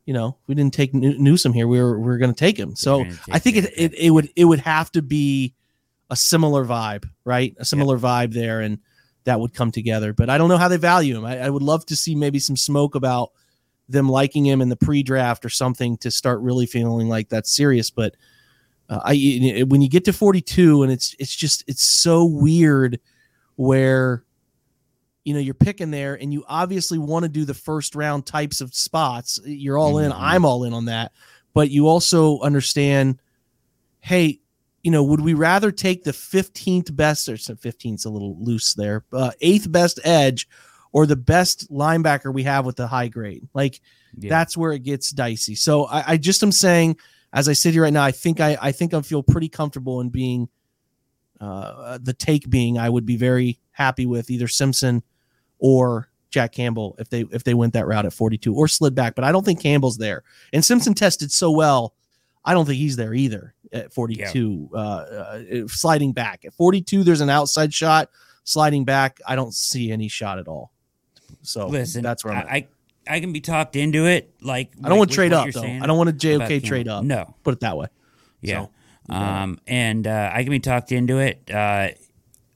you 0.05 0.13
know 0.13 0.37
we 0.47 0.55
didn't 0.55 0.73
take 0.73 0.93
newsome 0.93 1.53
here 1.53 1.67
we 1.67 1.79
were 1.79 1.99
we 1.99 2.05
were 2.05 2.17
going 2.17 2.33
to 2.33 2.39
take 2.39 2.57
him 2.57 2.75
so 2.75 3.03
take 3.03 3.17
i 3.31 3.39
think 3.39 3.57
it, 3.57 3.71
it, 3.75 3.93
it 3.93 4.09
would 4.09 4.29
it 4.35 4.45
would 4.45 4.59
have 4.59 4.91
to 4.91 5.01
be 5.01 5.53
a 6.09 6.15
similar 6.15 6.65
vibe 6.65 7.07
right 7.25 7.55
a 7.59 7.65
similar 7.65 7.95
yep. 7.95 8.03
vibe 8.03 8.33
there 8.33 8.61
and 8.61 8.79
that 9.29 9.39
would 9.39 9.53
come 9.53 9.71
together. 9.71 10.13
But 10.13 10.29
I 10.29 10.37
don't 10.37 10.49
know 10.49 10.57
how 10.57 10.67
they 10.67 10.77
value 10.77 11.17
him. 11.17 11.25
I, 11.25 11.39
I 11.39 11.49
would 11.49 11.61
love 11.61 11.85
to 11.87 11.95
see 11.95 12.15
maybe 12.15 12.39
some 12.39 12.57
smoke 12.57 12.95
about 12.95 13.31
them 13.87 14.09
liking 14.09 14.45
him 14.45 14.61
in 14.61 14.69
the 14.69 14.75
pre-draft 14.75 15.45
or 15.45 15.49
something 15.49 15.97
to 15.97 16.11
start 16.11 16.39
really 16.41 16.65
feeling 16.65 17.09
like 17.09 17.29
that's 17.29 17.51
serious. 17.51 17.89
But 17.89 18.15
uh, 18.89 18.99
I 19.03 19.63
when 19.67 19.81
you 19.81 19.89
get 19.89 20.05
to 20.05 20.13
42 20.13 20.83
and 20.83 20.91
it's 20.91 21.15
it's 21.19 21.35
just 21.35 21.63
it's 21.67 21.83
so 21.83 22.25
weird 22.25 22.99
where 23.55 24.23
you 25.23 25.33
know 25.33 25.39
you're 25.39 25.53
picking 25.53 25.91
there 25.91 26.15
and 26.15 26.33
you 26.33 26.43
obviously 26.47 26.97
want 26.97 27.23
to 27.23 27.29
do 27.29 27.45
the 27.45 27.53
first 27.53 27.95
round 27.95 28.25
types 28.25 28.61
of 28.61 28.73
spots. 28.73 29.39
You're 29.45 29.77
all 29.77 29.95
mm-hmm. 29.95 30.05
in. 30.05 30.11
I'm 30.13 30.45
all 30.45 30.63
in 30.63 30.73
on 30.73 30.85
that. 30.85 31.11
But 31.53 31.71
you 31.71 31.87
also 31.87 32.39
understand, 32.39 33.19
hey, 33.99 34.39
you 34.83 34.91
know, 34.91 35.03
would 35.03 35.21
we 35.21 35.33
rather 35.33 35.71
take 35.71 36.03
the 36.03 36.11
15th 36.11 36.95
best 36.95 37.27
or 37.27 37.33
15th's 37.33 38.05
a 38.05 38.09
little 38.09 38.37
loose 38.39 38.73
there, 38.75 39.03
uh, 39.11 39.31
eighth 39.41 39.71
best 39.71 39.99
edge 40.03 40.47
or 40.91 41.05
the 41.05 41.15
best 41.15 41.71
linebacker 41.71 42.33
we 42.33 42.43
have 42.43 42.65
with 42.65 42.75
the 42.75 42.87
high 42.87 43.07
grade? 43.07 43.47
Like 43.53 43.81
yeah. 44.17 44.29
that's 44.29 44.55
where 44.55 44.71
it 44.71 44.83
gets 44.83 45.11
dicey. 45.11 45.55
So 45.55 45.85
I, 45.85 46.13
I, 46.13 46.17
just 46.17 46.43
am 46.43 46.51
saying, 46.51 46.97
as 47.33 47.47
I 47.47 47.53
sit 47.53 47.73
here 47.73 47.83
right 47.83 47.93
now, 47.93 48.03
I 48.03 48.11
think 48.11 48.39
I, 48.39 48.57
I 48.61 48.71
think 48.71 48.93
I 48.93 49.01
feel 49.01 49.23
pretty 49.23 49.49
comfortable 49.49 50.01
in 50.01 50.09
being 50.09 50.49
uh, 51.39 51.97
the 52.01 52.13
take 52.13 52.49
being 52.49 52.77
I 52.77 52.89
would 52.89 53.05
be 53.05 53.17
very 53.17 53.59
happy 53.71 54.05
with 54.05 54.29
either 54.29 54.47
Simpson 54.47 55.03
or 55.57 56.09
Jack 56.29 56.51
Campbell 56.51 56.95
if 56.99 57.09
they 57.09 57.21
if 57.31 57.43
they 57.43 57.53
went 57.53 57.73
that 57.73 57.87
route 57.87 58.05
at 58.05 58.13
42 58.13 58.53
or 58.53 58.67
slid 58.67 58.95
back. 58.95 59.15
But 59.15 59.23
I 59.23 59.31
don't 59.31 59.45
think 59.45 59.61
Campbell's 59.61 59.97
there. 59.97 60.23
And 60.53 60.63
Simpson 60.63 60.93
tested 60.93 61.31
so 61.31 61.51
well 61.51 61.93
I 62.45 62.53
don't 62.53 62.65
think 62.65 62.77
he's 62.77 62.95
there 62.95 63.13
either 63.13 63.53
at 63.71 63.93
42. 63.93 64.69
Yeah. 64.73 64.79
Uh, 64.79 64.83
uh, 64.83 65.67
sliding 65.67 66.13
back 66.13 66.45
at 66.45 66.53
42, 66.53 67.03
there's 67.03 67.21
an 67.21 67.29
outside 67.29 67.73
shot. 67.73 68.09
Sliding 68.43 68.85
back, 68.85 69.19
I 69.27 69.35
don't 69.35 69.53
see 69.53 69.91
any 69.91 70.07
shot 70.07 70.39
at 70.39 70.47
all. 70.47 70.71
So 71.41 71.67
listen, 71.67 72.01
that's 72.01 72.25
where 72.25 72.33
I'm 72.33 72.47
I, 72.47 72.67
I 73.07 73.19
can 73.19 73.33
be 73.33 73.41
talked 73.41 73.75
into 73.75 74.05
it. 74.05 74.33
Like 74.41 74.71
I 74.83 74.89
don't 74.89 74.97
want 74.97 75.09
to 75.09 75.15
trade 75.15 75.33
up 75.33 75.49
though. 75.51 75.61
I 75.61 75.85
don't 75.85 75.97
want 75.97 76.09
to 76.09 76.15
JOK 76.15 76.63
trade 76.63 76.87
up. 76.87 77.03
No, 77.03 77.35
put 77.43 77.53
it 77.53 77.59
that 77.61 77.77
way. 77.77 77.87
Yeah. 78.41 78.67
So, 79.07 79.15
um, 79.15 79.59
and 79.67 80.05
uh, 80.05 80.31
I 80.33 80.43
can 80.43 80.51
be 80.51 80.59
talked 80.59 80.91
into 80.91 81.17
it. 81.17 81.49
Uh, 81.51 81.89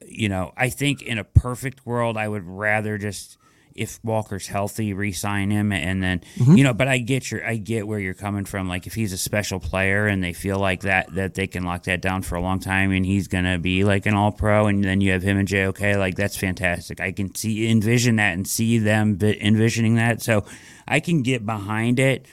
you 0.05 0.29
know, 0.29 0.53
I 0.55 0.69
think 0.69 1.01
in 1.01 1.17
a 1.17 1.23
perfect 1.23 1.85
world, 1.85 2.17
I 2.17 2.27
would 2.27 2.45
rather 2.45 2.97
just 2.97 3.37
if 3.76 3.99
Walker's 4.03 4.47
healthy, 4.47 4.93
re-sign 4.93 5.51
him, 5.51 5.71
and 5.71 6.01
then 6.01 6.21
Mhm. 6.38 6.57
you 6.57 6.63
know. 6.63 6.74
But 6.74 6.88
I 6.88 6.97
get 6.99 7.32
your, 7.32 7.45
I 7.45 7.57
get 7.57 7.88
where 7.88 7.99
you're 7.99 8.13
coming 8.13 8.45
from. 8.45 8.67
Like 8.67 8.88
if 8.88 8.93
he's 8.93 9.13
a 9.13 9.17
special 9.17 9.59
player 9.59 10.07
and 10.07 10.24
they 10.24 10.34
feel 10.34 10.59
like 10.59 10.82
that 10.82 11.13
that 11.15 11.34
they 11.34 11.47
can 11.47 11.63
lock 11.63 11.84
that 11.84 12.01
down 12.01 12.21
for 12.21 12.36
a 12.36 12.41
long 12.41 12.59
time, 12.59 12.91
and 12.91 13.05
he's 13.05 13.28
gonna 13.28 13.59
be 13.59 13.84
like 13.84 14.05
an 14.05 14.13
All 14.13 14.32
Pro, 14.32 14.67
and 14.67 14.84
then 14.84 15.01
you 15.01 15.11
have 15.11 15.24
him 15.24 15.38
and 15.38 15.47
JOK, 15.47 15.97
like 15.97 16.15
that's 16.15 16.38
fantastic. 16.38 17.01
I 17.01 17.11
can 17.11 17.34
see 17.36 17.69
envision 17.69 18.15
that 18.15 18.34
and 18.34 18.47
see 18.47 18.78
them 18.78 19.17
vi- 19.17 19.38
envisioning 19.41 19.95
that, 19.95 20.21
so 20.21 20.45
I 20.88 20.99
can 20.99 21.21
get 21.21 21.45
behind 21.45 21.99
it. 21.99 22.26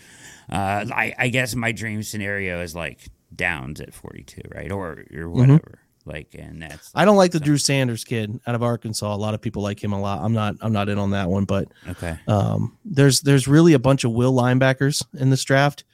Uh, 0.48 0.84
I, 0.92 1.14
I 1.18 1.28
guess 1.28 1.54
my 1.54 1.72
dream 1.72 2.02
scenario 2.02 2.60
is 2.62 2.74
like 2.74 3.00
Downs 3.34 3.80
at 3.80 3.94
42, 3.94 4.42
right, 4.54 4.70
or 4.72 5.04
or 5.14 5.28
whatever. 5.28 5.79
Like, 6.06 6.34
and 6.38 6.62
that's 6.62 6.90
I 6.94 7.04
don't 7.04 7.16
like 7.16 7.32
the 7.32 7.40
Drew 7.40 7.58
Sanders 7.58 8.04
kid 8.04 8.40
out 8.46 8.54
of 8.54 8.62
Arkansas. 8.62 9.14
A 9.14 9.16
lot 9.16 9.34
of 9.34 9.42
people 9.42 9.62
like 9.62 9.82
him 9.82 9.92
a 9.92 10.00
lot. 10.00 10.20
I'm 10.22 10.32
not. 10.32 10.56
I'm 10.60 10.72
not 10.72 10.88
in 10.88 10.98
on 10.98 11.10
that 11.10 11.28
one, 11.28 11.44
but 11.44 11.68
okay. 11.88 12.18
um, 12.26 12.78
there's 12.84 13.20
there's 13.20 13.46
really 13.46 13.74
a 13.74 13.78
bunch 13.78 14.04
of 14.04 14.12
will 14.12 14.32
linebackers 14.32 15.04
in 15.18 15.30
this 15.30 15.44
draft, 15.44 15.84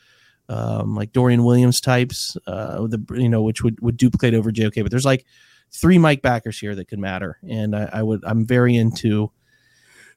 um, 0.49 0.95
like 0.95 1.13
Dorian 1.13 1.45
Williams 1.45 1.81
types, 1.81 2.37
uh, 2.47 2.87
the 2.87 3.05
you 3.15 3.29
know 3.29 3.43
which 3.43 3.63
would 3.63 3.81
would 3.81 3.97
duplicate 3.97 4.35
over 4.35 4.53
JOK. 4.53 4.77
But 4.77 4.91
there's 4.91 5.05
like 5.05 5.27
three 5.73 5.99
Mike 5.99 6.23
backers 6.23 6.59
here 6.59 6.75
that 6.75 6.87
could 6.87 7.01
matter, 7.01 7.39
and 7.49 7.75
I, 7.75 7.89
I 7.93 8.03
would 8.03 8.25
I'm 8.25 8.47
very 8.47 8.77
into 8.77 9.33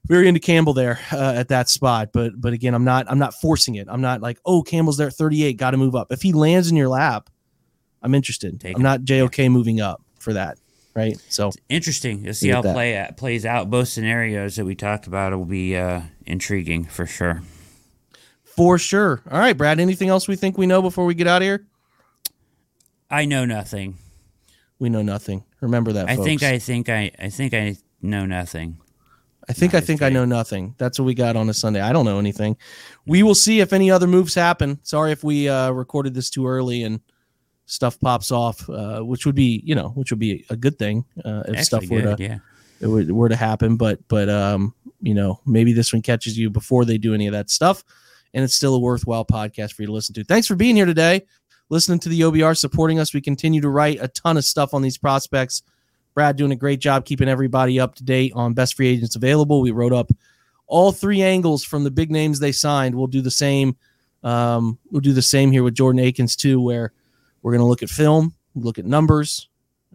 very 0.06 0.28
into 0.28 0.40
Campbell 0.40 0.72
there 0.72 1.00
uh, 1.12 1.34
at 1.36 1.48
that 1.48 1.68
spot. 1.68 2.10
But 2.12 2.40
but 2.40 2.52
again, 2.52 2.74
I'm 2.74 2.84
not 2.84 3.06
I'm 3.10 3.18
not 3.18 3.34
forcing 3.34 3.74
it. 3.74 3.88
I'm 3.90 4.00
not 4.00 4.20
like 4.20 4.38
oh 4.44 4.62
Campbell's 4.62 4.96
there 4.96 5.08
at 5.08 5.14
38, 5.14 5.56
got 5.56 5.72
to 5.72 5.76
move 5.76 5.94
up. 5.94 6.12
If 6.12 6.22
he 6.22 6.32
lands 6.32 6.70
in 6.70 6.76
your 6.76 6.88
lap, 6.88 7.28
I'm 8.02 8.14
interested. 8.14 8.60
Take 8.60 8.76
I'm 8.76 8.82
not 8.82 9.04
JOK 9.04 9.50
moving 9.50 9.80
up 9.80 10.02
for 10.18 10.32
that, 10.32 10.58
right? 10.94 11.16
So 11.28 11.50
Interesting. 11.68 12.24
You'll 12.24 12.34
see 12.34 12.48
how 12.48 12.62
that. 12.62 12.74
play 12.74 12.98
uh, 12.98 13.12
plays 13.12 13.44
out. 13.44 13.70
Both 13.70 13.88
scenarios 13.88 14.56
that 14.56 14.64
we 14.64 14.74
talked 14.74 15.06
about 15.06 15.32
will 15.32 15.44
be 15.44 15.76
uh, 15.76 16.02
intriguing 16.26 16.84
for 16.84 17.06
sure. 17.06 17.42
for 18.44 18.78
sure. 18.78 19.22
All 19.30 19.38
right, 19.38 19.56
Brad. 19.56 19.80
Anything 19.80 20.08
else 20.08 20.28
we 20.28 20.36
think 20.36 20.56
we 20.56 20.66
know 20.66 20.82
before 20.82 21.04
we 21.04 21.14
get 21.14 21.26
out 21.26 21.42
of 21.42 21.46
here? 21.46 21.66
I 23.10 23.24
know 23.24 23.44
nothing. 23.44 23.98
We 24.78 24.88
know 24.88 25.02
nothing. 25.02 25.44
Remember 25.60 25.92
that. 25.92 26.08
I 26.08 26.16
think. 26.16 26.42
I 26.42 26.58
think 26.58 26.88
I 26.88 27.10
I 27.18 27.28
think 27.28 27.52
I 27.54 27.76
know 28.00 28.24
nothing. 28.24 28.78
I 29.48 29.52
think 29.52 29.74
I 29.74 29.78
just 29.78 29.88
think 29.88 30.02
I 30.02 30.10
know 30.10 30.24
nothing. 30.24 30.76
That's 30.78 30.98
what 30.98 31.06
we 31.06 31.14
got 31.14 31.34
on 31.34 31.48
a 31.48 31.54
Sunday. 31.54 31.80
I 31.80 31.92
don't 31.92 32.04
know 32.04 32.20
anything. 32.20 32.56
We 33.04 33.24
will 33.24 33.34
see 33.34 33.60
if 33.60 33.72
any 33.72 33.90
other 33.90 34.06
moves 34.06 34.34
happen. 34.34 34.78
Sorry 34.84 35.10
if 35.10 35.24
we 35.24 35.48
uh, 35.48 35.70
recorded 35.72 36.14
this 36.14 36.30
too 36.30 36.46
early 36.46 36.84
and 36.84 37.00
stuff 37.70 38.00
pops 38.00 38.32
off, 38.32 38.68
uh, 38.68 39.00
which 39.00 39.24
would 39.24 39.34
be 39.34 39.62
you 39.64 39.74
know 39.74 39.90
which 39.90 40.10
would 40.10 40.18
be 40.18 40.44
a 40.50 40.56
good 40.56 40.78
thing 40.78 41.04
uh, 41.24 41.44
if 41.46 41.50
Actually 41.50 41.64
stuff 41.64 41.88
were 41.88 42.02
good, 42.02 42.16
to 42.16 42.22
yeah. 42.22 42.38
it 42.80 42.86
were, 42.88 43.04
were 43.04 43.28
to 43.28 43.36
happen. 43.36 43.76
But 43.76 44.06
but 44.08 44.28
um 44.28 44.74
you 45.00 45.14
know 45.14 45.40
maybe 45.46 45.72
this 45.72 45.92
one 45.92 46.02
catches 46.02 46.36
you 46.36 46.50
before 46.50 46.84
they 46.84 46.98
do 46.98 47.14
any 47.14 47.26
of 47.28 47.32
that 47.32 47.48
stuff, 47.48 47.84
and 48.34 48.44
it's 48.44 48.54
still 48.54 48.74
a 48.74 48.78
worthwhile 48.78 49.24
podcast 49.24 49.72
for 49.72 49.82
you 49.82 49.86
to 49.86 49.92
listen 49.92 50.14
to. 50.16 50.24
Thanks 50.24 50.48
for 50.48 50.56
being 50.56 50.74
here 50.74 50.86
today, 50.86 51.24
listening 51.68 52.00
to 52.00 52.08
the 52.08 52.20
OBR, 52.22 52.58
supporting 52.58 52.98
us. 52.98 53.14
We 53.14 53.20
continue 53.20 53.60
to 53.60 53.68
write 53.68 53.98
a 54.00 54.08
ton 54.08 54.36
of 54.36 54.44
stuff 54.44 54.74
on 54.74 54.82
these 54.82 54.98
prospects. 54.98 55.62
Brad 56.12 56.36
doing 56.36 56.50
a 56.50 56.56
great 56.56 56.80
job 56.80 57.04
keeping 57.04 57.28
everybody 57.28 57.78
up 57.78 57.94
to 57.94 58.04
date 58.04 58.32
on 58.34 58.52
best 58.52 58.74
free 58.74 58.88
agents 58.88 59.14
available. 59.14 59.60
We 59.60 59.70
wrote 59.70 59.92
up 59.92 60.10
all 60.66 60.90
three 60.90 61.22
angles 61.22 61.62
from 61.64 61.84
the 61.84 61.90
big 61.90 62.10
names 62.10 62.40
they 62.40 62.50
signed. 62.50 62.96
We'll 62.96 63.06
do 63.06 63.20
the 63.20 63.30
same. 63.30 63.76
Um, 64.24 64.76
we'll 64.90 65.00
do 65.00 65.12
the 65.12 65.22
same 65.22 65.52
here 65.52 65.62
with 65.62 65.74
Jordan 65.74 66.00
Akins 66.00 66.34
too, 66.34 66.60
where 66.60 66.92
we're 67.42 67.52
going 67.52 67.60
to 67.60 67.66
look 67.66 67.82
at 67.82 67.90
film, 67.90 68.34
look 68.54 68.78
at 68.78 68.84
numbers 68.84 69.48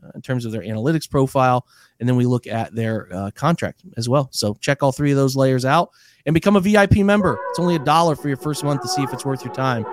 uh, 0.03 0.09
in 0.15 0.21
terms 0.21 0.45
of 0.45 0.51
their 0.51 0.61
analytics 0.61 1.09
profile, 1.09 1.65
and 1.99 2.07
then 2.07 2.15
we 2.15 2.25
look 2.25 2.47
at 2.47 2.73
their 2.75 3.07
uh, 3.13 3.31
contract 3.31 3.83
as 3.97 4.09
well. 4.09 4.29
So 4.31 4.55
check 4.55 4.83
all 4.83 4.91
three 4.91 5.11
of 5.11 5.17
those 5.17 5.35
layers 5.35 5.65
out 5.65 5.91
and 6.25 6.33
become 6.33 6.55
a 6.55 6.59
VIP 6.59 6.97
member. 6.97 7.39
It's 7.49 7.59
only 7.59 7.75
a 7.75 7.79
dollar 7.79 8.15
for 8.15 8.27
your 8.27 8.37
first 8.37 8.63
month 8.63 8.81
to 8.81 8.87
see 8.87 9.03
if 9.03 9.13
it's 9.13 9.25
worth 9.25 9.43
your 9.43 9.53
time. 9.53 9.85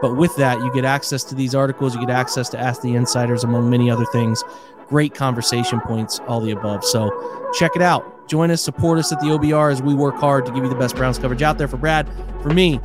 But 0.00 0.16
with 0.16 0.34
that, 0.36 0.58
you 0.60 0.72
get 0.72 0.84
access 0.84 1.24
to 1.24 1.34
these 1.34 1.54
articles, 1.54 1.94
you 1.94 2.00
get 2.00 2.10
access 2.10 2.48
to 2.50 2.58
Ask 2.58 2.80
the 2.80 2.94
Insiders, 2.94 3.44
among 3.44 3.68
many 3.68 3.90
other 3.90 4.06
things. 4.06 4.42
Great 4.88 5.14
conversation 5.14 5.80
points, 5.80 6.20
all 6.26 6.40
the 6.40 6.52
above. 6.52 6.84
So 6.84 7.10
check 7.52 7.72
it 7.76 7.82
out. 7.82 8.26
Join 8.26 8.50
us, 8.50 8.62
support 8.62 8.98
us 8.98 9.12
at 9.12 9.20
the 9.20 9.26
OBR 9.26 9.70
as 9.70 9.82
we 9.82 9.92
work 9.92 10.16
hard 10.16 10.46
to 10.46 10.52
give 10.52 10.62
you 10.62 10.70
the 10.70 10.76
best 10.76 10.96
Browns 10.96 11.18
coverage 11.18 11.42
out 11.42 11.58
there. 11.58 11.68
For 11.68 11.76
Brad, 11.76 12.08
for 12.42 12.50
me, 12.50 12.78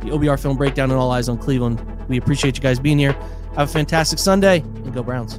the 0.00 0.06
OBR 0.06 0.40
film 0.40 0.56
breakdown 0.56 0.90
and 0.90 0.98
all 0.98 1.10
eyes 1.10 1.28
on 1.28 1.36
Cleveland. 1.36 1.84
We 2.08 2.16
appreciate 2.16 2.56
you 2.56 2.62
guys 2.62 2.80
being 2.80 2.98
here. 2.98 3.14
Have 3.56 3.68
a 3.68 3.72
fantastic 3.72 4.18
Sunday 4.18 4.60
and 4.60 4.94
go 4.94 5.02
Browns. 5.02 5.38